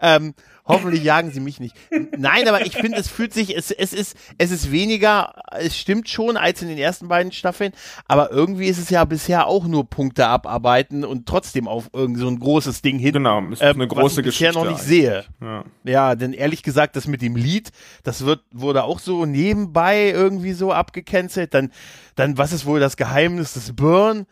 [0.00, 0.34] Ähm,
[0.66, 1.76] hoffentlich jagen sie mich nicht.
[2.16, 6.08] Nein, aber ich finde, es fühlt sich, es, es ist, es ist weniger, es stimmt
[6.08, 7.72] schon als in den ersten beiden Staffeln,
[8.06, 12.28] aber irgendwie ist es ja bisher auch nur Punkte abarbeiten und trotzdem auf irgend so
[12.28, 13.12] ein großes Ding hin.
[13.12, 15.24] Genau, ist eine ähm, große was ich bisher noch nicht sehe.
[15.40, 15.64] Ja.
[15.84, 17.70] ja, denn ehrlich gesagt, das mit dem Lied,
[18.02, 21.54] das wird, wurde auch so nebenbei irgendwie so abgecancelt.
[21.54, 21.70] Dann,
[22.14, 24.26] dann, was ist wohl das Geheimnis des Burn?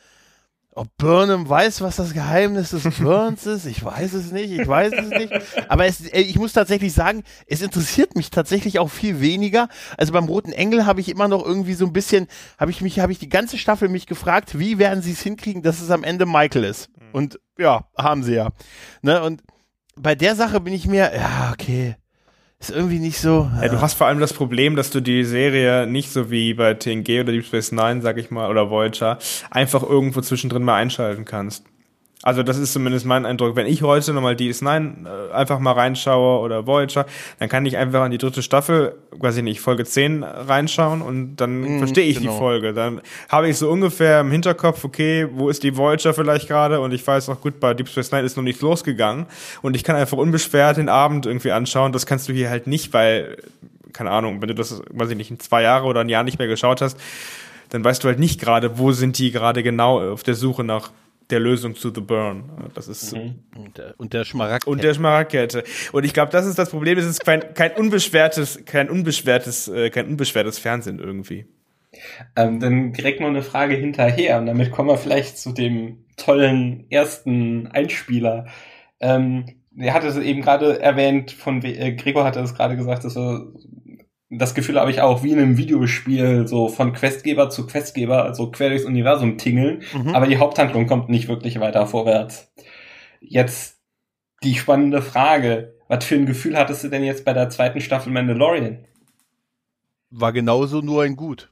[0.76, 4.92] Ob Burnham weiß, was das Geheimnis des Burns ist, ich weiß es nicht, ich weiß
[4.92, 5.32] es nicht.
[5.68, 9.68] Aber es, äh, ich muss tatsächlich sagen, es interessiert mich tatsächlich auch viel weniger.
[9.96, 12.26] Also beim Roten Engel habe ich immer noch irgendwie so ein bisschen,
[12.58, 15.62] habe ich mich, habe ich die ganze Staffel mich gefragt, wie werden sie es hinkriegen,
[15.62, 16.90] dass es am Ende Michael ist.
[17.12, 18.50] Und ja, haben sie ja.
[19.02, 19.22] Ne?
[19.22, 19.42] Und
[19.96, 21.96] bei der Sache bin ich mir, ja, okay
[22.68, 23.50] ist irgendwie nicht so.
[23.56, 23.64] Ja.
[23.64, 23.68] ja.
[23.68, 27.20] du hast vor allem das Problem, dass du die Serie nicht so wie bei TNG
[27.20, 29.18] oder Deep Space Nine, sag ich mal, oder Voyager,
[29.50, 31.64] einfach irgendwo zwischendrin mal einschalten kannst.
[32.24, 33.54] Also das ist zumindest mein Eindruck.
[33.54, 37.04] Wenn ich heute nochmal DS9 äh, einfach mal reinschaue oder Voyager,
[37.38, 41.36] dann kann ich einfach an die dritte Staffel, weiß ich nicht, Folge 10 reinschauen und
[41.36, 42.32] dann mm, verstehe ich genau.
[42.32, 42.72] die Folge.
[42.72, 46.94] Dann habe ich so ungefähr im Hinterkopf, okay, wo ist die Voyager vielleicht gerade und
[46.94, 49.26] ich weiß auch gut, bei Deep Space Nine ist noch nichts losgegangen
[49.60, 51.92] und ich kann einfach unbeschwert den Abend irgendwie anschauen.
[51.92, 53.36] Das kannst du hier halt nicht, weil,
[53.92, 56.38] keine Ahnung, wenn du das, weiß ich nicht, in zwei Jahre oder ein Jahr nicht
[56.38, 56.98] mehr geschaut hast,
[57.68, 60.90] dann weißt du halt nicht gerade, wo sind die gerade genau auf der Suche nach
[61.30, 62.70] der Lösung zu The Burn.
[62.74, 63.40] Das ist mhm.
[63.56, 64.70] und, der, und der Schmaragdkette.
[64.70, 65.64] Und der Schmaragdkette.
[65.92, 66.98] Und ich glaube, das ist das Problem.
[66.98, 71.46] Es ist kein, kein unbeschwertes, kein unbeschwertes, äh, kein unbeschwertes Fernsehen irgendwie.
[72.36, 76.86] Ähm, dann direkt noch eine Frage hinterher und damit kommen wir vielleicht zu dem tollen
[76.90, 78.46] ersten Einspieler.
[79.00, 79.46] Ähm,
[79.76, 83.46] er hatte es eben gerade erwähnt, von äh, Gregor hatte es gerade gesagt, dass er
[84.38, 88.50] das Gefühl habe ich auch, wie in einem Videospiel, so von Questgeber zu Questgeber, also
[88.50, 90.14] quer durchs Universum tingeln, mhm.
[90.14, 92.52] aber die Haupthandlung kommt nicht wirklich weiter vorwärts.
[93.20, 93.80] Jetzt
[94.42, 98.12] die spannende Frage, was für ein Gefühl hattest du denn jetzt bei der zweiten Staffel
[98.12, 98.84] Mandalorian?
[100.10, 101.50] War genauso nur ein Gut.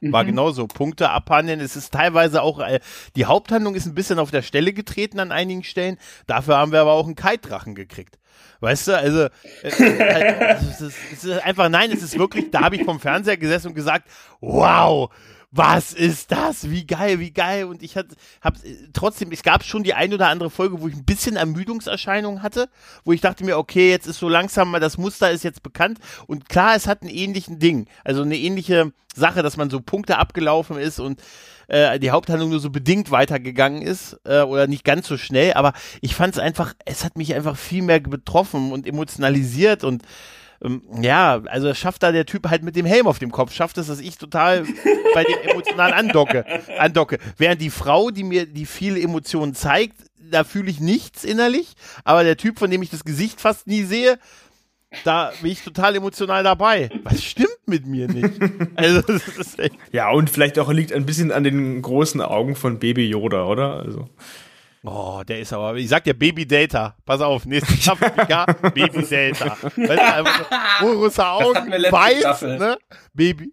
[0.00, 0.28] War mhm.
[0.28, 0.66] genauso.
[0.66, 1.60] Punkte abhandeln.
[1.60, 2.80] Es ist teilweise auch, äh,
[3.14, 5.96] die Haupthandlung ist ein bisschen auf der Stelle getreten an einigen Stellen.
[6.26, 8.18] Dafür haben wir aber auch einen Kite-Drachen gekriegt.
[8.62, 12.60] Weißt du, also äh, halt, es, ist, es ist einfach, nein, es ist wirklich, da
[12.60, 14.08] habe ich vom Fernseher gesessen und gesagt,
[14.40, 15.10] wow,
[15.52, 16.70] was ist das?
[16.70, 17.66] Wie geil, wie geil.
[17.66, 18.56] Und ich hatte, hab
[18.94, 22.70] trotzdem, es gab schon die ein oder andere Folge, wo ich ein bisschen Ermüdungserscheinungen hatte,
[23.04, 25.98] wo ich dachte mir, okay, jetzt ist so langsam mal, das Muster ist jetzt bekannt.
[26.26, 30.16] Und klar, es hat einen ähnlichen Ding, also eine ähnliche Sache, dass man so Punkte
[30.16, 31.20] abgelaufen ist und
[31.68, 35.52] äh, die Haupthandlung nur so bedingt weitergegangen ist äh, oder nicht ganz so schnell.
[35.52, 40.02] Aber ich fand es einfach, es hat mich einfach viel mehr betroffen und emotionalisiert und
[40.64, 43.78] ähm, ja, also schafft da der Typ halt mit dem Helm auf dem Kopf, schafft
[43.78, 44.64] es, dass ich total
[45.14, 46.44] bei dem emotional andocke,
[46.78, 47.18] andocke.
[47.36, 52.24] Während die Frau, die mir die viele Emotionen zeigt, da fühle ich nichts innerlich, aber
[52.24, 54.18] der Typ, von dem ich das Gesicht fast nie sehe,
[55.04, 56.90] da bin ich total emotional dabei.
[57.02, 58.38] Was stimmt mit mir nicht?
[58.74, 62.56] Also, das ist echt ja, und vielleicht auch liegt ein bisschen an den großen Augen
[62.56, 63.74] von Baby Yoda, oder?
[63.76, 64.08] Also.
[64.84, 66.96] Oh, der ist aber, ich sag dir Baby Data.
[67.04, 69.56] Pass auf, nächste Staffel, ja, Baby Data.
[69.62, 70.46] Weißt du, einfach
[70.80, 72.76] so, große Augen, weiß, ne?
[73.14, 73.52] Baby.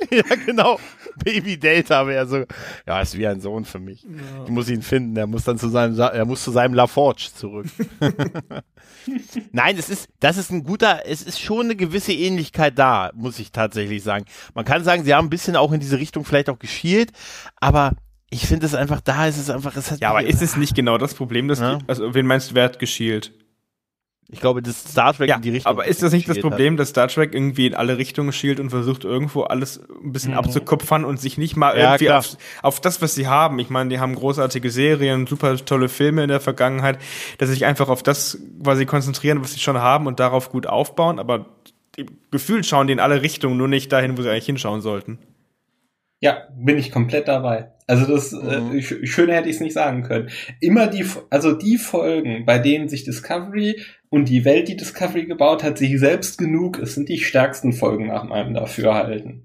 [0.10, 0.78] ja, genau.
[1.22, 2.44] Baby Data wäre so.
[2.86, 4.02] Ja, ist wie ein Sohn für mich.
[4.02, 4.44] Ja.
[4.44, 5.16] Ich muss ihn finden.
[5.16, 7.66] Er muss dann zu seinem, er muss zu seinem LaForge zurück.
[9.52, 13.38] Nein, es ist, das ist ein guter, es ist schon eine gewisse Ähnlichkeit da, muss
[13.38, 14.24] ich tatsächlich sagen.
[14.54, 17.12] Man kann sagen, sie haben ein bisschen auch in diese Richtung vielleicht auch geschielt,
[17.56, 17.92] aber
[18.34, 20.74] ich finde es einfach, da ist es einfach, es hat Ja, aber ist es nicht
[20.74, 21.78] genau das Problem, dass, ja?
[21.86, 23.32] also, wen meinst du, wer hat geschielt?
[24.30, 25.70] Ich glaube, das Star Trek ja, in die Richtung.
[25.70, 26.80] Aber ist das nicht das Problem, hat.
[26.80, 30.38] dass Star Trek irgendwie in alle Richtungen schielt und versucht irgendwo alles ein bisschen mhm.
[30.38, 33.58] abzukupfern und sich nicht mal irgendwie ja, auf, auf, das, was sie haben.
[33.60, 36.98] Ich meine, die haben großartige Serien, super tolle Filme in der Vergangenheit,
[37.38, 40.66] dass sie sich einfach auf das quasi konzentrieren, was sie schon haben und darauf gut
[40.66, 41.18] aufbauen.
[41.18, 41.46] Aber
[42.32, 45.18] gefühlt schauen die in alle Richtungen, nur nicht dahin, wo sie eigentlich hinschauen sollten.
[46.20, 47.70] Ja, bin ich komplett dabei.
[47.86, 48.78] Also das mhm.
[48.78, 50.30] äh, schöner hätte ich es nicht sagen können.
[50.60, 55.62] Immer die, also die Folgen, bei denen sich Discovery und die Welt, die Discovery gebaut
[55.62, 59.44] hat, sich selbst genug ist, sind die stärksten Folgen nach meinem Dafürhalten.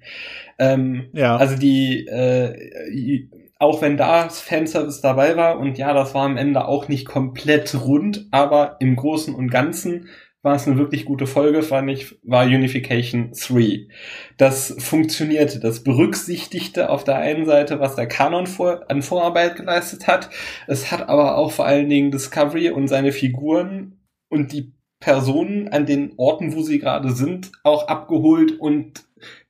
[0.58, 1.36] Ähm, ja.
[1.36, 3.28] Also die, äh,
[3.58, 7.76] auch wenn da Fanservice dabei war und ja, das war am Ende auch nicht komplett
[7.76, 10.08] rund, aber im Großen und Ganzen
[10.42, 13.88] war es eine wirklich gute Folge, fand ich, war Unification 3.
[14.38, 20.08] Das funktionierte, das berücksichtigte auf der einen Seite, was der Kanon vor, an Vorarbeit geleistet
[20.08, 20.30] hat.
[20.68, 24.00] Es hat aber auch vor allen Dingen Discovery und seine Figuren
[24.30, 29.06] und die Personen an den Orten, wo sie gerade sind, auch abgeholt und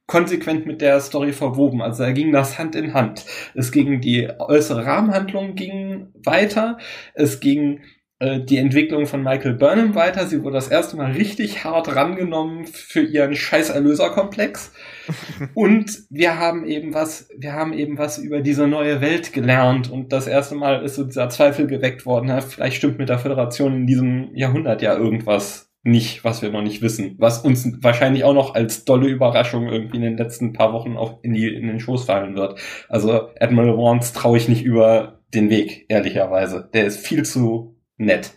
[0.08, 1.82] konsequent mit der Story verwoben.
[1.82, 3.26] Also da ging das Hand in Hand.
[3.54, 6.80] Es ging die äußere Rahmenhandlung ging weiter.
[7.14, 7.82] Es ging
[8.20, 10.28] äh, die Entwicklung von Michael Burnham weiter.
[10.28, 14.74] Sie wurde das erste Mal richtig hart rangenommen für ihren scheiß Erlöserkomplex.
[15.54, 20.12] und wir haben eben was, wir haben eben was über diese neue Welt gelernt und
[20.12, 23.74] das erste Mal ist so dieser Zweifel geweckt worden, na, vielleicht stimmt mit der Föderation
[23.74, 28.34] in diesem Jahrhundert ja irgendwas nicht, was wir noch nicht wissen, was uns wahrscheinlich auch
[28.34, 31.80] noch als dolle Überraschung irgendwie in den letzten paar Wochen auch in die in den
[31.80, 32.60] Schoß fallen wird.
[32.90, 36.70] Also Admiral Wands traue ich nicht über den Weg, ehrlicherweise.
[36.74, 38.32] Der ist viel zu nett.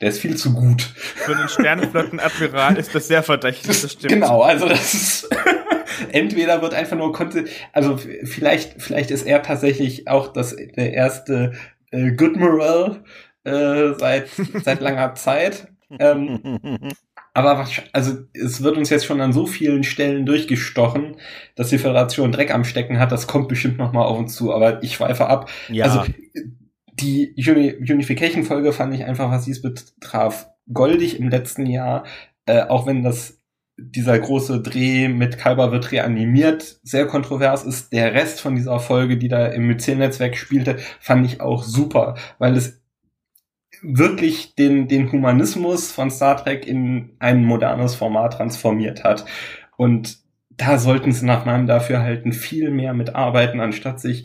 [0.00, 0.82] Der ist viel zu gut.
[0.82, 4.12] Für den Sternenflottenadmiral ist das sehr verdächtig, das stimmt.
[4.12, 5.28] Genau, also das ist
[6.12, 11.52] entweder wird einfach nur konnte, also vielleicht vielleicht ist er tatsächlich auch das der erste
[11.90, 13.04] äh, Goodmiral
[13.44, 14.28] äh, seit
[14.64, 15.68] seit langer Zeit.
[15.98, 16.58] Ähm,
[17.34, 21.16] aber also es wird uns jetzt schon an so vielen Stellen durchgestochen,
[21.56, 23.12] dass die Föderation Dreck am Stecken hat.
[23.12, 24.52] Das kommt bestimmt noch mal auf uns zu.
[24.52, 25.50] Aber ich schweife ab.
[25.68, 25.84] Ja.
[25.84, 26.04] Also
[27.00, 32.04] die Uni Unification-Folge fand ich einfach, was dies betraf, goldig im letzten Jahr,
[32.46, 33.40] äh, auch wenn das
[33.76, 37.92] dieser große Dreh mit Kalber wird reanimiert sehr kontrovers ist.
[37.92, 42.56] Der Rest von dieser Folge, die da im Myzel-Netzwerk spielte, fand ich auch super, weil
[42.56, 42.82] es
[43.82, 49.24] wirklich den, den Humanismus von Star Trek in ein modernes Format transformiert hat.
[49.76, 50.18] Und
[50.50, 54.24] da sollten sie nach meinem Dafürhalten viel mehr mitarbeiten, anstatt sich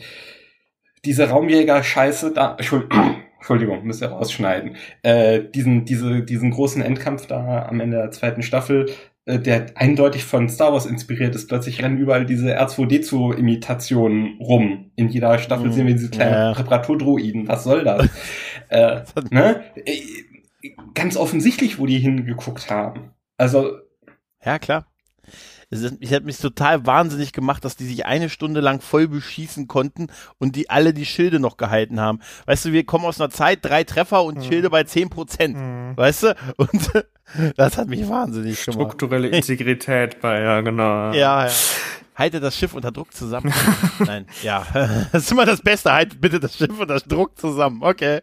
[1.06, 2.56] diese Raumjäger-Scheiße da,
[3.38, 8.42] Entschuldigung, müsst ihr rausschneiden, äh, diesen, diese, diesen großen Endkampf da am Ende der zweiten
[8.42, 8.90] Staffel,
[9.24, 11.46] äh, der eindeutig von Star Wars inspiriert ist.
[11.46, 14.90] Plötzlich rennen überall diese R2D2-Imitationen rum.
[14.96, 15.72] In jeder Staffel mhm.
[15.72, 16.52] sehen wir diese kleinen ja.
[16.52, 17.48] Reparaturdroiden.
[17.48, 18.08] Was soll das?
[18.68, 19.62] äh, ne?
[19.84, 20.00] Äh,
[20.94, 23.12] ganz offensichtlich, wo die hingeguckt haben.
[23.38, 23.78] Also.
[24.44, 24.86] Ja, klar
[25.70, 30.06] ich hätte mich total wahnsinnig gemacht, dass die sich eine Stunde lang voll beschießen konnten
[30.38, 32.20] und die alle die Schilde noch gehalten haben.
[32.46, 34.42] Weißt du, wir kommen aus einer Zeit, drei Treffer und mhm.
[34.42, 35.56] Schilde bei zehn Prozent.
[35.56, 35.96] Mhm.
[35.96, 36.36] Weißt du?
[36.56, 36.90] Und
[37.56, 38.80] das hat mich wahnsinnig gemacht.
[38.80, 41.12] Strukturelle Integrität bei, ja, genau.
[41.12, 41.52] Ja, ja.
[42.14, 43.52] Haltet das Schiff unter Druck zusammen.
[43.98, 44.64] Nein, ja.
[45.12, 45.92] Das ist immer das Beste.
[45.92, 47.82] Haltet bitte das Schiff unter Druck zusammen.
[47.82, 48.20] Okay.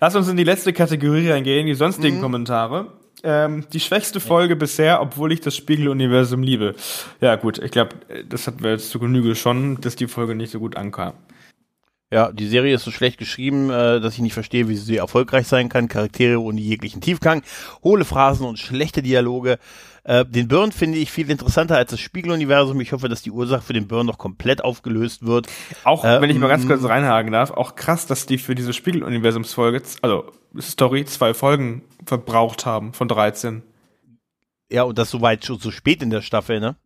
[0.00, 2.22] Lass uns in die letzte Kategorie reingehen, die sonstigen mhm.
[2.22, 4.58] Kommentare ähm, die schwächste Folge ja.
[4.58, 6.74] bisher, obwohl ich das Spiegeluniversum liebe.
[7.20, 7.96] Ja, gut, ich glaube,
[8.28, 11.14] das hatten wir jetzt zu Genüge schon, dass die Folge nicht so gut ankam.
[12.12, 15.46] Ja, die Serie ist so schlecht geschrieben, äh, dass ich nicht verstehe, wie sie erfolgreich
[15.46, 15.86] sein kann.
[15.86, 17.42] Charaktere ohne jeglichen Tiefgang,
[17.84, 19.58] hohle Phrasen und schlechte Dialoge.
[20.04, 22.80] Äh, den Burn finde ich viel interessanter als das Spiegeluniversum.
[22.80, 25.46] Ich hoffe, dass die Ursache für den Burn noch komplett aufgelöst wird.
[25.84, 28.72] Auch, äh, wenn ich mal ganz kurz reinhaken darf, auch krass, dass die für diese
[28.72, 33.62] Spiegeluniversumsfolge, also Story, zwei Folgen verbraucht haben von 13.
[34.72, 36.76] Ja, und das so weit schon so spät in der Staffel, ne?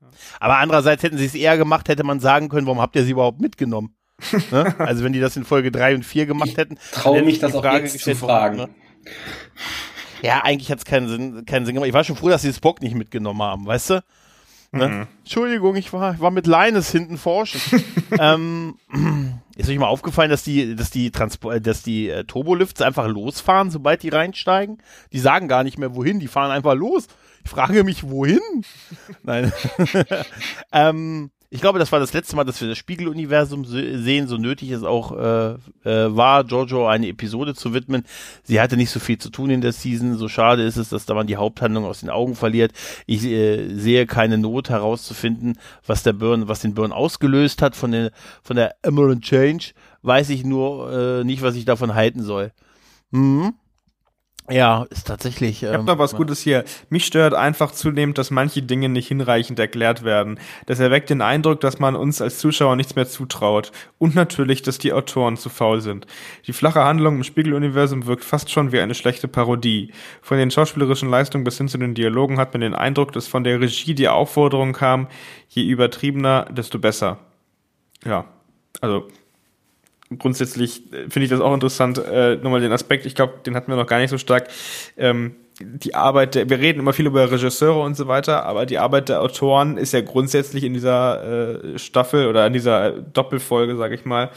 [0.40, 3.10] Aber andererseits hätten sie es eher gemacht, hätte man sagen können, warum habt ihr sie
[3.10, 3.94] überhaupt mitgenommen?
[4.50, 4.74] ne?
[4.78, 6.78] Also wenn die das in Folge 3 und 4 gemacht hätten.
[6.82, 8.56] Ich traue mich das auch jetzt zu fragen.
[8.56, 8.68] Ne?
[10.24, 11.88] Ja, eigentlich hat es keinen Sinn, keinen Sinn gemacht.
[11.88, 14.04] Ich war schon froh, dass sie Spock nicht mitgenommen haben, weißt du?
[14.72, 14.88] Ne?
[14.88, 15.06] Mhm.
[15.18, 17.60] Entschuldigung, ich war, ich war mit Leines hinten forschen.
[18.18, 18.76] ähm,
[19.54, 23.06] ist euch mal aufgefallen, dass die, dass die Transport, äh, dass die äh, Turbolifts einfach
[23.06, 24.78] losfahren, sobald die reinsteigen?
[25.12, 27.06] Die sagen gar nicht mehr wohin, die fahren einfach los.
[27.44, 28.40] Ich frage mich, wohin?
[29.22, 29.52] Nein.
[30.72, 34.72] ähm, ich glaube, das war das letzte Mal, dass wir das Spiegeluniversum sehen, so nötig
[34.72, 35.52] es auch äh,
[35.84, 38.02] äh, war, Jojo eine Episode zu widmen.
[38.42, 40.18] Sie hatte nicht so viel zu tun in der Season.
[40.18, 42.72] So schade ist es, dass da man die Haupthandlung aus den Augen verliert.
[43.06, 45.56] Ich äh, sehe keine Not herauszufinden,
[45.86, 48.10] was der Burn, was den Burn ausgelöst hat von der
[48.42, 49.74] von der Emerald Change.
[50.02, 52.50] Weiß ich nur äh, nicht, was ich davon halten soll.
[53.12, 53.54] Mhm.
[54.50, 55.62] Ja, ist tatsächlich.
[55.62, 56.64] Ich ähm, hab noch was Gutes hier.
[56.90, 60.38] Mich stört einfach zunehmend, dass manche Dinge nicht hinreichend erklärt werden.
[60.66, 63.72] Das erweckt den Eindruck, dass man uns als Zuschauer nichts mehr zutraut.
[63.98, 66.06] Und natürlich, dass die Autoren zu faul sind.
[66.46, 69.92] Die flache Handlung im Spiegeluniversum wirkt fast schon wie eine schlechte Parodie.
[70.20, 73.44] Von den schauspielerischen Leistungen bis hin zu den Dialogen hat man den Eindruck, dass von
[73.44, 75.08] der Regie die Aufforderung kam,
[75.48, 77.18] je übertriebener, desto besser.
[78.04, 78.26] ja,
[78.82, 79.08] also
[80.18, 83.70] grundsätzlich äh, finde ich das auch interessant, äh, nochmal den Aspekt, ich glaube, den hatten
[83.70, 84.48] wir noch gar nicht so stark.
[84.96, 88.78] Ähm, die Arbeit, der, wir reden immer viel über Regisseure und so weiter, aber die
[88.78, 93.94] Arbeit der Autoren ist ja grundsätzlich in dieser äh, Staffel oder in dieser Doppelfolge, sage
[93.94, 94.30] ich mal,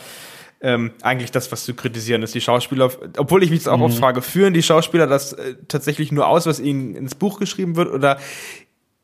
[0.62, 2.34] ähm, eigentlich das, was zu kritisieren ist.
[2.34, 3.84] Die Schauspieler, obwohl ich mich jetzt auch mhm.
[3.84, 7.76] oft frage, führen die Schauspieler das äh, tatsächlich nur aus, was ihnen ins Buch geschrieben
[7.76, 8.18] wird, oder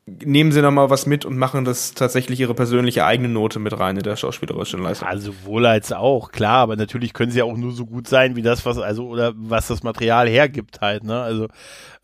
[0.06, 3.96] nehmen sie nochmal was mit und machen das tatsächlich ihre persönliche eigene Note mit rein
[3.96, 5.08] in der schauspielerischen Leistung.
[5.08, 8.42] Also wohl als auch, klar, aber natürlich können sie auch nur so gut sein, wie
[8.42, 11.22] das, was, also, oder was das Material hergibt halt, ne?
[11.22, 11.48] Also,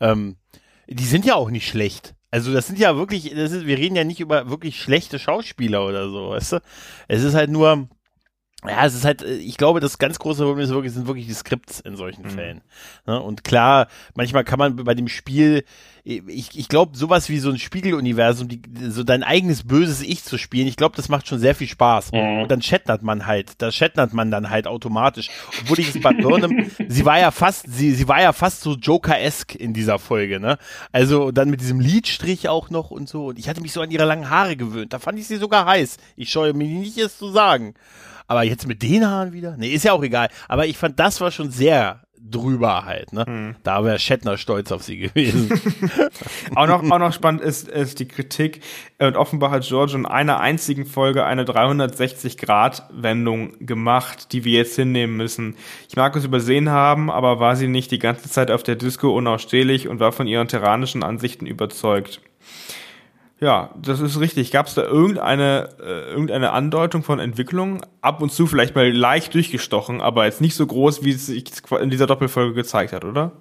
[0.00, 0.36] ähm,
[0.88, 2.14] die sind ja auch nicht schlecht.
[2.30, 5.84] Also das sind ja wirklich, das ist, wir reden ja nicht über wirklich schlechte Schauspieler
[5.84, 6.62] oder so, weißt du?
[7.08, 7.88] Es ist halt nur,
[8.66, 11.26] ja, es ist halt, äh, ich glaube, das ganz große Problem ist wirklich, sind wirklich
[11.26, 12.30] die Skripts in solchen mhm.
[12.30, 12.60] Fällen.
[13.06, 13.20] Ne?
[13.20, 15.64] Und klar, manchmal kann man bei dem Spiel,
[16.04, 20.38] ich, ich glaube, sowas wie so ein Spiegeluniversum, die, so dein eigenes böses Ich zu
[20.38, 22.12] spielen, ich glaube, das macht schon sehr viel Spaß.
[22.12, 22.42] Mhm.
[22.42, 25.30] Und dann chattert man halt, da chattert man dann halt automatisch.
[25.60, 28.74] Obwohl ich es bei Burnham, sie war ja fast, sie, sie war ja fast so
[28.74, 30.58] Joker-esque in dieser Folge, ne?
[30.92, 33.26] Also dann mit diesem Lidstrich auch noch und so.
[33.26, 34.92] Und ich hatte mich so an ihre langen Haare gewöhnt.
[34.92, 35.98] Da fand ich sie sogar heiß.
[36.16, 37.74] Ich scheue mich nicht, es zu sagen.
[38.30, 39.56] Aber jetzt mit den Haaren wieder?
[39.56, 40.28] Nee, ist ja auch egal.
[40.46, 43.24] Aber ich fand, das war schon sehr drüber halt, ne?
[43.26, 43.56] Hm.
[43.64, 45.50] Da wäre Shatner stolz auf sie gewesen.
[46.54, 48.60] auch, noch, auch noch spannend ist, ist die Kritik.
[49.00, 55.16] Und offenbar hat George in einer einzigen Folge eine 360-Grad-Wendung gemacht, die wir jetzt hinnehmen
[55.16, 55.56] müssen.
[55.88, 59.12] Ich mag es übersehen haben, aber war sie nicht die ganze Zeit auf der Disco
[59.12, 62.20] unausstehlich und war von ihren terranischen Ansichten überzeugt.
[63.40, 64.50] Ja, das ist richtig.
[64.50, 67.82] Gab es da irgendeine, äh, irgendeine Andeutung von Entwicklung?
[68.02, 71.44] Ab und zu vielleicht mal leicht durchgestochen, aber jetzt nicht so groß, wie es sich
[71.80, 73.32] in dieser Doppelfolge gezeigt hat, oder?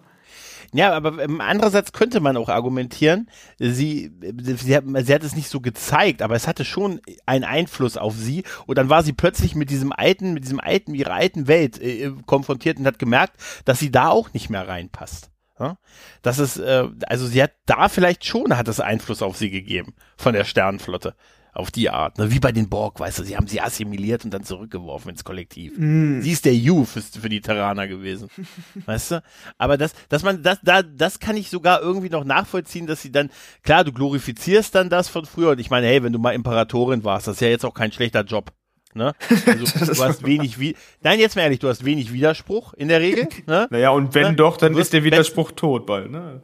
[0.71, 3.27] Ja, aber ähm, andererseits könnte man auch argumentieren,
[3.57, 7.97] sie, sie, hat, sie hat es nicht so gezeigt, aber es hatte schon einen Einfluss
[7.97, 11.47] auf sie und dann war sie plötzlich mit diesem alten, mit diesem alten, ihrer alten
[11.47, 13.33] Welt äh, konfrontiert und hat gemerkt,
[13.65, 15.31] dass sie da auch nicht mehr reinpasst.
[15.59, 15.77] Ja?
[16.21, 19.93] Das ist, äh, also sie hat da vielleicht schon, hat es Einfluss auf sie gegeben
[20.17, 21.15] von der Sternenflotte.
[21.51, 22.31] Auf die Art, ne?
[22.31, 25.73] wie bei den Borg, weißt du, sie haben sie assimiliert und dann zurückgeworfen ins Kollektiv.
[25.77, 26.21] Mm.
[26.21, 28.29] Sie ist der You für, für die Terraner gewesen.
[28.85, 29.23] weißt du?
[29.57, 33.11] Aber das, dass man, das, da, das kann ich sogar irgendwie noch nachvollziehen, dass sie
[33.11, 33.31] dann,
[33.63, 37.03] klar, du glorifizierst dann das von früher und ich meine, hey, wenn du mal Imperatorin
[37.03, 38.53] warst, das ist ja jetzt auch kein schlechter Job.
[38.93, 39.13] Ne?
[39.45, 43.01] Also, du hast wenig, wie nein, jetzt mal ehrlich, du hast wenig Widerspruch in der
[43.01, 43.27] Regel.
[43.45, 43.67] Ne?
[43.71, 44.35] Naja, und wenn ne?
[44.35, 46.11] doch, dann ist der Widerspruch tot bald.
[46.11, 46.41] Ne?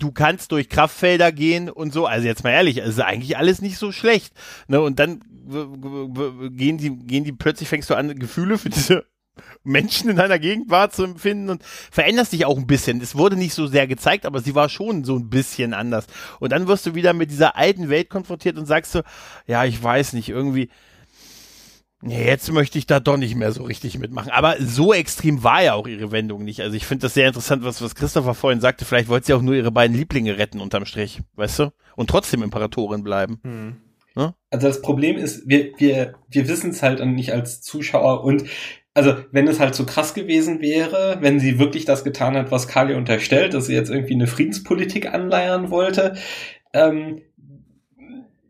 [0.00, 2.06] Du kannst durch Kraftfelder gehen und so.
[2.06, 4.34] Also jetzt mal ehrlich, es ist eigentlich alles nicht so schlecht.
[4.66, 4.80] Ne?
[4.80, 5.20] Und dann
[6.56, 9.04] gehen die, gehen die plötzlich fängst du an, Gefühle für diese
[9.64, 13.00] Menschen in deiner Gegend wahrzuempfinden und veränderst dich auch ein bisschen.
[13.00, 16.06] Es wurde nicht so sehr gezeigt, aber sie war schon so ein bisschen anders.
[16.40, 19.02] Und dann wirst du wieder mit dieser alten Welt konfrontiert und sagst so,
[19.46, 20.70] ja, ich weiß nicht, irgendwie,
[22.06, 24.30] Nee, jetzt möchte ich da doch nicht mehr so richtig mitmachen.
[24.30, 26.60] Aber so extrem war ja auch ihre Wendung nicht.
[26.60, 28.84] Also ich finde das sehr interessant, was, was Christopher vorhin sagte.
[28.84, 31.72] Vielleicht wollte sie auch nur ihre beiden Lieblinge retten unterm Strich, weißt du?
[31.96, 33.40] Und trotzdem Imperatorin bleiben.
[33.42, 33.76] Hm.
[34.14, 34.34] Ne?
[34.50, 38.44] Also das Problem ist, wir, wir, wir wissen es halt nicht als Zuschauer und
[38.92, 42.68] also wenn es halt so krass gewesen wäre, wenn sie wirklich das getan hat, was
[42.68, 46.14] Kali unterstellt, dass sie jetzt irgendwie eine Friedenspolitik anleiern wollte,
[46.72, 47.22] ähm,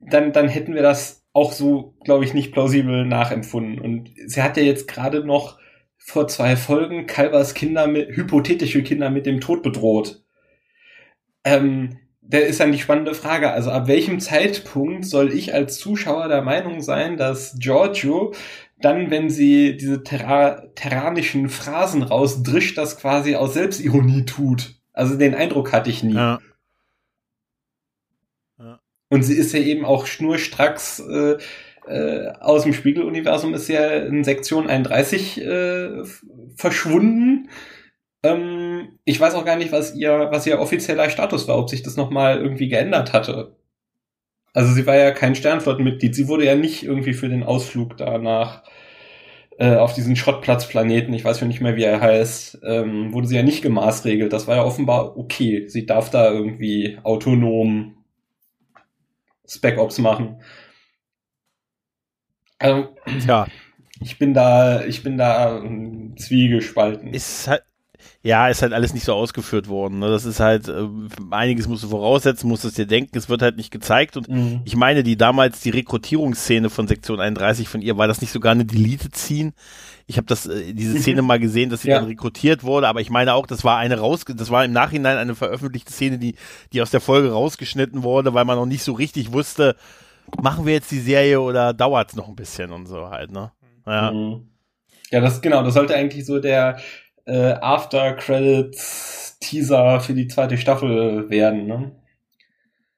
[0.03, 3.79] dann, dann hätten wir das auch so, glaube ich, nicht plausibel nachempfunden.
[3.81, 5.59] Und sie hat ja jetzt gerade noch
[5.99, 10.23] vor zwei Folgen Kalbers Kinder mit, hypothetische Kinder mit dem Tod bedroht.
[11.45, 16.29] Ähm, da ist dann die spannende Frage, also ab welchem Zeitpunkt soll ich als Zuschauer
[16.29, 18.33] der Meinung sein, dass Giorgio
[18.81, 24.77] dann, wenn sie diese terra terranischen Phrasen rausdrischt, das quasi aus Selbstironie tut?
[24.93, 26.15] Also den Eindruck hatte ich nie.
[26.15, 26.39] Ja.
[29.09, 31.37] Und sie ist ja eben auch schnurstracks äh,
[31.87, 36.03] äh, aus dem Spiegeluniversum ist ja in Sektion 31 äh,
[36.57, 37.51] verschwunden.
[38.23, 41.83] Ähm, ich weiß auch gar nicht, was ihr, was ihr offizieller Status war, ob sich
[41.83, 43.57] das nochmal irgendwie geändert hatte.
[44.55, 46.15] Also sie war ja kein Sternflottenmitglied.
[46.15, 48.63] Sie wurde ja nicht irgendwie für den Ausflug danach
[49.59, 53.37] äh, auf diesen Schrottplatzplaneten, ich weiß schon nicht mehr, wie er heißt, ähm, wurde sie
[53.37, 54.33] ja nicht gemaßregelt.
[54.33, 55.69] Das war ja offenbar okay.
[55.69, 58.04] Sie darf da irgendwie autonom
[59.47, 60.41] Spec Ops machen.
[62.59, 62.97] Also,
[63.27, 63.47] ja.
[64.01, 65.63] Ich bin da, ich bin da
[66.17, 67.15] zwiegespalten.
[67.15, 67.63] Ist halt,
[68.23, 69.99] ja, ist halt alles nicht so ausgeführt worden.
[69.99, 70.09] Ne?
[70.09, 70.89] Das ist halt, äh,
[71.31, 74.17] einiges musst du voraussetzen, musst es dir denken, es wird halt nicht gezeigt.
[74.17, 74.63] Und mhm.
[74.65, 78.53] ich meine, die damals, die Rekrutierungsszene von Sektion 31 von ihr, war das nicht sogar
[78.53, 79.53] eine Delete-Ziehen?
[80.07, 81.99] Ich habe das äh, diese Szene mal gesehen, dass sie ja.
[81.99, 85.17] dann rekrutiert wurde, aber ich meine auch, das war eine raus, das war im Nachhinein
[85.17, 86.35] eine veröffentlichte Szene, die
[86.73, 89.77] die aus der Folge rausgeschnitten wurde, weil man noch nicht so richtig wusste,
[90.41, 93.53] machen wir jetzt die Serie oder dauert's noch ein bisschen und so halt, ne?
[93.87, 94.11] Ja.
[94.13, 94.49] Mhm.
[95.11, 96.79] Ja, das genau, das sollte eigentlich so der
[97.27, 101.93] äh, After Credits Teaser für die zweite Staffel werden, ne?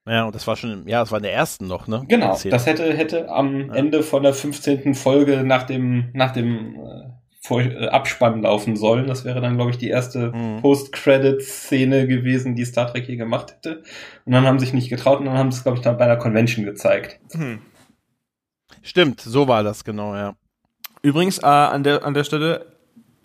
[0.07, 2.05] Ja, und das war schon, ja, das war in der ersten noch, ne?
[2.09, 3.75] Genau, das hätte, hätte am ja.
[3.75, 4.95] Ende von der 15.
[4.95, 7.17] Folge nach dem, nach dem äh,
[7.51, 9.09] äh, Abspann laufen sollen.
[9.09, 10.63] Das wäre dann, glaube ich, die erste mhm.
[10.63, 13.83] Post-Credit-Szene gewesen, die Star Trek je gemacht hätte.
[14.25, 15.97] Und dann haben sie sich nicht getraut und dann haben sie es, glaube ich, dann
[15.97, 17.19] bei einer Convention gezeigt.
[17.35, 17.61] Mhm.
[18.83, 20.35] Stimmt, so war das, genau, ja.
[21.03, 22.76] Übrigens, äh, an, der, an der Stelle,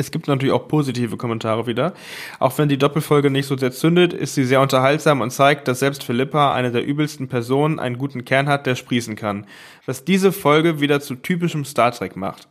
[0.01, 1.93] es gibt natürlich auch positive Kommentare wieder.
[2.39, 5.79] Auch wenn die Doppelfolge nicht so sehr zündet, ist sie sehr unterhaltsam und zeigt, dass
[5.79, 9.45] selbst Philippa, eine der übelsten Personen, einen guten Kern hat, der sprießen kann.
[9.85, 12.47] Was diese Folge wieder zu typischem Star Trek macht.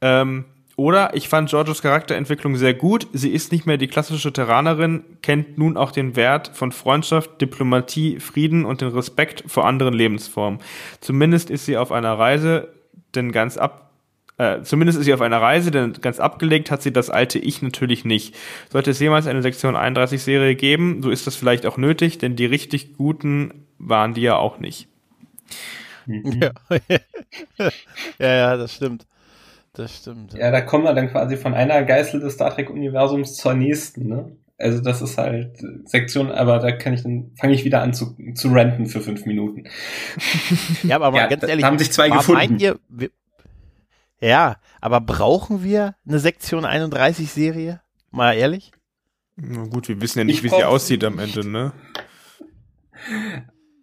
[0.00, 0.44] Ähm,
[0.76, 3.08] oder ich fand Georgios Charakterentwicklung sehr gut.
[3.14, 8.20] Sie ist nicht mehr die klassische Terranerin, kennt nun auch den Wert von Freundschaft, Diplomatie,
[8.20, 10.60] Frieden und den Respekt vor anderen Lebensformen.
[11.00, 12.74] Zumindest ist sie auf einer Reise,
[13.14, 13.85] denn ganz ab
[14.38, 17.62] äh, zumindest ist sie auf einer Reise, denn ganz abgelegt hat sie das alte Ich
[17.62, 18.34] natürlich nicht.
[18.70, 22.36] Sollte es jemals eine Sektion 31 Serie geben, so ist das vielleicht auch nötig, denn
[22.36, 24.88] die richtig guten waren die ja auch nicht.
[26.06, 26.50] Ja,
[28.18, 29.06] ja, ja das stimmt.
[29.72, 30.34] Das stimmt.
[30.34, 34.32] Ja, da kommen wir dann quasi von einer Geißel des Star Trek-Universums zur nächsten, ne?
[34.58, 35.50] Also das ist halt
[35.84, 39.26] Sektion, aber da kann ich dann fange ich wieder an zu, zu ranten für fünf
[39.26, 39.64] Minuten.
[40.82, 42.58] Ja, aber ja, ganz ehrlich, da haben sich zwei gefunden.
[42.58, 42.78] Ihr,
[44.20, 47.80] ja, aber brauchen wir eine Sektion 31 Serie?
[48.10, 48.72] Mal ehrlich?
[49.36, 51.72] Na gut, wir wissen ja nicht, ich wie sie aussieht am Ende, ne?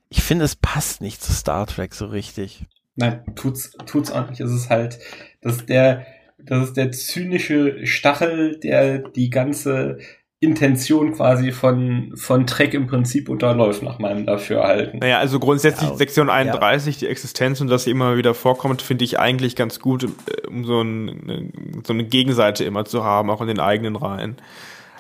[0.09, 2.65] Ich finde, es passt nicht zu Star Trek so richtig.
[2.95, 4.41] Nein, tut's, tut's auch nicht.
[4.41, 4.99] Es ist halt,
[5.41, 6.05] das ist der,
[6.37, 9.99] das ist der zynische Stachel, der die ganze
[10.43, 14.99] Intention quasi von, von Trek im Prinzip unterläuft, nach meinem Dafürhalten.
[14.99, 16.99] Naja, also grundsätzlich ja, Sektion 31, ja.
[16.99, 20.65] die Existenz und dass sie immer wieder vorkommt, finde ich eigentlich ganz gut, äh, um
[20.65, 24.35] so, ein, so eine Gegenseite immer zu haben, auch in den eigenen Reihen.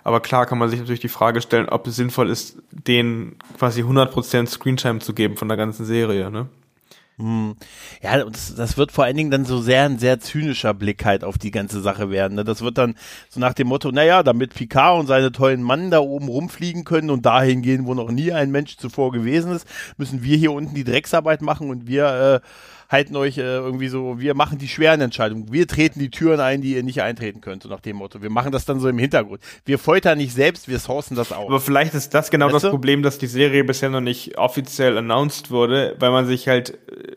[0.03, 3.83] Aber klar kann man sich natürlich die Frage stellen, ob es sinnvoll ist, denen quasi
[3.83, 6.47] 100% Screentime zu geben von der ganzen Serie, ne?
[7.17, 7.55] Hm.
[8.01, 11.23] Ja, das, das wird vor allen Dingen dann so sehr ein sehr zynischer Blick halt
[11.23, 12.35] auf die ganze Sache werden.
[12.35, 12.43] Ne?
[12.43, 12.95] Das wird dann
[13.29, 17.11] so nach dem Motto, naja, damit Picard und seine tollen Mann da oben rumfliegen können
[17.11, 19.67] und dahin gehen, wo noch nie ein Mensch zuvor gewesen ist,
[19.97, 22.47] müssen wir hier unten die Drecksarbeit machen und wir äh,
[22.89, 25.51] halten euch äh, irgendwie so, wir machen die schweren Entscheidungen.
[25.51, 28.21] Wir treten die Türen ein, die ihr nicht eintreten könnt, so nach dem Motto.
[28.21, 29.41] Wir machen das dann so im Hintergrund.
[29.65, 31.47] Wir foltern nicht selbst, wir sourcen das auch.
[31.47, 32.69] Aber vielleicht ist das genau weißt das du?
[32.69, 37.13] Problem, dass die Serie bisher noch nicht offiziell announced wurde, weil man sich halt, äh,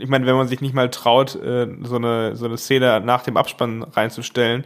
[0.00, 3.22] ich meine, wenn man sich nicht mal traut, äh, so eine, so eine Szene nach
[3.22, 4.64] dem Abspann reinzustellen,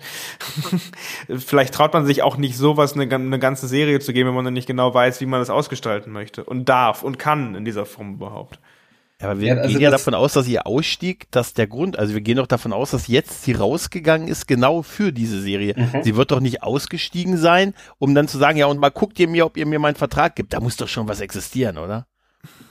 [1.39, 4.45] vielleicht traut man sich auch nicht sowas eine, eine ganze Serie zu geben, wenn man
[4.45, 7.87] dann nicht genau weiß, wie man das ausgestalten möchte und darf und kann in dieser
[7.87, 8.59] Form überhaupt.
[9.21, 11.99] Ja, aber wir ja, also gehen ja davon aus, dass ihr Ausstieg, dass der Grund,
[11.99, 15.75] also wir gehen doch davon aus, dass jetzt sie rausgegangen ist, genau für diese Serie.
[15.77, 16.03] Mhm.
[16.05, 19.29] Sie wird doch nicht ausgestiegen sein, um dann zu sagen, ja, und mal guckt ihr
[19.29, 20.53] mir, ob ihr mir meinen Vertrag gibt.
[20.53, 22.07] Da muss doch schon was existieren, oder?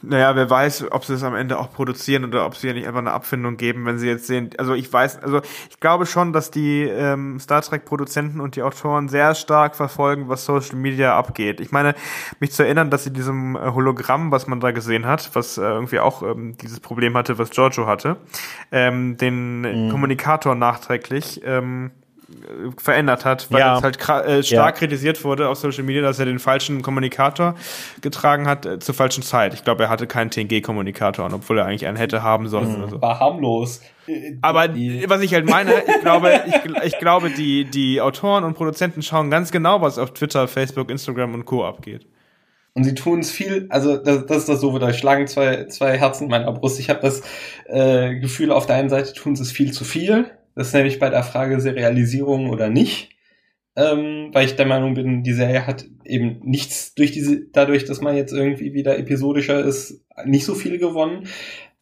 [0.01, 2.87] Naja, wer weiß, ob sie es am Ende auch produzieren oder ob sie ja nicht
[2.87, 4.51] einfach eine Abfindung geben, wenn sie jetzt sehen.
[4.57, 9.09] Also ich weiß, also ich glaube schon, dass die ähm, Star Trek-Produzenten und die Autoren
[9.09, 11.59] sehr stark verfolgen, was Social Media abgeht.
[11.59, 11.95] Ich meine,
[12.39, 15.61] mich zu erinnern, dass sie diesem äh, Hologramm, was man da gesehen hat, was äh,
[15.61, 18.17] irgendwie auch ähm, dieses Problem hatte, was Giorgio hatte,
[18.71, 19.91] ähm, den mhm.
[19.91, 21.91] Kommunikator nachträglich ähm,
[22.77, 23.77] verändert hat, weil ja.
[23.77, 24.79] es halt äh, stark ja.
[24.79, 27.55] kritisiert wurde auf Social Media, dass er den falschen Kommunikator
[28.01, 29.53] getragen hat äh, zur falschen Zeit.
[29.53, 32.81] Ich glaube, er hatte keinen TNG-Kommunikator, obwohl er eigentlich einen hätte haben sollen.
[32.81, 32.89] Mhm.
[32.89, 33.01] So.
[33.01, 33.81] War harmlos.
[34.41, 34.69] Aber
[35.07, 39.29] was ich halt meine, ich glaube, ich, ich glaube, die, die Autoren und Produzenten schauen
[39.29, 41.65] ganz genau, was auf Twitter, Facebook, Instagram und Co.
[41.65, 42.07] abgeht.
[42.73, 45.97] Und sie tun es viel, also das, das ist das so, da schlagen zwei, zwei
[45.97, 46.79] Herzen in meiner Brust.
[46.79, 47.23] Ich habe das
[47.65, 50.97] äh, Gefühl, auf der einen Seite tun sie es viel zu viel das ist nämlich
[50.97, 53.11] bei der Frage Serialisierung oder nicht.
[53.75, 58.01] Ähm, weil ich der Meinung bin, die Serie hat eben nichts durch diese, dadurch, dass
[58.01, 61.27] man jetzt irgendwie wieder episodischer ist, nicht so viel gewonnen.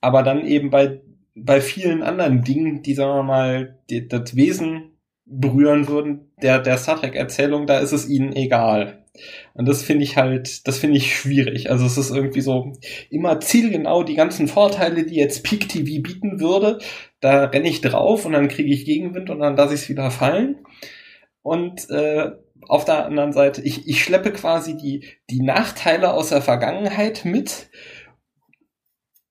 [0.01, 0.99] Aber dann eben bei,
[1.35, 4.91] bei vielen anderen Dingen, die, sagen wir mal, die, das Wesen
[5.23, 9.05] berühren würden, der, der Star Trek Erzählung, da ist es ihnen egal.
[9.53, 11.71] Und das finde ich halt, das finde ich schwierig.
[11.71, 12.73] Also es ist irgendwie so
[13.09, 16.79] immer zielgenau die ganzen Vorteile, die jetzt Peak TV bieten würde.
[17.25, 20.11] Da renne ich drauf und dann kriege ich Gegenwind und dann lasse ich es wieder
[20.11, 20.59] fallen.
[21.41, 22.33] Und äh,
[22.67, 27.71] auf der anderen Seite, ich, ich schleppe quasi die, die Nachteile aus der Vergangenheit mit,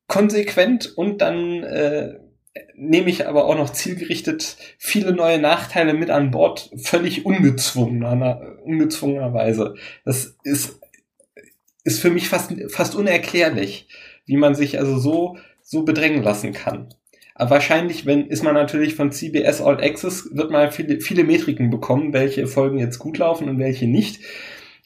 [0.09, 2.19] konsequent und dann äh,
[2.75, 9.77] nehme ich aber auch noch zielgerichtet viele neue Nachteile mit an Bord, völlig ungezwungener, ungezwungenerweise.
[10.05, 10.81] Das ist,
[11.85, 13.87] ist für mich fast, fast unerklärlich,
[14.27, 16.93] wie man sich also so, so bedrängen lassen kann.
[17.37, 22.13] Wahrscheinlich, wenn, ist man natürlich von CBS All Access, wird man viele, viele Metriken bekommen,
[22.13, 24.21] welche Folgen jetzt gut laufen und welche nicht.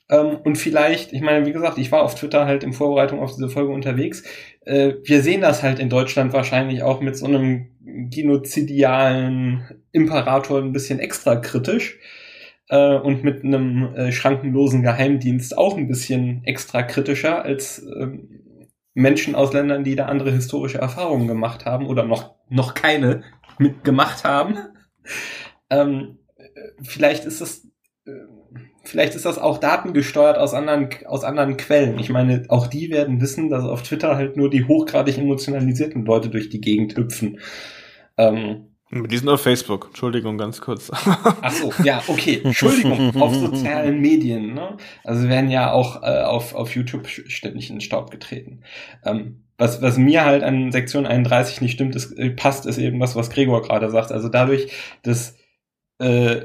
[0.08, 3.34] Ähm, und vielleicht, ich meine, wie gesagt, ich war auf Twitter halt in Vorbereitung auf
[3.34, 4.22] diese Folge unterwegs.
[4.64, 7.68] Äh, wir sehen das halt in Deutschland wahrscheinlich auch mit so einem
[8.10, 11.98] genozidialen Imperator ein bisschen extra kritisch
[12.70, 18.08] äh, und mit einem äh, schrankenlosen Geheimdienst auch ein bisschen extra kritischer als äh,
[18.98, 23.22] Menschen aus Ländern, die da andere historische Erfahrungen gemacht haben oder noch, noch keine
[23.58, 24.58] mitgemacht haben.
[25.70, 26.18] Ähm,
[26.82, 27.68] vielleicht ist das,
[28.06, 28.10] äh,
[28.82, 32.00] vielleicht ist das auch datengesteuert aus anderen, aus anderen Quellen.
[32.00, 36.28] Ich meine, auch die werden wissen, dass auf Twitter halt nur die hochgradig emotionalisierten Leute
[36.28, 37.38] durch die Gegend hüpfen.
[38.16, 40.90] Ähm, die sind auf Facebook, Entschuldigung, ganz kurz.
[40.92, 44.54] Ach so, ja, okay, Entschuldigung, auf sozialen Medien.
[44.54, 44.76] Ne?
[45.04, 48.62] Also werden ja auch äh, auf, auf YouTube ständig in den Staub getreten.
[49.04, 52.98] Ähm, was, was mir halt an Sektion 31 nicht stimmt, ist, äh, passt, ist eben
[53.00, 54.12] das, was Gregor gerade sagt.
[54.12, 55.36] Also dadurch, dass
[55.98, 56.42] äh,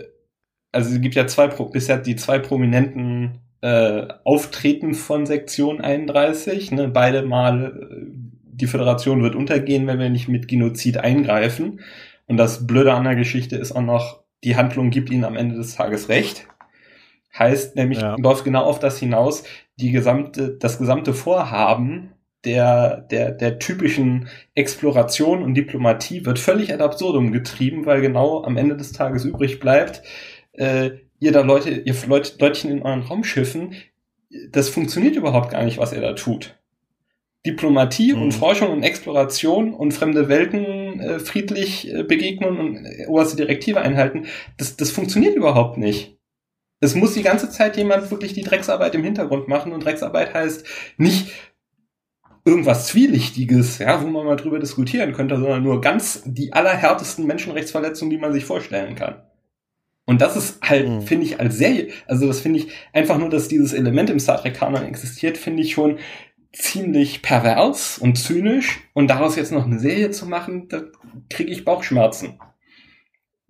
[0.73, 6.71] also es gibt ja zwei bisher die zwei prominenten äh, Auftreten von Sektion 31.
[6.71, 6.89] Ne?
[6.89, 11.79] Beide Mal äh, die Föderation wird untergehen, wenn wir nicht mit Genozid eingreifen.
[12.27, 15.55] Und das Blöde an der Geschichte ist auch noch, die Handlung gibt ihnen am Ende
[15.55, 16.47] des Tages recht.
[17.37, 18.15] Heißt nämlich, ja.
[18.17, 19.43] läuft genau auf das hinaus,
[19.77, 22.13] die gesamte, das gesamte Vorhaben
[22.45, 28.57] der, der, der typischen Exploration und Diplomatie wird völlig ad absurdum getrieben, weil genau am
[28.57, 30.03] Ende des Tages übrig bleibt,
[30.53, 33.75] äh, ihr da Leute, ihr Leut, Leutchen in euren Raumschiffen,
[34.51, 36.59] das funktioniert überhaupt gar nicht, was ihr da tut.
[37.45, 38.23] Diplomatie mhm.
[38.23, 43.81] und Forschung und Exploration und fremde Welten äh, friedlich äh, begegnen und äh, oberste Direktive
[43.81, 44.25] einhalten,
[44.57, 46.17] das, das funktioniert überhaupt nicht.
[46.79, 50.65] Es muss die ganze Zeit jemand wirklich die Drecksarbeit im Hintergrund machen und Drecksarbeit heißt
[50.97, 51.31] nicht
[52.45, 58.09] irgendwas Zwielichtiges, ja, wo man mal drüber diskutieren könnte, sondern nur ganz die allerhärtesten Menschenrechtsverletzungen,
[58.09, 59.23] die man sich vorstellen kann.
[60.05, 61.01] Und das ist halt, mhm.
[61.01, 64.41] finde ich, als Serie, also das finde ich einfach nur, dass dieses Element im Star
[64.41, 65.99] Trek Kanon existiert, finde ich schon
[66.53, 70.83] ziemlich pervers und zynisch und daraus jetzt noch eine Serie zu machen, da
[71.29, 72.39] kriege ich Bauchschmerzen.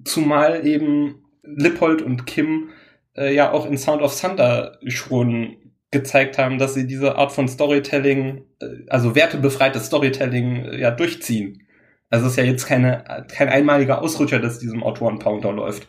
[0.04, 2.70] Zumal eben Lippold und Kim
[3.16, 5.58] äh, ja auch in Sound of Thunder schon
[5.92, 11.68] gezeigt haben, dass sie diese Art von Storytelling, äh, also wertebefreites Storytelling, äh, ja durchziehen.
[12.10, 15.88] Also es ist ja jetzt keine, kein einmaliger Ausrutscher, dass diesem Autoren-Power unterläuft.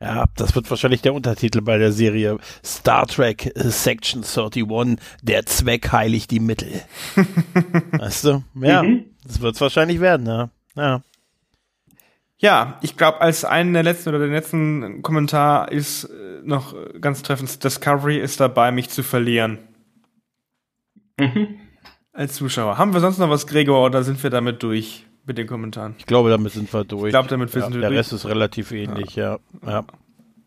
[0.00, 5.90] Ja, das wird wahrscheinlich der Untertitel bei der Serie Star Trek Section 31, der Zweck
[5.90, 6.82] heiligt die Mittel.
[7.90, 8.44] weißt du?
[8.54, 9.06] Ja, mhm.
[9.24, 10.50] das wird es wahrscheinlich werden, ja.
[10.76, 11.02] Ja,
[12.38, 17.22] ja ich glaube, als einen der letzten oder der letzten Kommentar ist äh, noch ganz
[17.22, 19.58] treffend, Discovery ist dabei, mich zu verlieren.
[21.18, 21.58] Mhm.
[22.12, 22.78] Als Zuschauer.
[22.78, 25.07] Haben wir sonst noch was, Gregor, oder sind wir damit durch?
[25.28, 25.94] Mit den Kommentaren.
[25.98, 27.06] Ich glaube, damit sind wir durch.
[27.06, 27.92] Ich glaube, damit sind ja, wir der durch.
[27.92, 29.38] Der Rest ist relativ ähnlich, ja.
[29.64, 29.70] ja.
[29.70, 29.84] ja.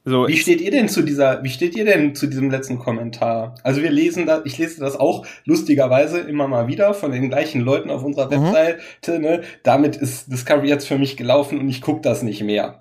[0.03, 3.53] So, wie steht ihr denn zu dieser, wie steht ihr denn zu diesem letzten Kommentar?
[3.62, 7.62] Also wir lesen da, ich lese das auch lustigerweise immer mal wieder von den gleichen
[7.62, 8.52] Leuten auf unserer mhm.
[8.52, 9.41] Webseite, ne?
[9.62, 12.80] Damit ist Discovery jetzt für mich gelaufen und ich gucke das nicht mehr.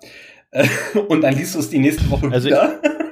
[1.09, 2.79] und dann liest du es die nächste Woche also wieder.
[2.81, 2.89] Ich,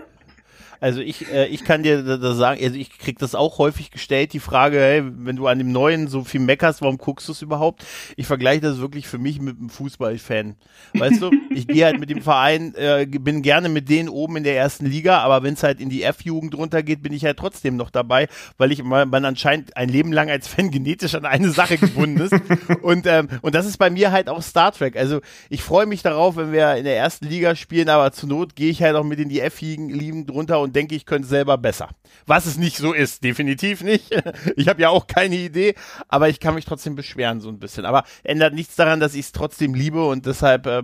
[0.80, 4.34] Also ich, äh, ich kann dir da sagen, also ich krieg das auch häufig gestellt,
[4.34, 7.42] die Frage, hey, wenn du an dem Neuen so viel meckerst, warum guckst du es
[7.42, 7.86] überhaupt?
[8.16, 10.56] Ich vergleiche das wirklich für mich mit einem Fußballfan.
[10.94, 14.44] Weißt du, ich gehe halt mit dem Verein, äh, bin gerne mit denen oben in
[14.44, 17.76] der ersten Liga, aber wenn es halt in die F-Jugend runtergeht, bin ich halt trotzdem
[17.76, 18.28] noch dabei,
[18.58, 22.34] weil ich man anscheinend ein Leben lang als Fan genetisch an eine Sache gebunden ist.
[22.82, 24.96] und, ähm, und das ist bei mir halt auch Star Trek.
[24.96, 25.20] Also
[25.50, 28.70] ich freue mich darauf, wenn wir in der ersten Liga spielen, aber zur Not gehe
[28.70, 31.90] ich halt auch mit in die F-Jugend drunter und und denke, ich könnte selber besser.
[32.28, 34.10] Was es nicht so ist, definitiv nicht.
[34.56, 35.74] Ich habe ja auch keine Idee,
[36.08, 37.86] aber ich kann mich trotzdem beschweren so ein bisschen.
[37.86, 40.84] Aber ändert nichts daran, dass ich es trotzdem liebe und deshalb äh,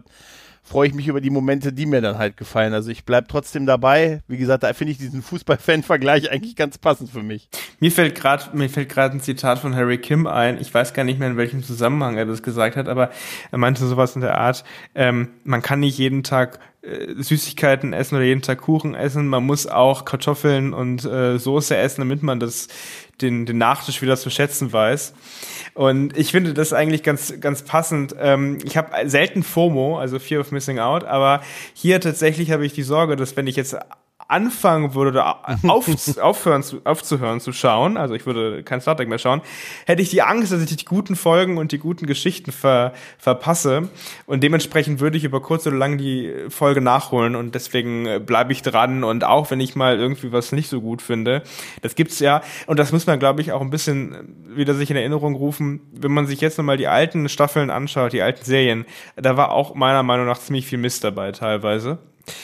[0.63, 2.73] freue ich mich über die Momente, die mir dann halt gefallen.
[2.73, 4.23] Also ich bleibe trotzdem dabei.
[4.27, 7.49] Wie gesagt, da finde ich diesen Fußball-Fan-Vergleich eigentlich ganz passend für mich.
[7.79, 10.59] Mir fällt gerade ein Zitat von Harry Kim ein.
[10.59, 13.11] Ich weiß gar nicht mehr in welchem Zusammenhang er das gesagt hat, aber
[13.51, 14.63] er meinte sowas in der Art:
[14.95, 16.59] ähm, Man kann nicht jeden Tag
[17.17, 19.27] Süßigkeiten essen oder jeden Tag Kuchen essen.
[19.27, 22.67] Man muss auch Kartoffeln und äh, Soße essen, damit man das
[23.21, 25.13] den den Nachtisch wieder zu schätzen weiß.
[25.73, 28.15] Und ich finde das eigentlich ganz, ganz passend.
[28.19, 31.41] Ähm, ich habe selten FOMO, also Fear of Missing Out, aber
[31.73, 33.75] hier tatsächlich habe ich die Sorge, dass wenn ich jetzt
[34.27, 35.87] anfangen würde oder auf,
[36.19, 39.41] aufhören zu, aufzuhören zu schauen, also ich würde kein Star Trek mehr schauen,
[39.85, 43.89] hätte ich die Angst, dass ich die guten Folgen und die guten Geschichten ver, verpasse
[44.25, 48.51] und dementsprechend würde ich über kurz oder lang die Folge nachholen und deswegen äh, bleibe
[48.53, 51.43] ich dran und auch wenn ich mal irgendwie was nicht so gut finde,
[51.81, 54.97] das gibt's ja und das muss man glaube ich auch ein bisschen wieder sich in
[54.97, 58.85] Erinnerung rufen, wenn man sich jetzt nochmal die alten Staffeln anschaut, die alten Serien,
[59.17, 61.99] da war auch meiner Meinung nach ziemlich viel Mist dabei teilweise.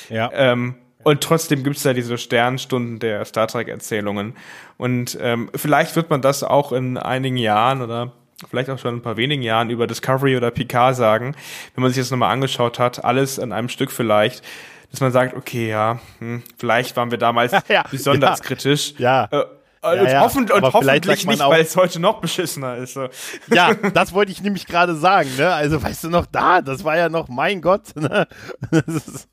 [0.09, 0.29] Ja.
[0.33, 4.35] Ähm, und trotzdem gibt's da diese Sternstunden der Star Trek-Erzählungen.
[4.77, 8.11] Und ähm, vielleicht wird man das auch in einigen Jahren oder
[8.49, 11.35] vielleicht auch schon ein paar wenigen Jahren über Discovery oder Picard sagen,
[11.75, 14.43] wenn man sich das nochmal angeschaut hat, alles in einem Stück vielleicht,
[14.91, 18.93] dass man sagt, okay, ja, hm, vielleicht waren wir damals ja, besonders ja, kritisch.
[18.97, 19.27] Ja.
[19.31, 19.43] Äh,
[19.83, 22.93] und, ja, hoffentlich, und hoffentlich nicht, weil es heute noch beschissener ist.
[22.93, 23.09] So.
[23.51, 25.29] Ja, das wollte ich nämlich gerade sagen.
[25.37, 25.51] Ne?
[25.51, 27.83] Also weißt du noch da, das war ja noch, mein Gott.
[27.95, 28.27] Ne?
[28.69, 29.27] Das ist,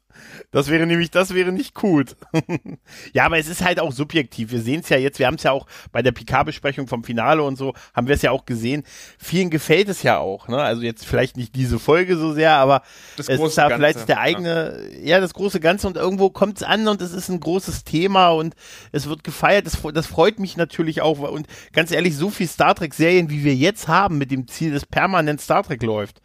[0.51, 2.17] das wäre nämlich, das wäre nicht gut.
[3.13, 4.51] ja, aber es ist halt auch subjektiv.
[4.51, 7.43] Wir sehen es ja jetzt, wir haben es ja auch bei der Picard-Besprechung vom Finale
[7.43, 8.83] und so, haben wir es ja auch gesehen.
[9.19, 10.49] Vielen gefällt es ja auch.
[10.49, 10.57] Ne?
[10.57, 12.83] Also jetzt vielleicht nicht diese Folge so sehr, aber
[13.19, 13.77] das es ist da Ganze.
[13.77, 15.17] vielleicht der eigene, ja.
[15.17, 15.21] ja.
[15.21, 18.55] das große Ganze und irgendwo kommt es an und es ist ein großes Thema und
[18.91, 19.67] es wird gefeiert.
[19.67, 21.19] Das, das freut mich natürlich auch.
[21.19, 24.87] Und ganz ehrlich, so viel Star Trek-Serien, wie wir jetzt haben, mit dem Ziel, dass
[24.87, 26.23] permanent Star Trek läuft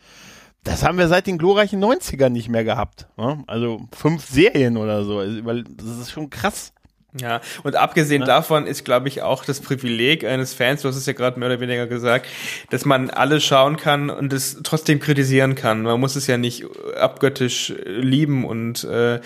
[0.64, 3.08] das haben wir seit den glorreichen 90ern nicht mehr gehabt.
[3.18, 3.44] Ne?
[3.48, 5.20] Also fünf Serien oder so.
[5.20, 6.74] Also, das ist schon krass.
[7.20, 8.28] Ja, und abgesehen ja.
[8.28, 11.48] davon ist, glaube ich, auch das Privileg eines Fans, du hast es ja gerade mehr
[11.48, 12.26] oder weniger gesagt,
[12.72, 15.84] dass man alles schauen kann und es trotzdem kritisieren kann.
[15.84, 16.66] Man muss es ja nicht
[17.00, 19.22] abgöttisch lieben und äh,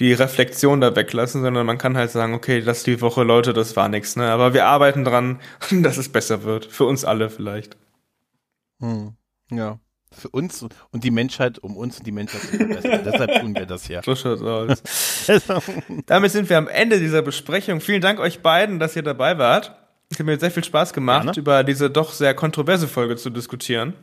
[0.00, 3.76] die Reflexion da weglassen, sondern man kann halt sagen, okay, das die Woche, Leute, das
[3.76, 4.28] war nix, ne?
[4.32, 5.38] Aber wir arbeiten dran,
[5.70, 6.66] dass es besser wird.
[6.66, 7.76] Für uns alle vielleicht.
[8.80, 9.14] Hm.
[9.52, 9.78] Ja
[10.12, 13.00] für uns und die Menschheit, um uns und die Menschheit zu verbessern.
[13.04, 14.02] Deshalb tun wir das hier.
[14.04, 14.82] So schaut's aus.
[16.06, 17.80] Damit sind wir am Ende dieser Besprechung.
[17.80, 19.76] Vielen Dank euch beiden, dass ihr dabei wart.
[20.10, 21.38] Es hat mir sehr viel Spaß gemacht, Gerne.
[21.38, 23.94] über diese doch sehr kontroverse Folge zu diskutieren.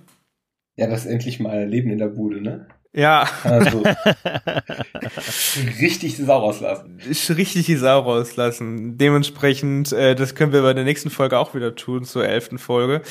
[0.77, 2.67] Ja, das ist endlich mal Leben in der Bude, ne?
[2.93, 3.27] Ja.
[3.43, 3.83] Also,
[5.79, 6.99] richtig die Sau rauslassen.
[7.29, 8.97] Richtig die Sau rauslassen.
[8.97, 13.01] Dementsprechend, äh, das können wir bei der nächsten Folge auch wieder tun, zur elften Folge.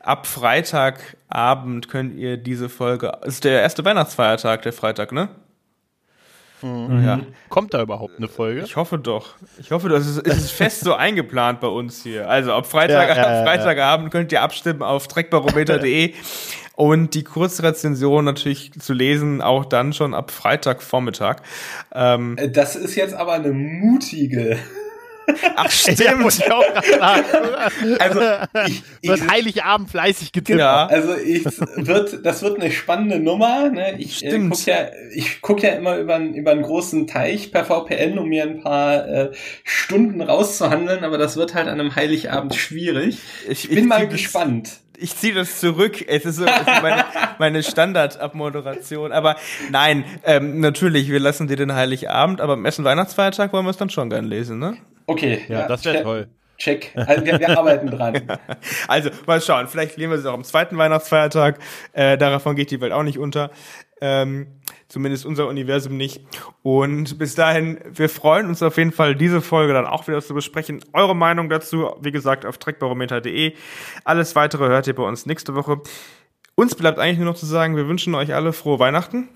[0.00, 5.28] Ab Freitagabend könnt ihr diese Folge, ist der erste Weihnachtsfeiertag, der Freitag, ne?
[6.62, 7.04] Mhm.
[7.04, 7.20] Ja.
[7.48, 8.62] Kommt da überhaupt eine Folge?
[8.62, 9.34] Ich hoffe doch.
[9.58, 12.28] Ich hoffe, das ist, ist fest so eingeplant bei uns hier.
[12.28, 16.14] Also ab Freitag, ja, ja, Freitagabend könnt ihr abstimmen auf trackbarometer.de
[16.76, 21.36] und die Kurzrezension natürlich zu lesen, auch dann schon ab Freitagvormittag.
[21.94, 24.58] Ähm, äh, das ist jetzt aber eine mutige
[25.56, 25.98] Ach stimmt.
[26.00, 27.24] Ja, muss ich auch sagen,
[27.98, 28.20] Also
[28.66, 30.58] ich, ich, wird Heiligabend fleißig getippt.
[30.58, 30.86] Ja.
[30.86, 33.68] Also ich wird, das wird eine spannende Nummer.
[33.70, 33.96] Ne?
[33.98, 38.18] Ich äh, guck ja, ich guck ja immer über, über einen großen Teich per VPN,
[38.18, 39.30] um mir ein paar äh,
[39.64, 43.18] Stunden rauszuhandeln, aber das wird halt an einem Heiligabend schwierig.
[43.48, 46.04] Ich, bin mal gespannt ich ziehe das zurück.
[46.06, 47.04] Es ist, so, meine,
[47.38, 49.12] meine Standard-Abmoderation.
[49.12, 49.36] Aber
[49.70, 53.76] nein, ähm, natürlich, wir lassen dir den Heiligabend, aber am ersten Weihnachtsfeiertag wollen wir es
[53.76, 54.76] dann schon gern lesen, ne?
[55.06, 55.44] Okay.
[55.48, 56.28] Ja, ja das wäre toll.
[56.58, 56.92] Check.
[56.94, 58.22] Also wir, wir arbeiten dran.
[58.88, 59.68] Also, mal schauen.
[59.68, 61.58] Vielleicht lesen wir es auch am zweiten Weihnachtsfeiertag.
[61.92, 63.50] Äh, davon geht die Welt auch nicht unter.
[64.00, 64.46] Ähm,
[64.88, 66.20] zumindest unser Universum nicht.
[66.62, 70.34] Und bis dahin, wir freuen uns auf jeden Fall, diese Folge dann auch wieder zu
[70.34, 70.84] besprechen.
[70.92, 73.54] Eure Meinung dazu, wie gesagt, auf trackbarometer.de.
[74.04, 75.80] Alles weitere hört ihr bei uns nächste Woche.
[76.54, 79.28] Uns bleibt eigentlich nur noch zu sagen, wir wünschen euch alle frohe Weihnachten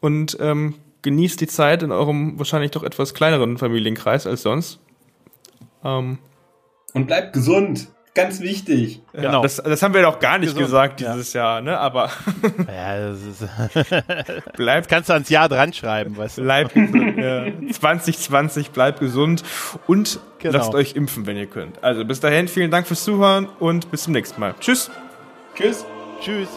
[0.00, 4.80] und ähm, genießt die Zeit in eurem wahrscheinlich doch etwas kleineren Familienkreis als sonst.
[5.86, 6.18] Ähm,
[6.92, 7.88] und bleibt gesund.
[8.14, 9.02] Ganz wichtig.
[9.12, 9.42] Genau.
[9.42, 10.64] Das, das haben wir doch gar nicht gesund.
[10.64, 11.42] gesagt dieses ja.
[11.42, 11.78] Jahr, ne?
[11.78, 12.10] Aber.
[12.66, 14.88] ja, das ist bleibt.
[14.88, 16.42] Kannst du ans Jahr dran schreiben, weißt du?
[16.42, 17.18] Bleibt gesund.
[17.18, 17.44] ja.
[17.70, 19.44] 2020, bleibt gesund
[19.86, 20.56] und genau.
[20.56, 21.84] lasst euch impfen, wenn ihr könnt.
[21.84, 24.54] Also bis dahin, vielen Dank fürs Zuhören und bis zum nächsten Mal.
[24.60, 24.90] Tschüss.
[25.54, 25.84] Tschüss.
[26.22, 26.48] Tschüss.